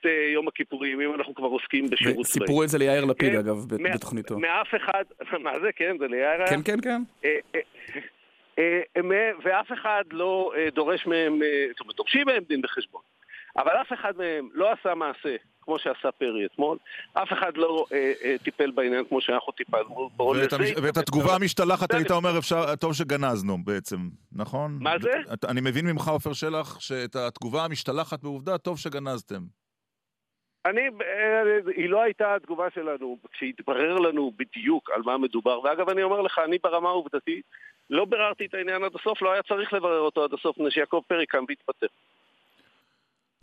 [0.06, 2.42] אה, יום הכיפורים, אם אנחנו כבר עוסקים בשירות צבאי.
[2.44, 4.38] וסיפרו את זה ליאיר לפיד, כן, אגב, ב- מה- בתוכניתו.
[4.38, 5.04] מאף אחד,
[5.44, 6.46] מה זה, כן, זה ליאיר.
[6.46, 7.02] כן, כן, כן.
[7.24, 7.60] אה, אה,
[8.58, 13.00] אה, אה, ואף אחד לא אה, דורש מהם, אה, זאת אומרת, דורשים מהם דין וחשבון.
[13.56, 16.78] אבל אף אחד מהם לא עשה מעשה, כמו שעשה פרי אתמול,
[17.12, 20.34] אף אחד לא אה, אה, טיפל בעניין כמו שאנחנו טיפלנו בו.
[20.40, 23.96] ואת המש- ואת התגובה המשתלחת היית אומר, אפשר, טוב שגנזנו בעצם,
[24.32, 24.78] נכון?
[24.80, 25.10] מה זה?
[25.48, 29.40] אני מבין ממך, עופר שלח, שאת התגובה המשתלחת בעובדה, טוב שגנזתם.
[30.66, 31.42] אני, אה,
[31.76, 35.60] היא לא הייתה התגובה שלנו כשהתברר לנו בדיוק על מה מדובר.
[35.60, 37.44] ואגב, אני אומר לך, אני ברמה העובדתית
[37.90, 41.00] לא ביררתי את העניין עד הסוף, לא היה צריך לברר אותו עד הסוף, מפני שיעקב
[41.08, 41.86] פרי קם והתפטר.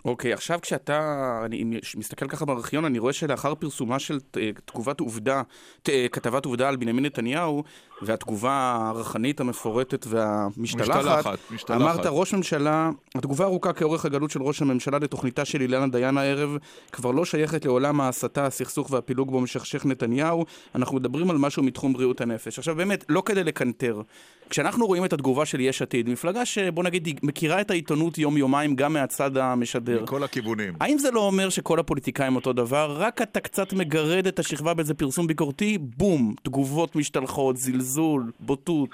[0.06, 1.64] אוקיי, עכשיו כשאתה, אני
[1.98, 5.42] מסתכל ככה בארכיון, אני רואה שלאחר פרסומה של אה, תגובת עובדה,
[5.90, 7.64] אה, כתבת עובדה על בנימין נתניהו,
[8.02, 11.82] והתגובה הערכנית, המפורטת והמשתלחת, משתלחת, משתלחת.
[11.82, 16.58] אמרת ראש ממשלה, התגובה ארוכה כאורך הגלות של ראש הממשלה לתוכניתה של אילנה דיין הערב,
[16.92, 20.46] כבר לא שייכת לעולם ההסתה, הסכסוך והפילוג בו משכשך נתניהו,
[20.76, 22.60] אנחנו מדברים על משהו מתחום בריאות הנפש.
[22.60, 24.02] עכשיו באמת, לא כדי לקנטר,
[24.50, 28.94] כשאנחנו רואים את התגובה של יש עתיד, מפלגה שבוא נגיד מכירה את העיתונות יום-יומיים גם
[28.94, 30.74] מהצד המשדר, מכל הכיוונים.
[30.82, 34.94] האם זה לא אומר שכל הפוליטיקאים אותו דבר, רק אתה קצת מגרד את השכבה באיזה
[34.94, 37.91] פרסום ביקורתי, בום, תגובות משתלחות, זלזול,
[38.40, 38.90] בוטות.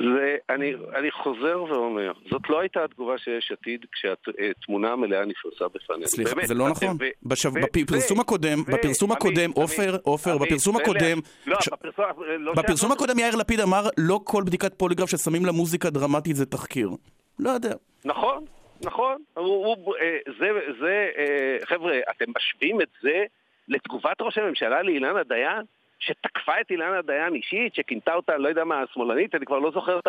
[0.00, 5.64] זה, אני, אני חוזר ואומר, זאת לא הייתה התגובה של יש עתיד כשהתמונה המלאה נפרסה
[5.74, 6.06] בפנינו.
[6.06, 6.96] סליחה, באמת, זה לא נכון.
[7.00, 11.56] ו- בשב- ו- בפרסום ו- הקודם, ו- בפרסום עמית, הקודם, עופר, עופר, בפרסום הקודם, לא,
[11.60, 12.04] ש- בפרסום,
[12.38, 16.90] לא בפרסום הקודם יאיר לפיד אמר, לא כל בדיקת פוליגרף ששמים למוזיקה דרמטית זה תחקיר.
[17.38, 17.74] לא יודע.
[18.04, 18.44] נכון,
[18.84, 19.16] נכון.
[19.34, 20.46] הוא, הוא, אה, זה,
[20.80, 23.24] זה, אה, חבר'ה, אתם משווים את זה
[23.68, 25.62] לתגובת ראש הממשלה לאילנה דיין?
[26.02, 29.98] שתקפה את אילנה דיין אישית, שכינתה אותה, לא יודע מה, שמאלנית, אני כבר לא זוכר
[29.98, 30.08] את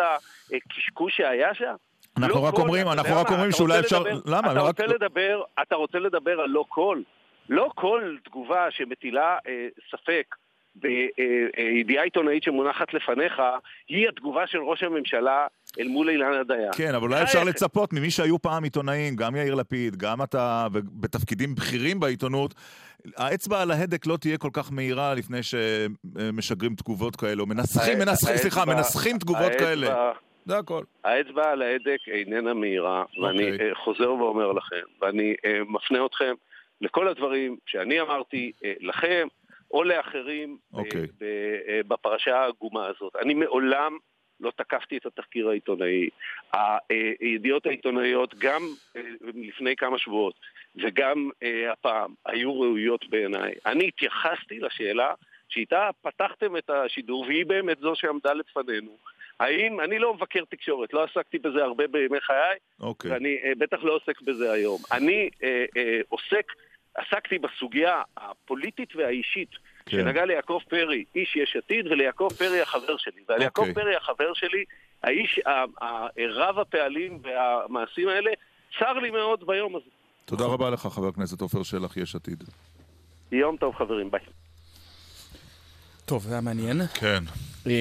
[0.52, 1.74] הקשקוש שהיה שם.
[2.16, 4.02] אנחנו לא רק אומרים, אנחנו רק אומרים שאולי אפשר...
[4.26, 4.52] למה?
[4.52, 7.02] אתה רק- רוצה לדבר, אתה רוצה לדבר על לא קול.
[7.48, 10.34] לא כל תגובה שמטילה אה, ספק
[10.76, 13.42] בידיעה עיתונאית שמונחת לפניך,
[13.88, 15.46] היא התגובה של ראש הממשלה
[15.80, 16.68] אל מול אילנה דיין.
[16.76, 17.56] כן, אבל אולי אפשר בחייך.
[17.56, 20.66] לצפות ממי שהיו פעם עיתונאים, גם יאיר לפיד, גם אתה,
[21.00, 22.54] בתפקידים בכירים בעיתונות,
[23.16, 28.36] האצבע על ההדק לא תהיה כל כך מהירה לפני שמשגרים תגובות כאלה, או מנסחים, מנסחים,
[28.36, 30.12] סליחה, מנסחים תגובות האצבע- כאלה.
[30.46, 30.82] זה הכל.
[31.04, 33.68] האצבע על ההדק איננה מהירה, ואני אוקיי.
[33.68, 36.34] אה, חוזר ואומר לכם, ואני אה, מפנה אתכם
[36.80, 39.26] לכל הדברים שאני אמרתי אה, לכם
[39.70, 41.06] או לאחרים אוקיי.
[41.20, 41.24] ב-
[41.68, 43.12] אה, בפרשה העגומה הזאת.
[43.22, 43.92] אני מעולם
[44.40, 46.08] לא תקפתי את התחקיר העיתונאי.
[47.20, 48.62] הידיעות העיתונאיות, גם
[48.96, 49.02] אה,
[49.34, 50.34] לפני כמה שבועות
[50.76, 53.52] וגם אה, הפעם, היו ראויות בעיניי.
[53.66, 55.14] אני התייחסתי לשאלה
[55.48, 58.96] שאיתה פתחתם את השידור, והיא באמת זו שעמדה לפנינו.
[59.40, 63.10] האם, אני לא מבקר תקשורת, לא עסקתי בזה הרבה בימי חיי, אוקיי.
[63.10, 64.80] ואני אה, בטח לא עוסק בזה היום.
[64.92, 66.52] אני אה, אה, עוסק,
[66.94, 69.50] עסקתי בסוגיה הפוליטית והאישית
[69.86, 69.96] כן.
[69.96, 73.22] שנגע ליעקב פרי, איש יש עתיד, וליעקב פרי החבר שלי.
[73.28, 73.74] ועל יעקב אוקיי.
[73.74, 74.64] פרי החבר שלי,
[75.02, 75.40] האיש,
[76.34, 78.30] רב הפעלים והמעשים האלה,
[78.78, 79.90] צר לי מאוד ביום הזה.
[80.24, 82.44] תודה רבה לך, חבר הכנסת עופר שלח, יש עתיד.
[83.32, 84.20] יום טוב חברים, ביי.
[86.04, 86.86] טוב, זה היה מעניין.
[86.94, 87.24] כן.
[87.66, 87.72] אה,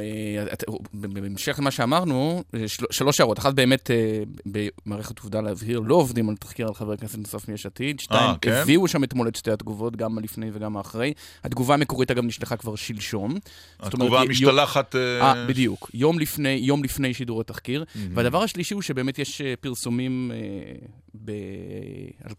[0.00, 3.38] אה, את- בהמשך למה שאמרנו, אה, של- שלוש הערות.
[3.38, 7.66] אחת באמת, אה, במערכת עובדה להבהיר, לא עובדים על תחקיר על חבר הכנסת נוסף מיש
[7.66, 8.00] עתיד.
[8.00, 8.52] שתיים, כן?
[8.52, 11.12] הביאו שם אתמול את שתי התגובות, גם הלפני וגם האחרי.
[11.44, 13.34] התגובה המקורית אגב נשלחה כבר שלשום.
[13.80, 14.96] התגובה המשתלחת...
[14.96, 15.90] אה, בדיוק.
[15.94, 17.84] יום לפני, לפני שידור התחקיר.
[18.14, 20.36] והדבר השלישי הוא שבאמת יש אה, פרסומים אה,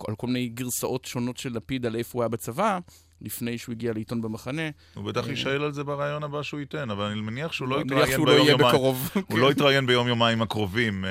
[0.08, 2.80] על כל מיני גרסאות שונות של לפיד על איפה הוא היה בצבא,
[3.22, 4.62] לפני שהוא הגיע לעיתון במחנה.
[4.94, 7.82] הוא בטח אה, יישאל על זה ברעיון הבא שהוא ייתן, אבל אני מניח שהוא לא
[7.82, 8.68] יתראיין לא יהיה ביום-יומיים.
[8.70, 9.10] בקרוב.
[9.28, 9.40] הוא.
[9.40, 11.10] לא יתראיין ביום-יומיים הקרובים, אה,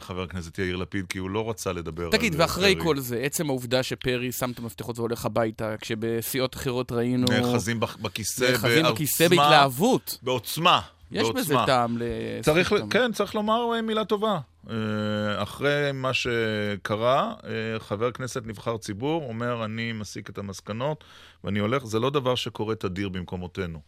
[0.00, 2.10] חבר הכנסת יאיר לפיד, כי הוא לא רצה לדבר על...
[2.10, 2.74] תגיד, אה, ואחרי.
[2.82, 7.26] כל זה, עצם העובדה שפרי שם את המפתחות והולך הביתה, כשבסיעות אחרות ראינו...
[7.30, 10.18] נאחזים בכיסא נאחזים בכיסא בעוצמה- בהתלהבות.
[10.22, 10.80] בעוצמה.
[11.14, 11.54] יש בזה.
[11.66, 12.02] טעם ל...
[12.42, 12.74] צריך.
[12.90, 14.38] כן, צריך לומר אה, מילה טובה.
[14.70, 21.04] אה, אחרי מה שקרה, אה, חבר כנסת נבחר ציבור אומר, אני מסיק את המסקנות
[21.44, 23.80] ואני הולך, זה לא דבר שקורה תדיר במקומותינו.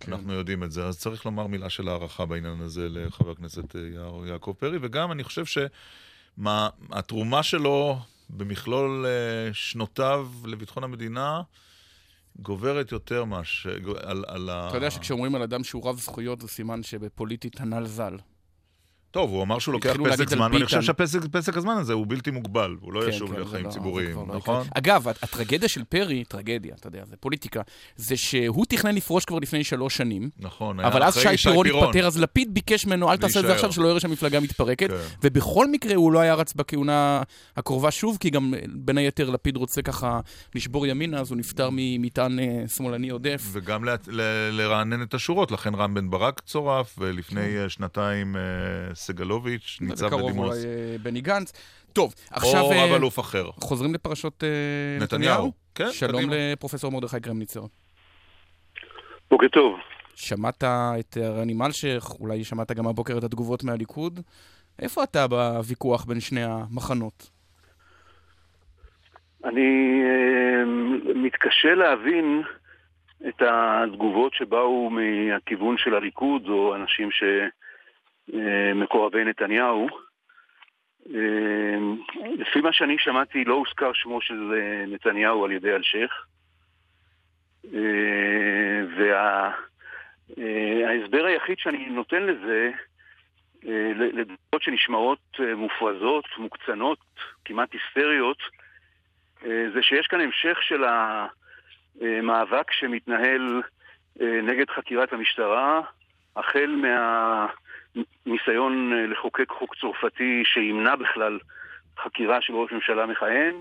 [0.00, 0.12] כן.
[0.12, 3.76] אנחנו יודעים את זה, אז צריך לומר מילה של הערכה בעניין הזה לחבר הכנסת
[4.26, 5.44] יעקב פרי, וגם אני חושב
[6.38, 7.98] שהתרומה שלו
[8.30, 9.06] במכלול
[9.52, 11.42] שנותיו לביטחון המדינה
[12.38, 13.66] גוברת יותר מש...
[14.02, 14.50] על, על.
[14.50, 18.16] אתה יודע שכשאומרים על אדם שהוא רב זכויות, זה סימן שבפוליטית הנ"ל ז"ל.
[19.10, 20.82] טוב, הוא אמר שהוא לוקח פסק זמן, ואני חושב.
[20.82, 24.36] שפסק הזמן הזה הוא בלתי מוגבל, הוא לא כן, ישוב כן, לחיים לא- ציבוריים, לא
[24.36, 24.66] נכון?
[24.74, 27.60] אגב, הט- הטרגדיה של פרי, טרגדיה, אתה יודע, זה פוליטיקה,
[27.96, 32.18] זה שהוא תכנן לפרוש כבר לפני שלוש שנים, נכון, אבל אז שי פירון התפטר, אז
[32.18, 33.54] לפיד ביקש ממנו, אל תעשה את זה.
[33.54, 34.90] עכשיו, שלא יראה שהמפלגה מתפרקת.
[34.90, 34.96] כן.
[35.22, 37.22] ובכל מקרה הוא לא היה רץ בכהונה
[37.56, 40.20] הקרובה שוב, כי גם בין היתר לפיד רוצה ככה
[40.54, 43.42] לשבור ימינה, אז הוא נפטר ממטען אה, שמאלני עודף.
[43.52, 43.84] וגם
[44.52, 48.40] לרענן את השורות, לכן רם בן ברק צורף, ולפני אה, שנתיים אה,
[48.98, 51.52] סגלוביץ', ניצב בקרוב בדימוס, אולי אה, בני גנץ.
[51.92, 53.50] טוב, עכשיו או אה, רב אלוף אחר.
[53.60, 54.48] חוזרים לפרשות אה,
[55.00, 55.32] נתניהו.
[55.32, 55.52] נתניהו.
[55.74, 56.34] כן, שלום קדימה.
[56.52, 57.62] לפרופסור מרדכי קרמניצר.
[59.30, 59.78] בוקר טוב.
[60.14, 64.20] שמעת את רני מלשך, אולי שמעת גם הבוקר את התגובות מהליכוד.
[64.82, 67.30] איפה אתה בוויכוח בין שני המחנות?
[69.44, 70.02] אני
[71.14, 72.42] מתקשה להבין
[73.28, 77.08] את התגובות שבאו מהכיוון של הליכוד, או אנשים
[78.32, 79.88] שמקורבי נתניהו.
[81.14, 81.78] אה,
[82.38, 86.24] לפי מה שאני שמעתי, לא הוזכר שמו של אה, נתניהו על ידי אלשיך.
[90.36, 92.70] וההסבר היחיד שאני נותן לזה,
[93.66, 96.98] אה, לדעות שנשמעות אה, מופרזות, מוקצנות,
[97.44, 98.38] כמעט היסטריות,
[99.44, 103.62] אה, זה שיש כאן המשך של המאבק שמתנהל
[104.20, 105.80] אה, נגד חקירת המשטרה,
[106.36, 111.38] החל מהניסיון אה, לחוקק חוק צרפתי שימנע בכלל
[111.98, 113.54] חקירה של ראש ממשלה מכהן,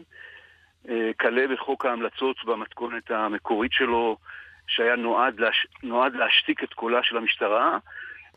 [0.90, 4.18] אה, כלה בחוק ההמלצות במתכונת המקורית שלו,
[4.68, 5.68] שהיה נועד, להש...
[5.84, 7.78] נועד להשתיק את קולה של המשטרה,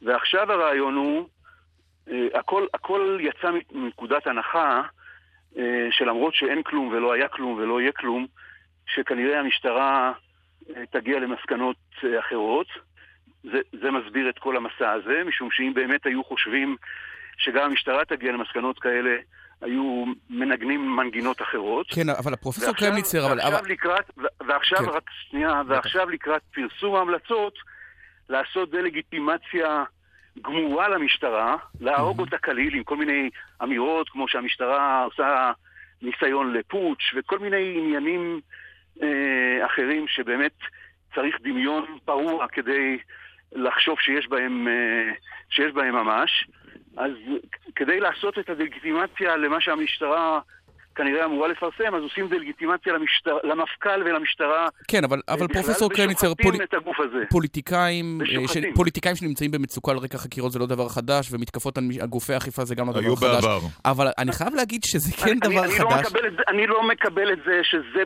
[0.03, 1.29] ועכשיו הרעיון הוא,
[2.11, 4.83] אה, הכל, הכל יצא מנקודת הנחה
[5.91, 8.27] שלמרות שאין כלום ולא היה כלום ולא יהיה כלום,
[8.87, 10.13] שכנראה המשטרה
[10.91, 11.77] תגיע למסקנות
[12.21, 12.67] אחרות.
[13.43, 16.77] זה, זה מסביר את כל המסע הזה, משום שאם באמת היו חושבים
[17.39, 19.17] שגם המשטרה תגיע למסקנות כאלה,
[19.61, 21.87] היו מנגנים מנגינות אחרות.
[21.95, 23.39] כן, אבל הפרופסור קרמניצר, אבל...
[23.39, 24.11] ועכשיו אבל- לקראת,
[24.49, 24.89] ועכשיו כן.
[24.89, 27.55] רק שנייה, ועכשיו לקראת פרסום ההמלצות,
[28.29, 29.85] לעשות דה-לגיטימציה
[30.43, 33.31] גמורה למשטרה, להרוג אותה כליל עם כל מיני
[33.63, 35.53] אמירות, כמו שהמשטרה עושה
[36.03, 38.41] ניסיון לפוטש, וכל מיני עניינים
[39.03, 40.53] אה, אחרים שבאמת
[41.15, 42.99] צריך דמיון פרוע כדי
[43.53, 45.13] לחשוב שיש בהם, אה,
[45.51, 46.47] שיש בהם ממש.
[46.97, 47.13] אז
[47.77, 50.41] כדי לעשות את הדה-לגיטימציה למה שהמשטרה
[50.95, 54.69] כנראה אמורה לפרסם, אז עושים דה-לגיטימציה למשטר, למפכ"ל ולמשטרה.
[54.89, 56.33] כן, אבל, אבל בכלל, פרופסור קרניצר.
[56.33, 57.25] את הזה.
[57.31, 58.57] פוליטיקאים, אה, ש...
[58.75, 62.75] פוליטיקאים שנמצאים במצוקה על רקע חקירות זה לא דבר חדש, ומתקפות על גופי אכיפה זה
[62.75, 63.45] גם לא דבר היו חדש.
[63.45, 63.59] בעבר.
[63.85, 66.07] אבל אני חייב להגיד שזה כן אני, דבר אני לא חדש.
[66.07, 68.03] מקבל את זה, אני לא מקבל את זה שזה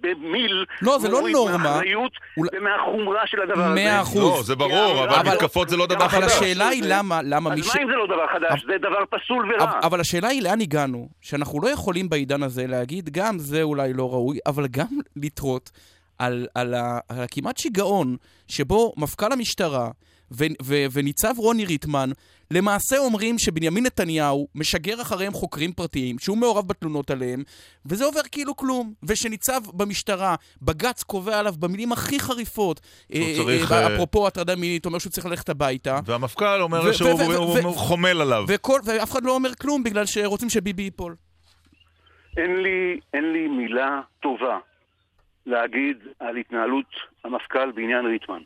[0.00, 1.58] במיל לא, זה לא נורמה.
[1.58, 3.74] מהאחריות ומהחומרה של הדבר הזה.
[3.74, 4.36] מאה אחוז.
[4.36, 6.32] לא, זה ברור, אבל מתקפות זה לא דבר אבל חדש.
[6.32, 7.76] השאלה היא למה, למה מי אז ש...
[7.76, 8.64] מה אם זה לא דבר חדש?
[8.66, 9.64] זה דבר פסול ורע.
[9.64, 13.92] אבל, אבל השאלה היא לאן הגענו, שאנחנו לא יכולים בעידן הזה להגיד, גם זה אולי
[13.92, 15.70] לא ראוי, אבל גם לתהות
[16.18, 18.16] על, על, ה, על הכמעט שיגעון
[18.48, 19.90] שבו מפכ"ל המשטרה
[20.32, 22.10] ו, ו, וניצב רוני ריטמן
[22.50, 27.42] למעשה אומרים שבנימין נתניהו משגר אחריהם חוקרים פרטיים, שהוא מעורב בתלונות עליהם,
[27.86, 28.92] וזה עובר כאילו כלום.
[29.02, 32.80] ושניצב במשטרה, בג"ץ קובע עליו במילים הכי חריפות,
[33.14, 36.00] אה, צריך, אה, אה, אפרופו הטרדה מינית, אומר שהוא צריך ללכת הביתה.
[36.04, 38.44] והמפכ"ל אומר שהוא חומל עליו.
[38.48, 41.14] וכל, ואף אחד לא אומר כלום בגלל שרוצים שביבי ייפול.
[42.36, 44.58] אין לי, אין לי מילה טובה
[45.46, 46.86] להגיד על התנהלות
[47.24, 48.42] המפכ"ל בעניין ריטמן.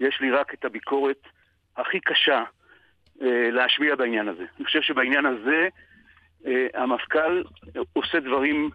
[0.00, 1.20] יש לי רק את הביקורת
[1.76, 2.42] הכי קשה
[3.22, 4.44] אה, להשמיע בעניין הזה.
[4.56, 5.68] אני חושב שבעניין הזה
[6.46, 7.42] אה, המפכ"ל
[7.92, 8.70] עושה דברים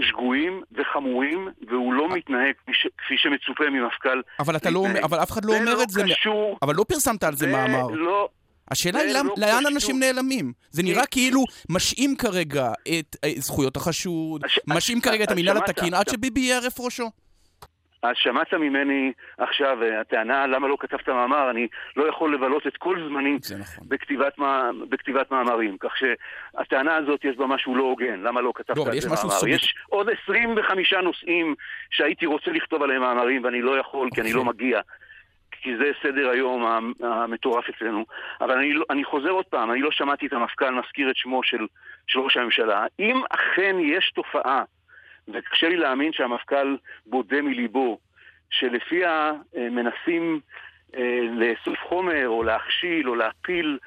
[0.00, 4.22] שגויים וחמורים, והוא לא מתנהג כפי, ש, כפי שמצופה ממפכ"ל.
[4.40, 5.04] אבל אתה לא אומר.
[5.04, 6.02] אבל אף אחד לא אומר את זה.
[6.02, 7.86] קשור, אבל לא פרסמת על זה זה מאמר.
[7.86, 8.28] לא...
[8.70, 9.68] השאלה היא למ- לא לאן קשור.
[9.74, 10.52] אנשים נעלמים.
[10.70, 11.40] זה נראה כאילו
[11.70, 16.80] משעים כרגע את אה, זכויות החשוד, הש- משעים כרגע את המינהל התקין עד שביבי יערף
[16.80, 17.10] ראשו.
[18.02, 21.66] אז שמעת ממני עכשיו, אה, הטענה למה לא כתבת מאמר, אני
[21.96, 23.88] לא יכול לבלות את כל זמני נכון.
[23.88, 25.76] בכתיבת, מא- בכתיבת מאמרים.
[25.80, 29.40] כך שהטענה הזאת יש בה משהו לא הוגן, למה לא כתבת לא, זה משהו מאמר.
[29.40, 31.54] סוביק- יש עוד 25 נושאים
[31.90, 34.44] שהייתי רוצה לכתוב עליהם מאמרים ואני לא יכול, כי אני אוקיי.
[34.44, 34.80] לא מגיע.
[35.66, 38.04] כי זה סדר היום המ- המטורף אצלנו.
[38.40, 41.42] אבל אני, לא, אני חוזר עוד פעם, אני לא שמעתי את המפכ"ל מזכיר את שמו
[41.42, 41.66] של,
[42.06, 42.86] של ראש הממשלה.
[42.98, 44.62] אם אכן יש תופעה,
[45.28, 46.76] וקשה לי להאמין שהמפכ"ל
[47.06, 47.98] בודה מליבו,
[48.50, 50.40] שלפיה מנסים
[50.96, 53.78] אה, לאסוף חומר או להכשיל או להפיל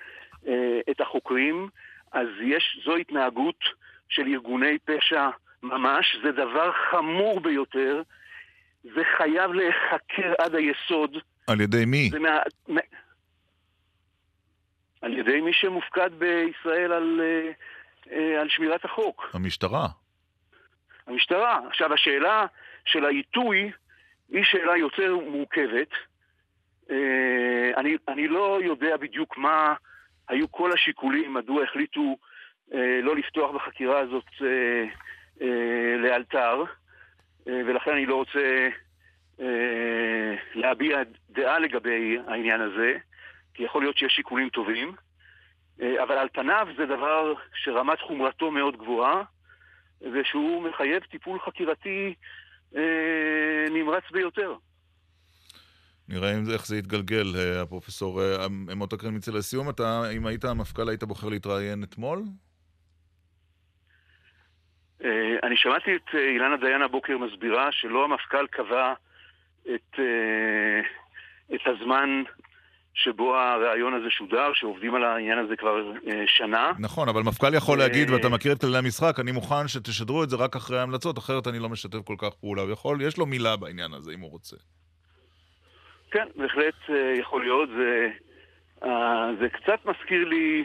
[0.47, 1.67] אה, את החוקרים,
[2.11, 3.63] אז יש, זו התנהגות
[4.09, 5.29] של ארגוני פשע
[5.63, 8.01] ממש, זה דבר חמור ביותר,
[8.83, 11.17] זה חייב להיחקר עד היסוד.
[11.49, 12.09] על ידי מי?
[12.11, 12.39] זה מה...
[15.01, 17.51] על ידי מי שמופקד בישראל על, אה,
[18.11, 19.29] אה, על שמירת החוק.
[19.33, 19.87] המשטרה.
[21.07, 21.59] המשטרה.
[21.67, 22.45] עכשיו, השאלה
[22.85, 23.71] של העיתוי
[24.29, 25.89] היא שאלה יותר מורכבת.
[26.91, 29.73] אה, אני, אני לא יודע בדיוק מה
[30.27, 32.17] היו כל השיקולים, מדוע החליטו
[33.03, 34.25] לא לפתוח בחקירה הזאת
[35.97, 36.63] לאלתר,
[37.45, 38.69] ולכן אני לא רוצה
[40.55, 40.97] להביע
[41.29, 42.97] דעה לגבי העניין הזה,
[43.53, 44.95] כי יכול להיות שיש שיקולים טובים,
[45.81, 49.23] אה, אבל על פניו זה דבר שרמת חומרתו מאוד גבוהה,
[50.01, 52.13] ושהוא מחייב טיפול חקירתי
[52.75, 54.55] אה, נמרץ ביותר.
[56.09, 59.31] נראה אם זה, איך זה יתגלגל, אה, הפרופסור אה, מוטה קרמיצה.
[59.31, 62.23] לסיום, אתה, אם היית המפכ"ל, היית בוחר להתראיין אתמול?
[65.03, 68.93] אה, אני שמעתי את אה, אילנה דיין הבוקר מסבירה שלא המפכ"ל קבע
[69.75, 70.79] את, אה,
[71.55, 72.23] את הזמן
[72.93, 76.71] שבו הריאיון הזה שודר, שעובדים על העניין הזה כבר אה, שנה.
[76.79, 80.29] נכון, אבל מפכ"ל יכול אה, להגיד, ואתה מכיר את כללי המשחק, אני מוכן שתשדרו את
[80.29, 82.63] זה רק אחרי ההמלצות, אחרת אני לא משתף כל כך פעולה.
[82.63, 84.55] ויכול, יש לו מילה בעניין הזה, אם הוא רוצה.
[86.11, 87.69] כן, בהחלט אה, יכול להיות.
[87.69, 88.09] זה,
[88.83, 90.63] אה, זה קצת מזכיר לי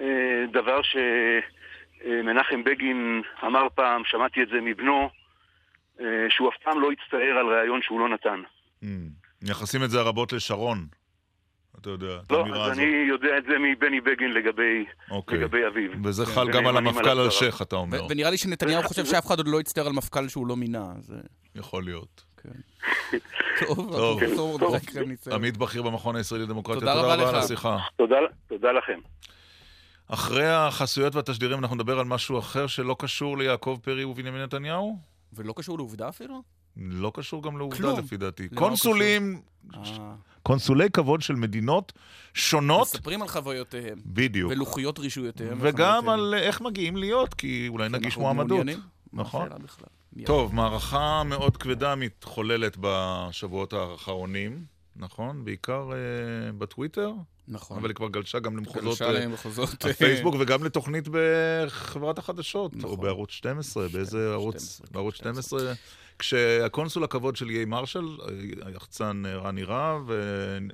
[0.00, 5.08] אה, דבר שמנחם בגין אמר פעם, שמעתי את זה מבנו, אה,
[6.28, 8.42] שהוא אף פעם לא הצטער על ראיון שהוא לא נתן.
[8.82, 8.86] Mm.
[9.42, 10.86] מייחסים את זה רבות לשרון.
[11.80, 12.78] אתה יודע, את לא, האמירה אז הזאת.
[12.78, 15.38] אני יודע את זה מבני בגין לגבי, אוקיי.
[15.38, 15.90] לגבי אביו.
[16.04, 17.20] וזה כן, חל גם על המפכ"ל.
[17.20, 18.04] אלשיך, אתה אומר.
[18.04, 20.84] ו- ונראה לי שנתניהו חושב שאף אחד עוד לא יצטער על מפכ"ל שהוא לא מינה.
[20.98, 21.14] אז...
[21.54, 22.24] יכול להיות.
[23.66, 24.72] טוב, הפרופסור טוב.
[24.72, 25.34] דרק קרמניצר.
[25.34, 27.34] עמית בכיר במכון הישראלי לדמוקרטיה, תודה רבה על לך.
[27.34, 27.78] השיחה.
[27.96, 28.16] תודה,
[28.46, 28.98] תודה לכם.
[30.08, 34.98] אחרי החסויות והתשדירים אנחנו נדבר על משהו אחר שלא קשור ליעקב פרי ובנימין נתניהו?
[35.32, 36.42] ולא קשור לעובדה אפילו?
[36.76, 37.98] לא קשור גם לעובדה כלום.
[37.98, 38.48] לפי דעתי.
[38.52, 39.40] למה קונסולים,
[39.74, 41.92] אה, קונסולי כבוד של מדינות
[42.34, 43.98] שונות, מספרים על חוויותיהם.
[44.06, 44.52] בדיוק.
[44.52, 45.58] ולוחיות רישויותיהם.
[45.60, 46.08] וגם.
[46.08, 48.48] על איך מגיעים להיות, כי אולי נגיש מועמדות.
[48.48, 48.80] מעוניינים?
[49.12, 49.48] נכון.
[50.24, 54.64] טוב, מערכה מאוד כבדה מתחוללת בשבועות האחרונים,
[54.96, 55.44] נכון?
[55.44, 57.12] בעיקר אה, בטוויטר,
[57.48, 57.78] נכון.
[57.78, 59.84] אבל היא כבר גלשה גם למחוזות גלשה אה, להם מחוזות.
[59.84, 63.00] הפייסבוק וגם לתוכנית בחברת החדשות, או נכון.
[63.00, 64.54] בערוץ 12, באיזה ערוץ?
[64.54, 65.60] 12, בערוץ 12.
[65.60, 65.74] 12.
[66.18, 68.06] כשהקונסול הכבוד של איי מרשל,
[68.64, 70.16] היחצן אה, רני רהב, אה,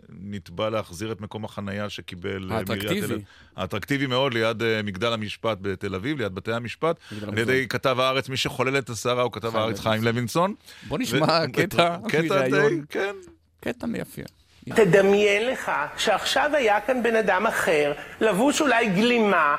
[0.08, 3.14] נתבע להחזיר את מקום החנייה שקיבל אה, האטרקטיבי.
[3.56, 6.96] האטרקטיבי מאוד, ליד אה, מגדל המשפט בתל אביב, ליד בתי המשפט,
[7.28, 7.38] על.
[7.38, 10.54] ידי כתב הארץ, מי שחולל את הסערה הוא כתב הארץ חיים לוינסון.
[10.88, 12.84] בוא נשמע קטע קטע די, מראיון.
[12.88, 13.14] כן.
[13.60, 14.22] קטע מייפה.
[14.68, 19.56] תדמיין לך שעכשיו היה כאן בן אדם אחר, לבוש אולי גלימה,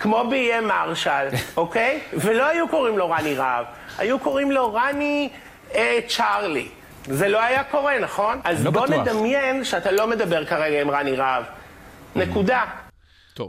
[0.00, 2.00] כמו באיי מרשל, אוקיי?
[2.12, 3.64] ולא היו קוראים לו רני רהב,
[3.98, 5.28] היו קוראים לו רני
[5.74, 6.68] אה, צ'ארלי.
[7.04, 8.40] זה לא היה קורה, נכון?
[8.44, 8.96] אז לא בוא בטוח.
[8.96, 11.44] נדמיין שאתה לא מדבר כרגע עם רני רהב.
[12.16, 12.64] נקודה.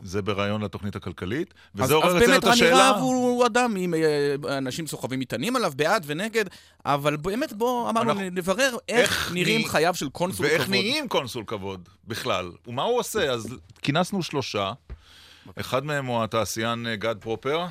[0.03, 2.91] זה בריאיון לתוכנית הכלכלית, אז, וזה אז עורר אצלנו באמת את רני השאלה...
[2.91, 6.45] רהב הוא, אדם עם אה, אנשים סוחבים מטענים עליו, בעד ונגד,
[6.85, 10.69] אבל באמת בוא אמרנו אנחנו- נברר איך, איך נראים נהיה- חייו של קונסול ואיך כבוד.
[10.76, 12.51] נהיים קונסול כבוד בכלל?
[12.68, 13.31] ומה הוא עושה?
[13.31, 14.72] אז כינסנו שלושה.
[15.59, 17.65] אחד מהם הוא התעשיין אה, גד פרופר,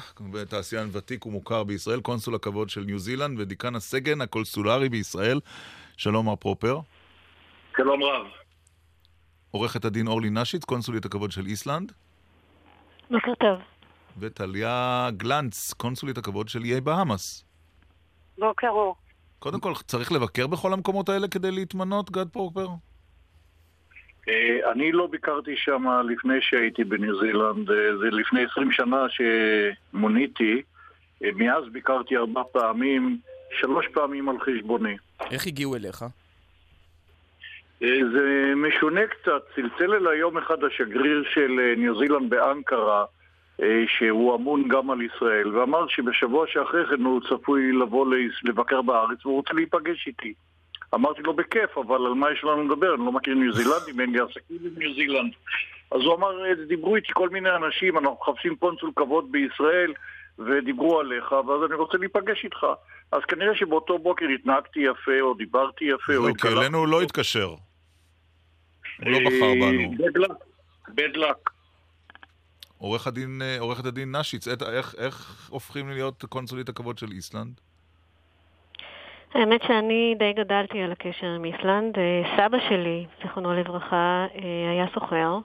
[0.48, 5.40] תעשיין ותיק ומוכר בישראל, קונסול הכבוד של ניו זילנד ודיקן הסגן הקונסולרי בישראל.
[5.97, 6.78] שלום מר פרופר.
[7.76, 8.26] שלום רב.
[9.51, 11.93] עורכת הדין אורלי נשיץ, קונסולית הכבוד של איסלנד.
[13.10, 13.58] בוקר טוב.
[14.18, 17.44] וטליה גלנץ, קונסולית הכבוד של איי בהאמאס.
[18.38, 18.96] בוקר אור.
[19.38, 22.66] קודם כל, צריך לבקר בכל המקומות האלה כדי להתמנות, גד פרופר?
[24.28, 30.62] אה, אני לא ביקרתי שם לפני שהייתי בניו זילנד, אה, זה לפני 20 שנה שמוניתי.
[31.24, 33.18] אה, מאז ביקרתי ארבע פעמים,
[33.60, 34.96] שלוש פעמים על חשבוני.
[35.30, 36.04] איך הגיעו אליך?
[37.82, 43.04] אה, זה משונה קצת, צלצל אליי יום אחד השגריר של אה, ניו זילנד באנקרה,
[43.62, 48.06] אה, שהוא אמון גם על ישראל, ואמר שבשבוע שאחרי כן הוא צפוי לבוא
[48.44, 50.34] לבקר בארץ והוא רוצה להיפגש איתי.
[50.94, 52.94] אמרתי לו בכיף, אבל על מה יש לנו לדבר?
[52.94, 55.32] אני לא מכיר ניו זילנדים, אין לי עסקים עם ניו זילנד.
[55.90, 59.92] אז הוא אמר, "אה, דיברו איתי כל מיני אנשים, אנחנו מחפשים קונסול כבוד בישראל,
[60.38, 62.66] ודיברו עליך, ואז אני רוצה להיפגש איתך.
[63.12, 67.02] אז כנראה שבאותו בוקר התנהגתי יפה, או דיברתי יפה, או לא, כי אלינו הוא לא
[67.02, 67.48] התקשר.
[67.48, 69.90] הוא לא בחר בנו.
[69.90, 70.30] בד לק,
[70.88, 71.50] בד לק.
[72.78, 77.60] עורך הדין, אה, עורכת הדין נשיץ, איך, איך הופכים להיות קונסולית הכבוד של איסלנד?
[79.34, 81.98] האמת שאני די גדלתי על הקשר עם איסלנד.
[81.98, 85.38] אה, סבא שלי, זיכרונו לברכה, אה, היה סוחר,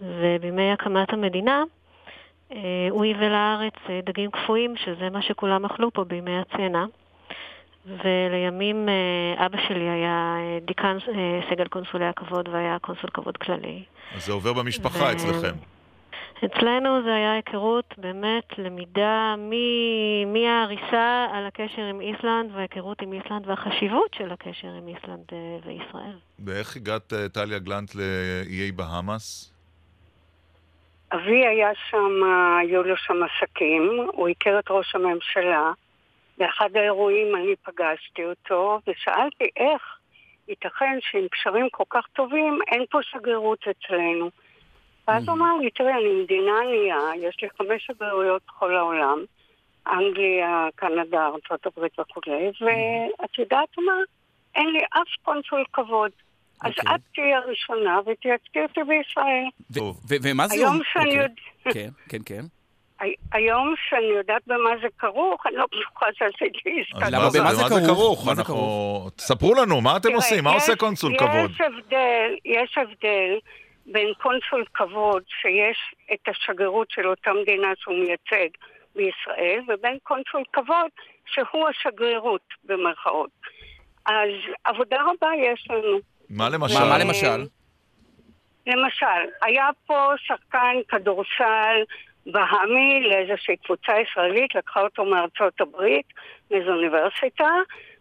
[0.00, 1.64] ובימי הקמת המדינה אה,
[2.90, 6.84] הוא ייבא לארץ אה, דגים קפואים, שזה מה שכולם אכלו פה בימי הצנע.
[7.86, 13.82] ולימים אה, אבא שלי היה אה, דיקן אה, סגל קונסולי הכבוד והיה קונסול כבוד כללי.
[14.14, 15.54] אז זה עובר במשפחה ו- אצלכם.
[16.44, 19.34] אצלנו זה היה היכרות, באמת, למידה
[20.26, 26.16] מההריסה על הקשר עם איסלנד וההיכרות עם איסלנד והחשיבות של הקשר עם איסלנד אה, וישראל.
[26.44, 29.55] ואיך הגעת, אה, טליה גלנט, לאיי בהאמאס?
[31.12, 32.22] אבי היה שם,
[32.60, 35.72] היו לו שם עסקים, הוא הכיר את ראש הממשלה.
[36.38, 39.98] באחד האירועים אני פגשתי אותו, ושאלתי איך
[40.48, 44.30] ייתכן שעם קשרים כל כך טובים אין פה שגרירות אצלנו.
[45.08, 49.24] ואז הוא אמר לי, תראי, אני מדינה ענייה, יש לי חמש שגרירויות בכל העולם,
[49.86, 53.94] אנגליה, קנדה, ארה"ב וכולי, ואת יודעת מה?
[54.54, 56.10] אין לי אף קונסול כבוד.
[56.62, 56.94] אז אוקיי.
[56.94, 59.44] את תהיי הראשונה ותייצגי אותי בישראל.
[60.22, 60.84] ומה זה היום אומר?
[60.92, 61.18] שאני
[61.66, 61.72] אוקיי.
[61.72, 62.44] כן, כן, כן.
[63.00, 67.06] הי- היום שאני יודעת במה זה כרוך, אני לא בטוחה שעשיתי עסקה.
[67.06, 69.12] אז מה זה, במה זה כרוך?
[69.18, 70.44] ספרו לנו, מה אתם עושים?
[70.44, 71.50] מה עושה קונסול כבוד?
[71.50, 73.38] יש הבדל, יש הבדל
[73.86, 78.48] בין קונסול כבוד שיש את השגרירות של אותה מדינה שהוא מייצג
[78.94, 80.90] בישראל, ובין קונסול כבוד
[81.26, 83.30] שהוא השגרירות במרכאות.
[84.06, 84.28] אז
[84.64, 85.98] עבודה רבה יש לנו.
[86.30, 86.84] מה למשל?
[86.84, 87.46] מה למשל?
[88.66, 91.82] למשל, היה פה שחקן כדורסל
[92.26, 96.06] בהאמי לאיזושהי קבוצה ישראלית, לקחה אותו מארצות הברית,
[96.50, 97.48] מאיזו אוניברסיטה,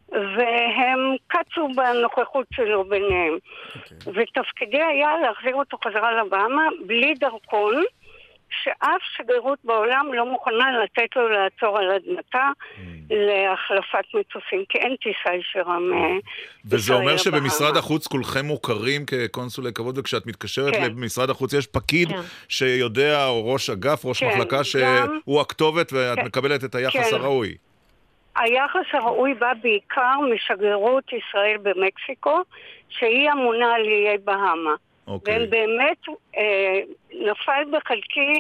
[0.10, 3.38] והם קצו בנוכחות שלו ביניהם.
[4.14, 7.84] ותפקידי היה להחזיר אותו חזרה לבאמה בלי דרכון,
[8.50, 12.50] שאף שגרירות בעולם לא מוכנה לתת לו לעצור על אדמתה,
[13.10, 16.20] להחלפת מטוסים, כי אין טיסה ישירה מ...
[16.66, 17.78] וזה אומר שבמשרד.
[17.78, 20.84] החוץ כולכם מוכרים כקונסולי כבוד, וכשאת מתקשרת כן.
[20.84, 22.22] למשרד החוץ יש פקיד כן.
[22.50, 26.26] שיודע, או ראש אגף, ראש כן, מחלקה, גם- שהוא הכתובת ואת כן.
[26.26, 27.16] מקבלת את היחס כן.
[27.16, 27.56] הראוי.
[28.36, 32.42] היחס הראוי בא בעיקר משגרירות ישראל במקסיקו,
[32.90, 34.76] שהיא אמונה על איי בהאמה.
[35.07, 35.34] אוקיי.
[35.40, 35.98] והם באמת,
[36.38, 36.80] אה,
[37.32, 38.40] נפל בחלקי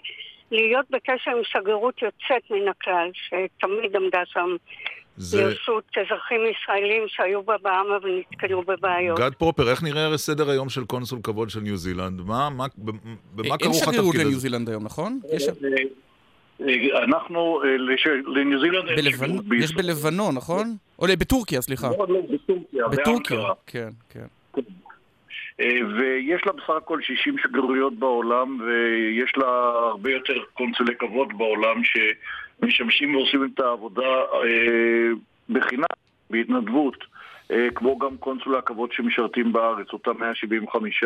[0.51, 4.49] להיות בקשר עם שגרירות יוצאת מן הכלל, שתמיד עמדה שם
[5.17, 5.43] זה...
[5.43, 9.19] לרשות אזרחים ישראלים שהיו בבהאמה ונתקלו בבעיות.
[9.19, 12.21] גד פרופר, איך נראה סדר היום של קונסול כבוד של ניו זילנד?
[12.21, 14.39] מה, מה, במה אין כרוך שגרירות התפקיד לניו הזה?
[14.39, 15.19] זילנד היום, נכון?
[15.33, 19.77] יש- אה, אנחנו, אה, לש- לניו זילנד אין בלבנ- שגרירות יש בישראל.
[19.85, 20.75] בלבנון, נכון?
[20.99, 21.87] או בטורקיה, סליחה.
[21.89, 23.53] לא, לא, בטורקיה, בטורקיה, באנקרה.
[23.67, 24.25] כן, כן.
[25.59, 29.47] אה, ויש לה בסך הכל 60 שגרירויות בעולם, ויש לה
[29.89, 35.09] הרבה יותר קונסולי כבוד בעולם שמשמשים ועושים את העבודה אה,
[35.49, 35.85] בחינם,
[36.29, 36.97] בהתנדבות,
[37.51, 41.03] אה, כמו גם קונסולי הכבוד שמשרתים בארץ, אותם 175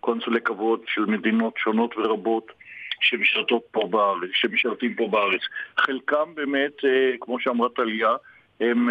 [0.00, 2.52] קונסולי כבוד של מדינות שונות ורבות.
[3.02, 5.40] שמשרתות פה בארץ, שמשרתים פה בארץ.
[5.78, 6.72] חלקם באמת,
[7.20, 8.08] כמו שאמרה טליה,
[8.60, 8.88] הם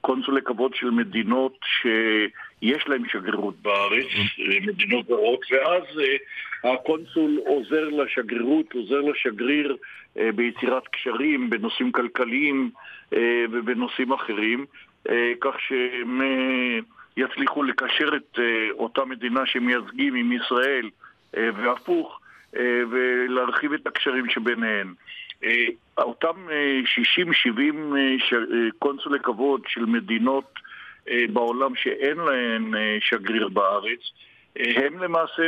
[0.00, 1.58] קונסולי כבוד של מדינות
[2.60, 4.06] שיש להם שגרירות בארץ,
[4.40, 9.76] אה, מדינות זרות, ואז אה, הקונסול עוזר לשגרירות, עוזר לשגריר
[10.18, 12.70] אה, ביצירת קשרים בנושאים כלכליים
[13.52, 14.66] ובנושאים אחרים,
[15.40, 16.20] כך שהם
[17.16, 18.38] יצליחו לקשר את
[18.70, 20.90] אותה מדינה שמייצגים עם ישראל
[21.34, 22.20] והפוך,
[22.90, 24.94] ולהרחיב את הקשרים שביניהן.
[25.98, 30.54] אותם אה, 60-70 אה, ש- אה, קונסולי כבוד של מדינות
[31.32, 34.00] בעולם שאין להן אה, שגריר בארץ,
[34.58, 35.42] אה, הם למעשה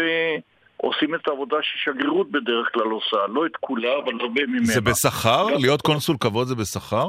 [0.77, 4.65] עושים את העבודה ששגרירות בדרך כלל עושה, לא את כולה, אבל הרבה ממנה.
[4.65, 5.47] זה בשכר?
[5.61, 7.09] להיות קונסול כבוד זה בשכר?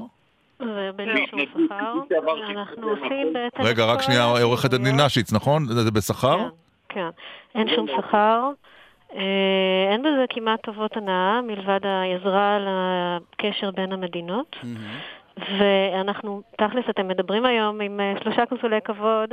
[2.96, 3.64] שכר, בעצם...
[3.64, 5.00] רגע, רק שנייה, עורכת הדין.
[5.00, 5.66] נשיץ, נכון?
[5.66, 6.38] זה זה בשכר?
[6.90, 7.10] כן,
[7.56, 8.50] אין שום שכר.
[9.16, 14.56] אה, אין בזה כמעט טובות הנאה, מלבד העזרה לקשר בין המדינות.
[15.38, 19.30] ואנחנו, תכלס, אתם מדברים היום עם אה, שלושה קונסולי כבוד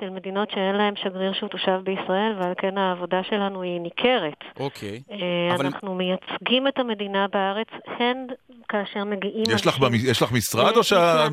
[0.00, 4.44] של מדינות שאין להם שגריר שהוא תושב בישראל, ועל כן העבודה שלנו היא ניכרת.
[4.60, 5.00] אוקיי.
[5.10, 7.68] אה, אבל- אנחנו מייצגים את המדינה בארץ,
[7.98, 8.26] הן
[8.68, 10.82] כאשר מגיעים יש לך אנשים- במ- יש לך משרד או אה,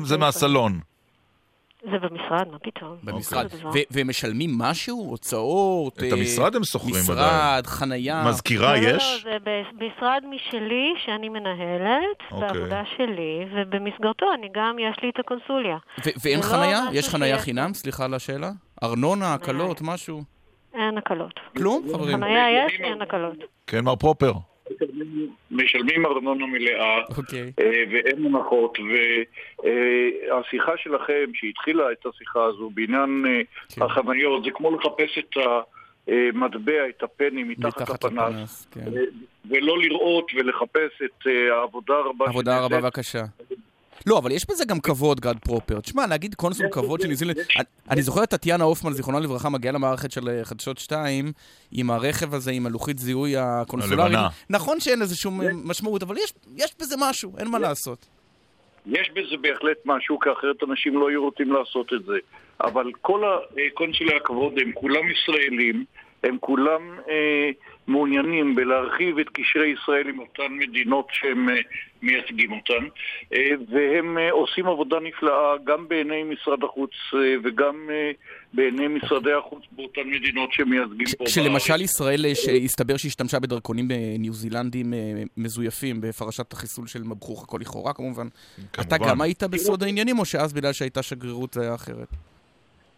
[0.04, 0.72] שזה מהסלון?
[1.90, 2.96] זה במשרד, מה פתאום?
[3.04, 3.50] במשרד.
[3.50, 3.68] זה דבר.
[3.68, 5.06] ו- והם משלמים משהו?
[5.10, 5.98] הוצאות?
[5.98, 7.60] את המשרד הם שוכרים משרד, ודאי.
[7.66, 8.24] חנייה?
[8.28, 9.22] מזכירה לא, לא, יש?
[9.26, 12.48] לא, זה ב- משרד משלי שאני מנהלת, אוקיי.
[12.48, 15.76] בעבודה שלי, ובמסגרתו אני גם, יש לי את הקונסוליה.
[16.06, 16.80] ו- ואין לא חנייה?
[16.92, 17.74] יש חנייה חינם?
[17.74, 18.50] סליחה על השאלה.
[18.82, 20.22] ארנונה, הקלות, משהו?
[20.74, 21.40] אין הקלות.
[21.56, 22.16] כלום, חברים?
[22.18, 23.36] חניה יש, אין הקלות.
[23.66, 24.32] כן, מר פרופר.
[25.50, 27.52] משלמים ארנונה מלאה, אוקיי.
[27.60, 28.78] אה, ואין הנחות,
[29.58, 33.82] והשיחה שלכם, שהתחילה את השיחה הזו בעניין אה, כן.
[33.82, 35.36] החניות, זה כמו לחפש את
[36.08, 38.90] המטבע, את הפני מתחת מתחת לפנס, לפנס, כן.
[39.50, 43.22] ולא לראות ולחפש את אה, העבודה הרבה עבודה רבה והקשה.
[44.06, 45.80] לא, אבל יש בזה גם כבוד, גד פרופר.
[45.80, 47.36] תשמע, להגיד קונסול כבוד של ניו זילנד...
[47.90, 51.32] אני- זוכר את טטיאנה הופמן, זיכרונה לברכה, מגיעה למערכת של אה, חדשות 2,
[51.72, 54.18] עם הרכב הזה, עם הלוחית זיהוי הקונסולרית.
[54.50, 58.06] נכון שאין לזה שום אה, משמעות, אבל יש- יש בזה משהו, אין מה לעשות.
[58.86, 62.16] יש בזה בהחלט משהו, כי אחרת אנשים לא היו רוצים לעשות את זה.
[62.60, 63.22] אבל כל
[63.72, 65.84] הקונסולי הכבוד הם כולם ישראלים,
[66.24, 67.50] הם כולם אה,
[67.86, 71.54] מעוניינים בלהרחיב את קשרי ישראל עם אותן מדינות שהם אה,
[72.02, 72.86] מייצגים אותן,
[73.34, 76.90] אה, והם אה, עושים עבודה נפלאה גם בעיני משרד החוץ
[77.44, 77.90] וגם
[78.52, 81.30] בעיני משרדי החוץ באותן מדינות שמייצגים פה בארץ.
[81.30, 83.88] כשלמשל ישראל, שהסתבר שהשתמשה בדרכונים
[84.18, 84.94] ניו זילנדים
[85.36, 88.26] מזויפים בפרשת החיסול של מבחוך הכל לכאורה כמובן.
[88.80, 92.08] אתה גם היית בסוד העניינים, או שאז בגלל שהייתה שגרירות זה היה אחרת?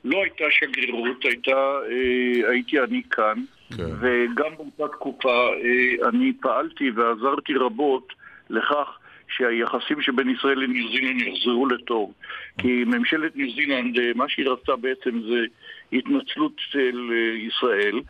[0.05, 1.51] לא הייתה שגרירות, הייתה,
[1.91, 3.45] אה, הייתי אני כאן,
[3.77, 3.83] כן.
[4.01, 8.13] וגם באותה תקופה אה, אני פעלתי ועזרתי רבות
[8.51, 12.13] לכך שהיחסים שבין ישראל לניו זילנד יחזרו לטוב.
[12.59, 15.45] כי ממשלת ניו זילנד, אה, מה שהיא רצתה בעצם זה
[15.93, 18.01] התנצלות של אה, ישראל,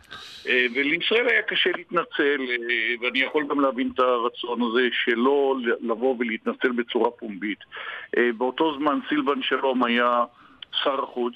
[0.75, 2.41] ולישראל היה קשה להתנצל,
[3.01, 7.59] ואני יכול גם להבין את הרצון הזה שלא לבוא ולהתנצל בצורה פומבית.
[8.37, 10.23] באותו זמן סילבן שלום היה
[10.83, 11.33] שר החוץ,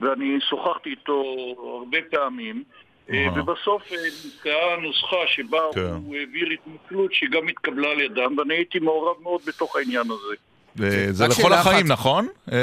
[0.00, 1.24] ואני שוחחתי איתו
[1.58, 2.62] הרבה פעמים.
[3.08, 5.80] ובסוף אה, נמצאה נוסחה שבה כן.
[5.80, 10.34] הוא העביר התנצלות שגם התקבלה על ידם, ואני הייתי מעורב מאוד בתוך העניין הזה.
[10.82, 11.86] אה, זה רק לכל החיים.
[11.86, 12.28] נכון?
[12.52, 12.58] אה,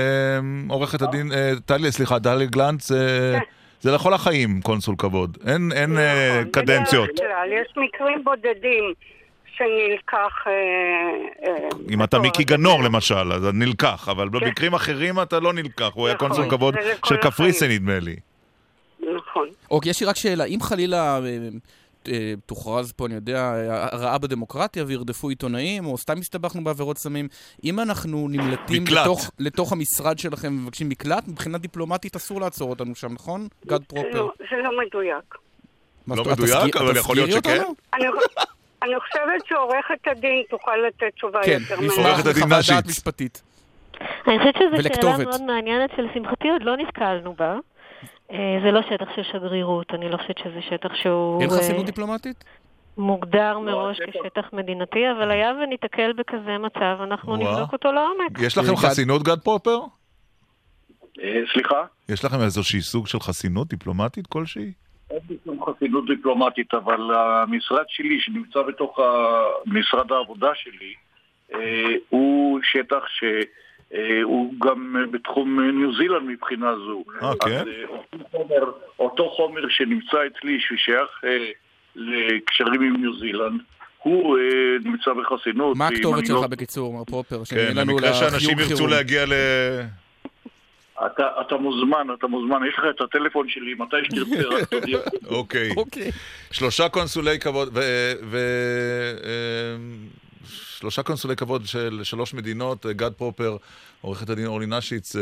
[0.70, 1.32] עורכת הדין,
[1.66, 3.40] טלי, סליחה, דלי גלנץ, אה,
[3.82, 5.38] זה לכל החיים, קונסול כבוד.
[5.48, 7.10] אין אין, אה, קדנציות.
[7.48, 8.94] יש מקרים בודדים
[9.58, 10.46] שנלקח...
[11.90, 16.16] אם אתה מיקי גנור למשל, אז נלקח, אבל במקרים אחרים אתה לא נלקח, הוא היה
[16.16, 17.18] נכון, קונסול כבוד זה של.
[17.18, 18.16] קפריסין נדמה לי.
[19.72, 21.50] אוקיי, יש לי רק שאלה, אם חלילה אה,
[22.08, 23.54] אה, תוכרז פה, אני יודע,
[23.92, 27.28] הרעה בדמוקרטיה וירדפו עיתונאים, או סתם הסתבכנו בעבירות סמים,
[27.64, 28.84] אם אנחנו נמלטים.
[28.88, 33.48] לתוך, לתוך המשרד שלכם ומבקשים מקלט, מבחינה דיפלומטית אסור לעצור אותנו שם, נכון?
[33.68, 34.10] גד פרופר.
[34.14, 35.36] לא, זה לא מדויק.
[36.08, 37.62] מה, לא מדויק, אבל יכול להיות שכן.
[37.94, 38.06] אני,
[38.84, 42.44] אני חושבת שעורכת הדין תוכל לתת תשובה כן, יותר נשמח עורכת הדין
[42.88, 43.42] משפטית.
[44.28, 45.18] אני חושבת שזו שאלה.
[45.18, 47.58] מאוד מעניינת שלשמחתי עוד לא נתקלנו בה.
[48.32, 51.42] אה, זה לא שטח של שגרירות, אני לא חושבת שזה שטח שהוא...
[51.42, 52.44] אין אה, חסינות דיפלומטית?
[52.98, 57.36] מוגדר מראש כשטח מדינתי, אבל היה וניתקל בכזה מצב, אנחנו.
[57.36, 58.40] נבדוק אותו לעומק.
[58.42, 59.80] יש לכם חסינות גד פרופר?
[61.22, 61.84] אה, סליחה?
[62.10, 64.72] יש לכם איזושהי סוג של חסינות דיפלומטית כלשהי?
[65.12, 69.00] אין לי שום חסינות דיפלומטית, אבל המשרד שלי, שנמצא בתוך
[69.66, 70.94] משרד העבודה שלי,
[72.10, 73.04] הוא שטח
[73.92, 77.04] שהוא גם בתחום ניו זילנד מבחינה זו.
[77.22, 77.52] אה, כן?
[77.52, 81.52] אז אה, אותו חומר, אותו חומר שנמצא אצלי, ששייך אה,
[81.96, 83.62] לקשרים עם ניו זילנד,
[84.04, 84.44] הוא אה,
[84.84, 85.78] נמצא בחסינות.
[85.78, 87.44] מה הכתובת שלך לא- בקיצור, מר פרופר?
[87.44, 88.92] שנהיה כן, לנו במקרה שאנשים ירצו חירום.
[88.92, 89.34] להגיע ל...
[91.06, 95.00] אתה, אתה מוזמן, אתה מוזמן, יש לך את הטלפון שלי, מתי שתרצה, רק תודיע.
[95.28, 95.70] אוקיי.
[95.78, 96.12] אוקיי.
[96.52, 97.80] שלושה קונסולי כבוד, ו...
[98.24, 98.38] ו...
[100.50, 103.58] שלושה קונסולי כבוד של שלוש מדינות, גד פרופר,
[104.02, 105.22] עורכת הדין אורלי נשיץ, אה,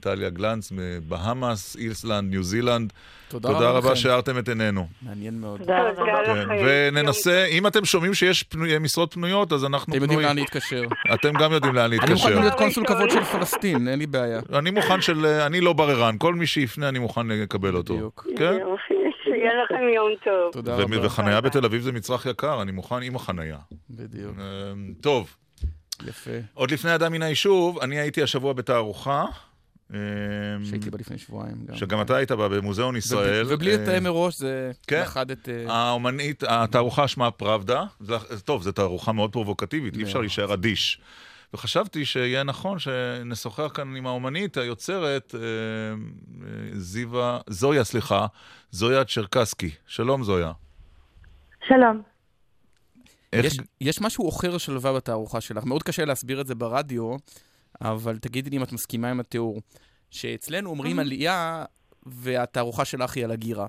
[0.00, 2.92] טליה גלנץ מבהאמאס, איסלנד, ניו זילנד.
[3.28, 3.96] תודה תודה רבה לכם.
[3.96, 4.86] שהארתם את עינינו.
[5.02, 5.58] מעניין מאוד.
[5.60, 6.02] תודה רבה.
[6.26, 6.54] כן, לכם.
[6.66, 10.28] וננסה, אם אתם שומעים שיש פנו- משרות פנויות, אז אנחנו אתם יודעים פנויים.
[10.28, 10.82] לאן להתקשר.
[11.14, 12.40] אתם גם יודעים לאן אני מוכן להתקשר.
[12.40, 14.40] להיות קונסול כבוד של פלסטין, אין לי בעיה.
[14.58, 15.26] אני מוכן של...
[15.26, 17.94] אני לא בררן, כל מי שיפנה אני מוכן לקבל אותו.
[17.94, 18.26] בדיוק.
[18.38, 18.58] כן?
[19.28, 20.52] שיהיה לכם יום טוב.
[20.52, 21.06] תודה רבה.
[21.06, 23.58] וחניה בתל אביב זה מצרך יקר, אני מוכן עם החניה.
[23.90, 24.36] בדיוק.
[24.38, 25.36] אמ, טוב,
[26.06, 26.30] יפה.
[26.54, 29.24] עוד לפני אדם מן היישוב, אני הייתי השבוע בתערוכה.
[29.92, 29.96] אמ,
[30.64, 31.76] שהייתי בה לפני שבועיים גם.
[31.76, 33.46] שגם אתה היית בה במוזיאון ישראל.
[33.48, 35.02] ובלי- לתאם מראש, זה כן.
[35.02, 35.48] נחת את...
[35.48, 37.84] אה, האומנית, התערוכה שמה פראבדה.
[38.00, 40.20] זה- טוב, זו תערוכה מאוד פרובוקטיבית, אי אפשר.
[40.20, 41.00] להישאר אדיש.
[41.54, 45.40] וחשבתי שיהיה נכון שנשוחח כאן עם האומנית היוצרת, אה,
[46.72, 48.26] זיווה, זויה, סליחה,
[48.70, 49.70] זויה צ'רקסקי.
[49.86, 50.52] שלום, זויה.
[51.66, 52.02] שלום.
[53.32, 53.44] איך...
[53.44, 55.64] יש, יש משהו עוכר שלווה בתערוכה שלך.
[55.64, 57.16] מאוד קשה להסביר את זה ברדיו,
[57.80, 59.60] אבל תגידי לי אם את מסכימה עם התיאור.
[60.10, 61.64] שאצלנו אומרים עלייה,
[62.06, 63.66] והתערוכה שלך היא על הגירה.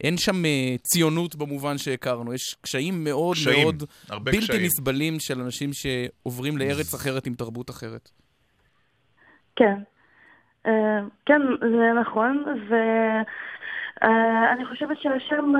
[0.00, 4.62] אין שם אה, ציונות במובן שהכרנו, יש קשיים מאוד קשיים, מאוד הרבה בלתי קשיים.
[4.62, 8.10] נסבלים של אנשים שעוברים לארץ אחרת עם תרבות אחרת.
[9.56, 9.82] כן.
[10.66, 12.44] אה, כן, זה נכון,
[14.02, 15.52] ואני חושבת שהשם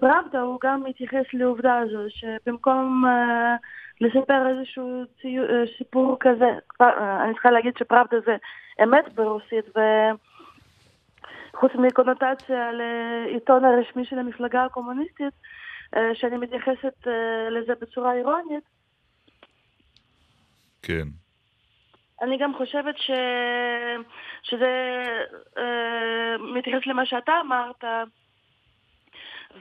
[0.00, 3.56] פראבדה הוא גם מתייחס לעובדה הזו, שבמקום אה,
[4.00, 6.50] לספר איזשהו ציו- אה, סיפור כזה,
[6.80, 8.36] אה, אני צריכה להגיד שפראבדה זה
[8.82, 9.64] אמת ברוסית,
[11.54, 15.34] וחוץ מקונוטציה לעיתון הרשמי של המפלגה הקומוניסטית,
[15.96, 18.64] אה, שאני מתייחסת אה, לזה בצורה אירונית,
[20.82, 21.08] כן.
[22.24, 23.10] אני גם חושבת ש...
[24.42, 25.02] שזה
[25.58, 27.84] אה, מתייחס למה שאתה אמרת,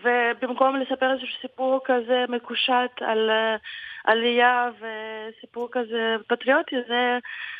[0.03, 3.55] ובמקום לספר איזשהו סיפור כזה מקושט על אה,
[4.03, 7.17] עלייה וסיפור כזה פטריוטי, זה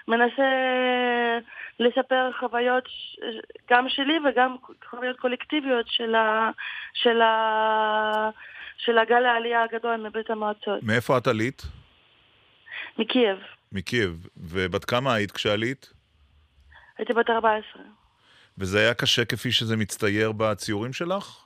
[0.08, 0.50] מנסה
[1.80, 2.84] לספר חוויות
[3.70, 4.56] גם שלי וגם
[4.90, 6.52] חוויות קולקטיביות של, ה...
[6.94, 8.30] של, ה...
[8.78, 11.62] של הגל העלייה הגדול מברית המועצות, מאיפה את עלית?
[12.98, 13.38] מקייב.
[13.74, 14.28] מקייב.
[14.38, 15.94] ובת כמה היית כשעלית?
[16.98, 17.82] הייתי בת 14.
[18.58, 21.46] וזה היה קשה כפי שזה מצטייר בציורים שלך?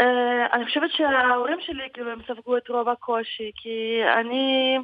[0.00, 4.78] אה, אני חושבת שההורים שלי, כאילו, הם ספגו את רוב הקושי, כי אני,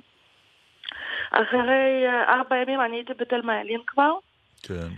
[1.30, 4.12] אחרי ארבע ימים, אני הייתי בתל מעלין כבר,
[4.62, 4.88] כן.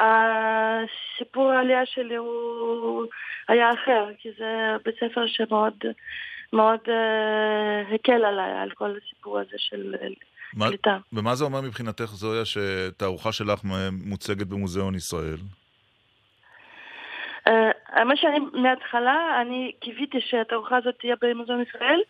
[0.00, 3.06] והסיפור העלייה שלי הוא
[3.48, 5.84] היה אחר, כי זה בית ספר שמאוד
[6.54, 10.08] מאוד אה, הקל עליי, על כל הסיפור הזה של אה,
[10.54, 10.98] מה, קליטה.
[11.12, 13.60] ומה זה אומר מבחינתך, זויה, שתערוכה שלך
[13.92, 15.38] מוצגת במוזיאון ישראל?
[17.46, 22.00] אה, האמת שאני מההתחלה, אני קיוויתי שהתערוכה הזאת תהיה במוזיאון ישראל,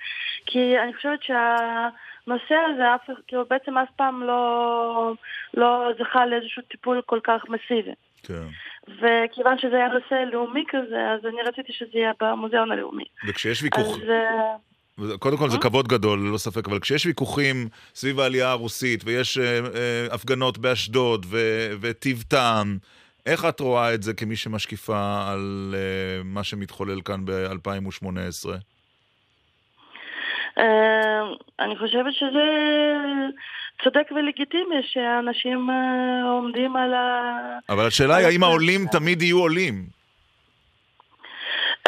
[0.47, 5.13] כי אני חושבת שהנושא הזה אף, כאילו בעצם אף פעם לא,
[5.55, 7.95] לא זכה לאיזשהו טיפול כל כך מסיבי.
[8.23, 8.47] כן.
[8.89, 13.05] וכיוון שזה היה נושא לאומי כזה, אז אני רציתי שזה יהיה במוזיאון הלאומי.
[13.29, 13.87] וכשיש ויכוח...
[13.87, 14.11] אז...
[14.11, 14.57] אה,
[15.19, 19.45] קודם כל זה כבוד גדול, ללא ספק, אבל כשיש ויכוחים סביב העלייה הרוסית, ויש אה,
[19.45, 22.79] אה, הפגנות באשדוד, ו- וטיב טעם,
[23.27, 28.51] איך את רואה את זה כמי שמשקיפה על אה, מה שמתחולל כאן ב-2018?
[31.61, 32.47] אני חושבת שזה
[33.83, 37.31] צודק ולגיטימי שאנשים אה, עומדים על ה...
[37.69, 39.87] אבל השאלה היא האם העולים תמיד יהיו עולים?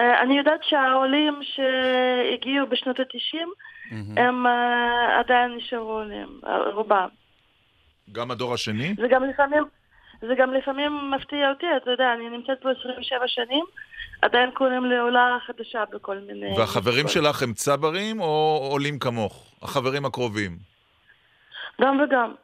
[0.01, 3.47] אה, אני יודעת שהעולים שהגיעו בשנות ה-90
[4.17, 6.41] הם אה, עדיין נשארו עולים,
[6.75, 7.09] רובם.
[8.13, 8.95] גם הדור השני?
[9.01, 9.65] זה גם לפעמים,
[10.21, 13.65] זה גם לפעמים מפתיע אותי, אתה יודע, אני נמצאת פה 27 שנים,
[14.23, 16.59] עדיין קוראים לי עולה חדשה בכל מיני...
[16.59, 19.53] והחברים שלך הם צברים או עולים כמוך?
[19.63, 20.76] החברים הקרובים?
[21.81, 22.35] גם וגם.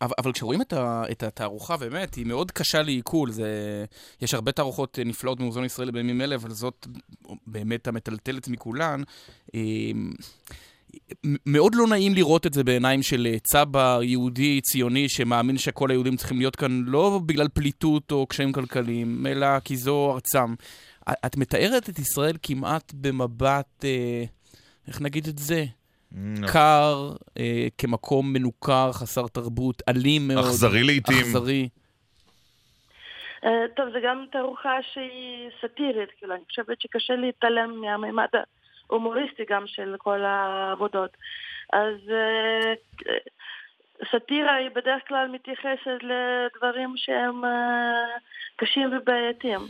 [0.00, 0.72] אבל כשרואים את,
[1.10, 3.30] את התערוכה, באמת, היא מאוד קשה לעיכול.
[3.30, 3.84] זה,
[4.22, 6.86] יש הרבה תערוכות נפלאות במוזיאון ישראל בימים אלה, אבל זאת
[7.46, 9.02] באמת המטלטלת מכולן.
[9.54, 10.12] אמ,
[11.46, 16.38] מאוד לא נעים לראות את זה בעיניים של צבר יהודי ציוני שמאמין שכל היהודים צריכים
[16.38, 20.54] להיות כאן לא בגלל פליטות או קשיים כלכליים, אלא כי זו ארצם.
[21.26, 24.24] את מתארת את ישראל כמעט במבט, אה,
[24.88, 25.64] איך נגיד את זה?
[26.52, 30.44] קר, אה, כמקום מנוכר, חסר תרבות, אלים מאוד.
[30.44, 31.16] אכזרי לעיתים.
[31.20, 31.68] אכזרי.
[33.44, 38.28] אה, טוב, זה גם תערוכה שהיא סאטירית, כאילו, אני חושבת שקשה להתעלם מהמימד
[38.88, 41.16] ההומוריסטי גם של כל העבודות.
[41.72, 42.72] אז אה,
[44.10, 48.18] סאטירה היא בדרך כלל מתייחסת לדברים שהם אה,
[48.56, 49.60] קשים ובעייתיים.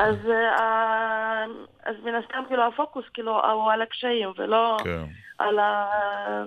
[0.00, 1.44] אז, אה,
[1.84, 5.02] אז מן הסתם, כאילו, הפוקוס, כאילו, הוא על הקשיים, ולא כן.
[5.38, 5.58] על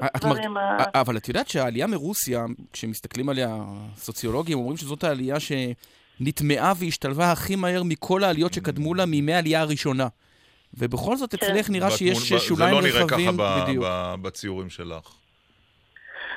[0.01, 0.57] הדברים...
[0.57, 0.77] ה...
[0.93, 3.47] אבל את יודעת שהעלייה מרוסיה, כשמסתכלים עליה
[3.95, 10.07] סוציולוגים, אומרים שזאת העלייה שנטמעה והשתלבה הכי מהר מכל העליות שקדמו לה מימי העלייה הראשונה.
[10.73, 12.91] ובכל זאת אצלך נראה שיש שוליים רחבים.
[12.91, 13.05] זה לא
[13.67, 15.15] נראה ככה בציורים שלך.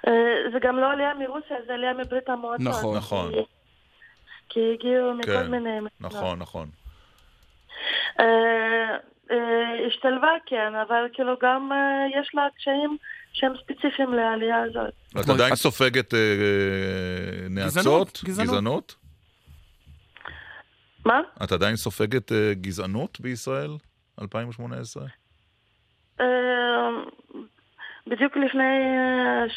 [0.06, 0.12] אה,
[0.52, 2.66] זה גם לא עלייה מרוסיה, זה עלייה מברית המועצות.
[2.66, 2.96] נכון.
[2.96, 3.32] נכון.
[4.48, 5.78] כי הגיעו מכל כן, מיני...
[6.00, 6.68] נכון, נכון.
[8.20, 8.96] אה,
[9.30, 12.96] אה, השתלבה כן, אבל כאילו גם אה, יש לה קשיים
[13.32, 14.94] שהם ספציפיים לעלייה הזאת.
[15.20, 16.14] את עדיין סופגת
[17.50, 18.20] נאצות?
[18.24, 18.94] גזענות.
[21.04, 21.20] מה?
[21.44, 23.70] את עדיין סופגת גזענות בישראל?
[24.20, 25.04] 2018?
[26.20, 26.26] אה,
[28.06, 28.74] בדיוק לפני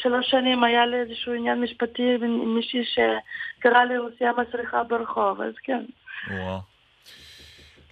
[0.02, 5.54] שלוש שנים היה לי איזשהו עניין משפטי עם מישהי שקרא לי רוסיה מסריחה ברחוב, אז
[5.62, 5.84] כן.
[6.30, 6.60] וואו.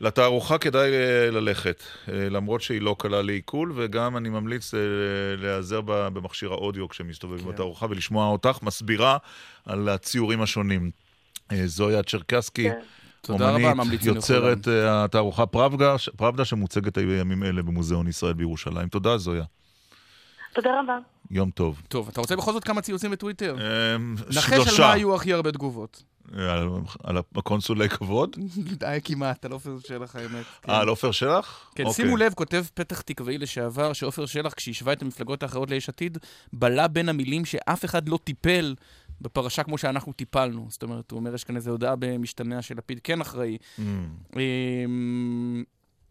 [0.01, 4.81] לתערוכה כדאי אה, ללכת, אה, למרות שהיא לא קלה לעיכול, וגם אני ממליץ אה,
[5.37, 7.53] להיעזר במכשיר האודיו כשמסתובבים כן.
[7.53, 9.17] בתערוכה ולשמוע אותך מסבירה
[9.67, 10.91] על הציורים השונים.
[11.67, 12.79] זויה צ'רקסקי, כן.
[13.21, 18.89] תודה רבה, ממליצים יוצרת אה, התערוכה פראבדה, פראבדה שמוצגת בימים אלה במוזיאון ישראל בירושלים.
[18.89, 19.45] תודה, זויה.
[20.55, 20.99] תודה רבה.
[21.31, 21.83] יום טוב.
[21.89, 23.57] טוב, אתה רוצה בכל זאת כמה ציוצים בטוויטר?
[23.61, 23.99] אה,
[24.29, 24.83] נחש על שלושה.
[24.83, 26.03] מה היו הכי הרבה תגובות.
[26.37, 26.69] על,
[27.05, 28.37] על הקונסולי כבוד?
[28.81, 30.45] די כמעט, על עופר שלח האמת.
[30.63, 30.73] כן.
[30.73, 31.71] אה, על עופר שלח?
[31.75, 32.05] כן, אוקיי.
[32.05, 36.19] שימו לב, כותב פתח תקוואי לשעבר, שעופר שלח, כשהשווה את המפלגות האחרות ליש עתיד,
[36.53, 38.75] בלע בין המילים שאף אחד לא טיפל
[39.21, 40.67] בפרשה כמו שאנחנו טיפלנו.
[40.71, 43.59] זאת אומרת, הוא אומר, יש כאן איזו הודעה במשתמע שלפיד כן אחראי.
[43.79, 43.83] Mm,
[44.37, 45.65] אמ,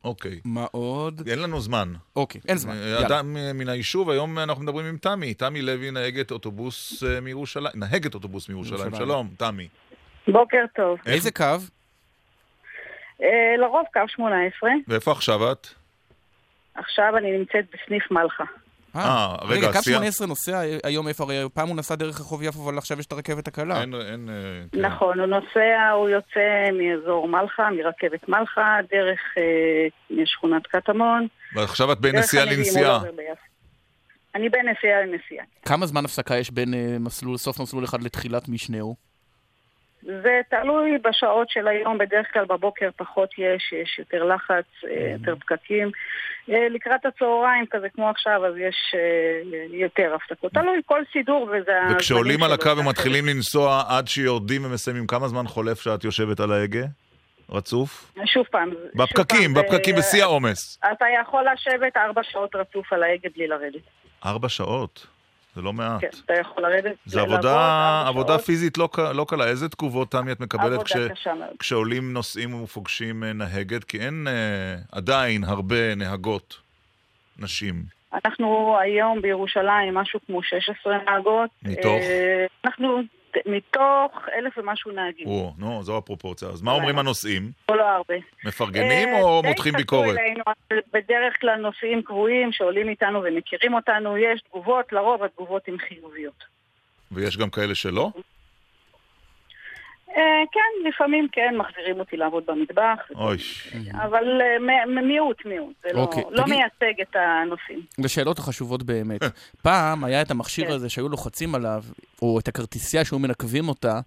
[0.03, 0.39] אוקיי.
[0.45, 1.27] מה עוד?
[1.27, 1.93] אין לנו זמן.
[2.15, 2.75] אוקיי, אין זמן.
[2.75, 3.07] אה, יאללה.
[3.07, 5.33] אדם אה, מן היישוב, היום אנחנו מדברים עם תמי.
[5.33, 8.79] תמי לוי נהגת אוטובוס אה, מירושלים, נהגת אוטובוס מירושלים.
[8.79, 9.05] מירושלים.
[9.05, 9.67] שלום, תמי.
[10.27, 10.99] בוקר טוב.
[11.05, 11.43] איזה קו?
[13.23, 15.67] אה, לרוב קו 18, ואיפה עכשיו את?
[16.75, 18.43] עכשיו אני נמצאת בסניף מלחה.
[18.95, 19.99] אה, רגע, רגע, קו סיימת?
[19.99, 21.23] 18 נוסע היום איפה?
[21.23, 23.81] הרי פעם הוא נסע דרך רחוב יפו, אבל עכשיו יש את הרכבת הקלה.
[23.81, 24.29] אין, אין...
[24.29, 24.35] אה,
[24.71, 24.81] כן.
[24.81, 31.27] נכון, הוא נוסע, הוא יוצא מאזור מלחה, מרכבת מלחה, דרך אה, שכונת קטמון.
[31.55, 33.03] ועכשיו את בנסיעה הנביאים, לנסיעה.
[33.03, 33.33] לא.
[34.35, 35.45] אני בין נסיעה לנסיעה.
[35.65, 39.06] כמה זמן הפסקה יש בין אה, מסלול, סוף מסלול אחד לתחילת משנהו?
[40.07, 45.35] זה תלוי בשעות של היום, בדרך כלל בבוקר פחות יש, יש יותר לחץ, אה, יותר
[45.35, 45.91] פקקים.
[46.49, 50.51] אה, לקראת הצהריים, כזה כמו עכשיו, אז יש אה, יותר הפסקות.
[50.51, 51.71] תלוי כל סידור וזה...
[51.95, 52.51] וכשעולים על.
[52.51, 56.85] הקו ומתחילים לנסוע עד שיורדים ומסיימים, כמה זמן חולף שאת יושבת על ההגה?
[57.49, 58.13] רצוף?
[58.25, 58.69] שוב פעם.
[58.69, 60.79] שוב בפקקים, פעם, בפקקים, בשיא העומס.
[60.91, 63.81] אתה יכול לשבת ארבע שעות רצוף על ההגה בלי לרדת.
[64.25, 65.16] ארבע שעות?
[65.57, 66.01] זה לא מעט.
[66.01, 66.95] כן, אתה יכול לרדת.
[67.05, 68.37] זה עבודה, עבודה.
[68.37, 69.47] פיזית לא, לא קלה.
[69.47, 70.93] איזה תגובות, תמי, את מקבלת כש.
[71.59, 73.83] כשעולים נוסעים ופוגשים אה, נהגת?
[73.83, 76.57] כי אין אה, עדיין הרבה נהגות
[77.39, 77.75] נשים.
[78.13, 81.49] אנחנו היום בירושלים משהו כמו 16 נהגות.
[81.63, 81.85] מתוך?
[81.85, 83.01] אה, אנחנו
[83.45, 85.27] מתוך אלף ומשהו נהגים.
[85.27, 86.47] או, נו, זו הפרופורציה.
[86.47, 87.51] אז מה אומרים הנוסעים?
[87.71, 88.15] לא הרבה.
[88.45, 90.17] מפרגנים אה, או מותחים ביקורת?
[90.93, 96.43] בדרך כלל נוסעים קבועים שעולים איתנו ומכירים אותנו, יש תגובות, לרוב התגובות הן חיוביות.
[97.11, 98.11] ויש גם כאלה שלא?
[100.09, 100.21] אה,
[100.51, 103.37] כן, לפעמים כן, מחזירים אותי לעבוד במטבח, אוי.
[103.93, 105.73] אבל אה, מיעוט, מיעוט.
[105.83, 107.81] זה לא- אוקיי, לא מייצג את הנושאים.
[107.99, 109.21] לשאלות החשובות באמת.
[109.63, 111.83] פעם היה את המכשיר הזה שהיו לוחצים עליו,
[112.21, 113.99] או את הכרטיסייה שהיו מנקבים אותה,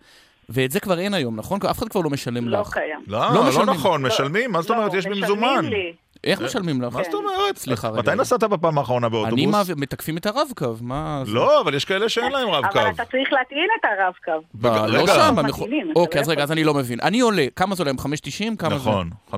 [0.48, 1.58] ואת זה כבר אין היום, נכון?
[1.70, 2.72] אף אחד כבר לא משלם לא לך.
[2.72, 3.00] קיים.
[3.06, 3.70] לא, לא משלמים.
[3.70, 4.94] נכון, משלמים, מה זאת אומרת?
[4.94, 5.64] יש במזומן.
[6.24, 6.94] איך משלמים לך?
[6.96, 7.56] מה זאת אומרת?
[7.56, 7.98] סליחה רגע.
[7.98, 9.46] מתי נסעת בפעם האחרונה אני באוטובוס?
[9.46, 11.32] מעביר- מתקפים את הרב-קו, מה זה?
[11.32, 12.78] לא, אבל יש כאלה שאין להם רב-קו.
[12.80, 14.46] אבל אתה צריך להטעין את הרב-קו.
[14.62, 15.14] לא רגע.
[15.14, 15.34] שם,
[15.96, 16.42] אוקיי, לא אז רגע, יכול.
[16.42, 16.98] אז אני לא מבין.
[17.02, 17.92] אני עולה, כמה זה עולה?
[17.98, 18.56] 5.90?
[18.58, 18.90] כמה זה?
[18.90, 19.34] נכון, 5.90.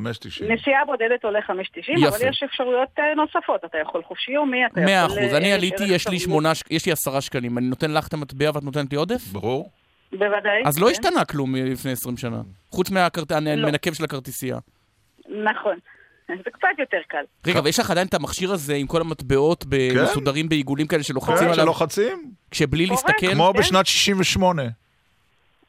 [0.52, 1.52] נסיעה בודדת עולה 5.90,
[1.98, 2.08] יפה.
[2.08, 3.60] אבל יש אפשרויות אה, נוספות.
[3.64, 4.84] אתה יכול חופשי יומי, אתה יכול...
[4.92, 5.18] מאה אחוז.
[5.18, 6.22] אה, אני יש עליתי, יש לי אפשרויות.
[6.22, 7.58] שמונה, ש- יש לי עשרה שקלים.
[7.58, 9.22] אני נותן לך את המטבע ואת נותנת לי עודף?
[9.32, 9.70] ברור.
[10.12, 10.62] בוודאי.
[10.66, 10.90] אז לא כן.
[10.92, 12.40] השתנה כלום מלפני 20 שנה.
[12.70, 14.58] חוץ מהמנקב של הכרטיסייה.
[15.28, 15.76] נכון.
[16.44, 17.24] זה קצת יותר קל.
[17.46, 20.02] רגע, ויש לך עדיין את המכשיר הזה עם כל המטבעות כן.
[20.02, 21.64] מסודרים בעיגולים כאלה שלוחצים כן, עליו?
[21.64, 22.32] שלוחצים.
[22.50, 23.32] כשבלי להסתכל?
[23.32, 24.62] כמו בשנת 68.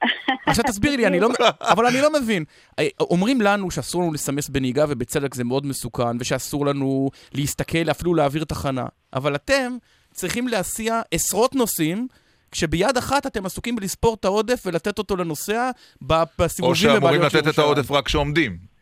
[0.48, 1.30] עכשיו תסביר לי, אני לא,
[1.73, 2.44] אבל אני לא מבין.
[2.80, 8.14] אה, אומרים לנו שאסור לנו לסמס בנהיגה, ובצדק זה מאוד מסוכן, ושאסור לנו להסתכל, אפילו
[8.14, 8.85] להעביר תחנה.
[9.14, 9.77] אבל אתם
[10.14, 12.07] צריכים להסיע עשרות נוסעים,
[12.52, 15.72] כשביד אחת אתם עסוקים בלספור את העודף ולתת אותו לנוסע
[16.02, 17.68] ב- או בסיבובים שאמורים בבעלויות לתת את ירושלים.
[17.68, 18.73] העודף רק כשעומדים.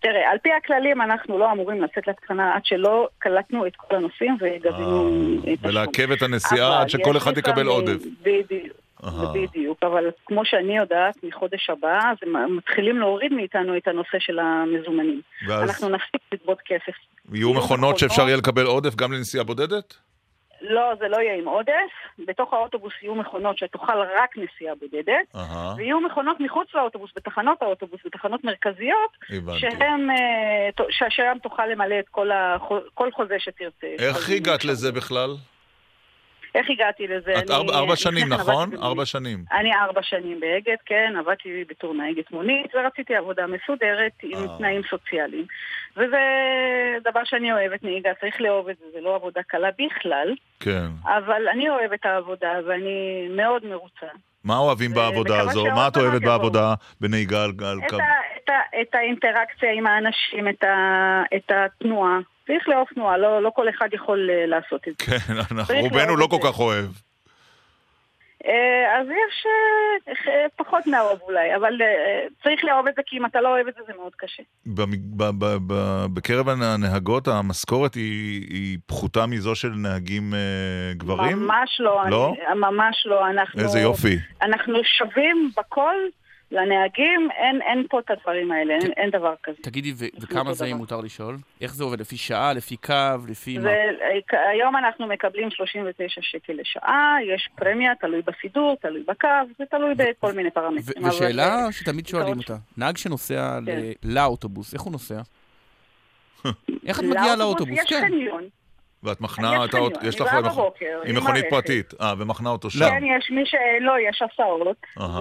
[0.00, 4.36] תראה, על פי הכללים אנחנו לא אמורים לצאת לתחנה עד שלא קלטנו את כל הנוסעים
[4.40, 5.08] וגבינו
[5.42, 5.58] השום.
[5.62, 8.02] ולעכב את הנסיעה עד שכל אחד יקבל עודף.
[9.34, 9.82] בדיוק.
[9.82, 15.20] אבל כמו שאני יודעת, מחודש הבא, אז הם מתחילים להוריד מאיתנו את הנושא של המזומנים.
[15.48, 16.96] ואז אנחנו נפסיק לגבות כסף.
[17.32, 20.07] יהיו מכונות שאפשר יהיה לקבל עודף גם לנסיעה בודדת?
[20.60, 21.90] לא, זה לא יהיה עם עודף.
[22.26, 28.00] בתוך האוטובוס יהיו מכונות שתאכל רק נסיעה בודדת, אהה, ויהיו מכונות מחוץ לאוטובוס, בתחנות האוטובוס,
[28.04, 29.10] בתחנות מרכזיות.
[29.58, 30.16] שהם, אה,
[30.76, 33.86] ת- ש- שם תוכל למלא את כל, החו, כל חוזה שתרצה.
[33.98, 35.30] איך הגעת לזה בכלל?
[36.58, 37.32] איך הגעתי לזה?
[37.38, 38.70] את ארבע- ארבע לפני שנים, כן נכון?
[38.82, 39.44] ארבע שנים.
[39.52, 44.58] אני ארבע שנים באגד, כן, עבדתי בתור נהגת מונית, ורציתי עבודה מסודרת עם אה.
[44.58, 45.46] תנאים סוציאליים.
[45.96, 46.18] וזה
[47.04, 50.86] דבר שאני אוהבת, נהיגה, צריך לאהוב את זה, זה לא עבודה קלה בכלל, כן.
[51.04, 54.06] אבל אני אוהבת העבודה ואני מאוד מרוצה.
[54.44, 55.64] מה אוהבים בעבודה הזו?
[55.64, 56.22] מה את אוהבת.
[56.22, 57.52] בעבודה בנהיגה על
[57.88, 57.96] קו?
[58.80, 60.48] את, האינטראקציה עם האנשים,
[61.36, 62.18] את התנועה.
[62.48, 65.06] צריך לאהוב תנועה, לא, לא כל אחד יכול אה, לעשות את זה.
[65.06, 66.36] כן, אנחנו- רובנו לא כל.
[66.44, 66.86] כך אוהב.
[68.46, 69.46] אה, אז יש
[70.28, 71.72] אה, פחות מהאהוב אולי, אבל
[72.42, 74.42] צריך לאהוב את זה, כי אם אתה לא אוהב את זה, זה מאוד קשה.
[76.14, 80.34] בקרב הנהגות המשכורת היא פחותה מזו של נהגים
[80.92, 81.38] גברים?
[81.38, 82.34] ממש לא, לא?
[82.56, 83.28] ממש לא.
[83.30, 84.16] אנחנו, איזה יופי.
[84.42, 85.94] אנחנו שווים בכל
[86.52, 89.56] לנהגים, אין, אין פה את הדברים האלה, אין, אין דבר כזה.
[89.62, 90.76] תגידי, ו- וכמה זה, אם.
[90.76, 91.36] מותר לשאול?
[91.60, 92.00] איך זה עובד?
[92.00, 92.94] לפי שעה, לפי קו,
[93.28, 93.70] לפי מה?
[94.50, 100.32] היום אנחנו מקבלים 39 שקל לשעה, יש פרמיה, תלוי בסידור, תלוי בקו, זה תלוי בכל
[100.32, 101.06] מיני פרמטרים.
[101.08, 103.80] ושאלה שתמיד שואלים אותה, נהג שנוסע כן.
[104.04, 105.20] לאוטובוס, איך הוא נוסע?
[106.86, 107.78] איך את מגיעה לאוטובוס?
[107.78, 108.00] יש כן.
[108.06, 108.42] חניון.
[109.02, 111.44] ואת מחנה יש את האוטו, יש אני לך באה מכ- בבוקר עם עם מכונית.
[111.50, 112.78] פרטית, אה, ומחנה אותו שם.
[112.78, 114.76] כן, יש מי שלא, יש הסעות.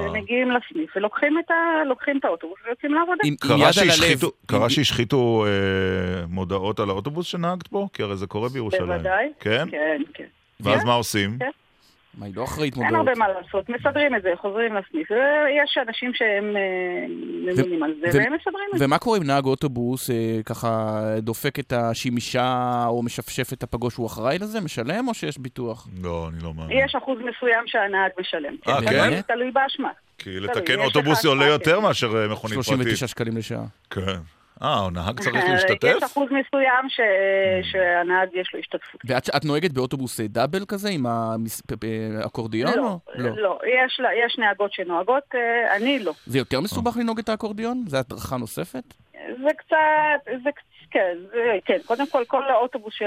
[0.06, 1.56] ומגיעים לסניף ולוקחים את, ה...
[1.86, 3.24] לוקחים את האוטובוס ויוצאים לעבודה.
[3.40, 5.52] קרה שהשחיתו- קרה שהשחיתו אה,
[6.28, 7.88] מודעות על האוטובוס שנהגת בו?
[7.94, 8.86] כי הרי זה קורה בירושלים.
[8.88, 9.28] בוודאי.
[9.40, 9.66] כן?
[9.72, 10.24] כן, כן.
[10.60, 11.38] ואז כן, מה עושים?
[11.40, 11.50] כן.
[12.18, 13.08] מה, היא לא אחראית אין מודעות?
[13.08, 15.12] הרבה מה לעשות, מסדרים את זה, חוזרים לסניף.
[15.12, 17.06] ויש אנשים שהם אה,
[17.52, 18.86] מבינים על זה, והם מסדרים את זה.
[18.86, 20.16] ומה קורה אם נהג אוטובוס אה,
[20.46, 22.56] ככה דופק את השמישה
[22.88, 24.62] או משפשף את הפגוש, הוא אחראי לזה?
[24.62, 25.88] משלם או שיש ביטוח?
[26.04, 26.78] לא, אני לא מאמין.
[26.86, 28.56] יש אחוז מסוים שהנהג משלם.
[28.68, 29.22] אה, תלוי- כן?
[29.22, 29.90] תלוי באשמה.
[30.18, 31.84] כי לתקן יש אוטובוס עולה השפעה, יותר כן.
[31.84, 32.66] מאשר אה, מכונית פרטית.
[32.74, 33.64] 39 שקלים לשעה.
[33.90, 34.02] כן.
[34.64, 35.94] אה, הנהג צריך אה, להשתתף?
[35.98, 39.02] יש אחוז מסוים ש- שהנהג יש לו השתתפות.
[39.06, 42.72] ואת את נוהגת באוטובוס דאבל כזה עם האקורדיון?
[42.76, 46.14] לא, לא, יש לה- יש נהגות שנוהגות, אה, אני לא.
[46.26, 47.84] זה יותר מסובך לנהוג את האקורדיון?
[47.88, 48.84] זה הדרכה נוספת?
[49.14, 49.76] זה קצת,
[50.44, 50.62] זה קצת,
[50.92, 51.78] כן, זה, כן.
[51.86, 53.02] קודם כל, כל האוטובוס ש,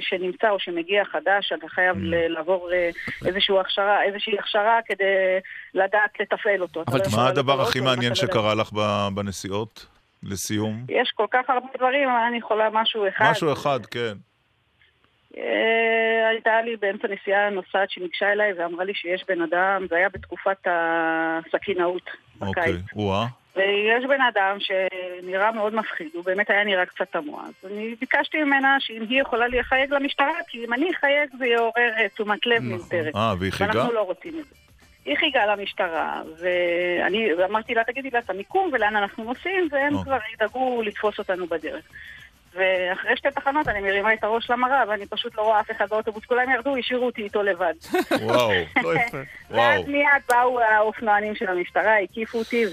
[0.00, 2.90] שנמצא או שמגיע חדש, אתה חייב ל- לעבור אה,
[3.26, 5.04] איזושהי הכשרה, איזושהי הכשרה כדי
[5.74, 6.82] לדעת לתפעל אותו.
[6.82, 8.14] אתה לא מה הדבר הכי מעניין לא.
[8.14, 9.86] שקרה לך ב- בנסיעות?
[10.30, 10.84] לסיום?
[10.88, 13.30] יש כל כך הרבה דברים, אבל אני יכולה משהו אחד.
[13.30, 14.14] משהו אחד, כן.
[15.36, 20.08] אה, הייתה לי באמצע נסיעה נוסעת שניגשה אליי ואמרה לי שיש בן אדם, זה היה
[20.08, 22.48] בתקופת הסכינאות בקיץ.
[22.48, 22.72] אוקיי.
[22.92, 23.26] וואה.
[23.56, 27.44] ויש בן אדם שנראה מאוד מפחיד, הוא באמת היה נראה קצת תמוה.
[27.44, 31.90] אז אני ביקשתי ממנה שאם היא יכולה לחייג למשטרה, כי אם אני אחייג זה יעורר
[31.98, 33.16] אה, תשומת לב מיותרת.
[33.16, 33.78] אה, והיא חייגה?
[33.78, 34.65] ואנחנו לא רוצים את זה.
[35.06, 40.04] היא חייגה למשטרה, ואני אמרתי לה, תגידי לה את המיקום ולאן אנחנו נוסעים, והם אוקיי.
[40.04, 41.84] כבר ידאגו לתפוס אותנו בדרך.
[42.54, 46.24] ואחרי שתי תחנות אני מרימה את הראש למראה, ואני פשוט לא רואה אף אחד באוטובוס.
[46.24, 47.74] כולם ירדו, השאירו אותי איתו לבד.
[48.22, 48.50] וואו,
[48.82, 49.18] לא יפה.
[49.50, 52.64] ואז מיד באו האופנוענים של המשטרה, הקיפו אותי,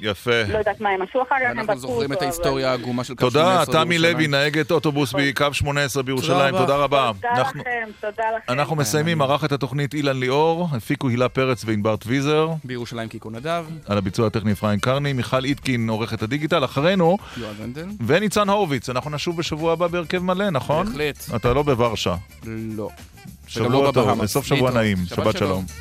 [0.00, 0.30] יפה.
[0.48, 3.04] ולא יודעת מה הם עשו אחר כך, הם אנחנו בדקו זוכרים את אותו, ההיסטוריה העגומה
[3.04, 3.84] של קו 18 תודה, בירושלים.
[3.84, 6.56] תמי לוי, נהגת אוטובוס בקו 18 בירושלים.
[6.58, 7.10] תודה רבה.
[7.14, 7.70] תודה אנחנו- לכם,
[8.00, 8.52] תודה לכם.
[8.52, 12.48] אנחנו מסיימים, ערך את התוכנית אילן ליאור, הפיקו הילה פרץ וענבר טוויזר.
[12.64, 13.64] בירושלים קיקו נדב.
[13.86, 17.86] על הביצוע הטכני אפרים קרני, מיכל איטקין עורכת הדיגיטל, אחרינו, יואב הנדל.
[18.06, 18.90] וניצן הורוביץ.
[18.90, 20.86] אנחנו נשוב בשבוע הבא בהרכב מלא, נכון?
[20.86, 21.16] בהחלט.
[21.36, 22.14] אתה לא בוורשה.
[22.76, 22.88] לא.
[23.46, 24.22] שבוע לא טוב.
[24.22, 24.70] בסוף שבוע.
[24.70, 25.38] נעים, שבת.
[25.38, 25.64] שלום.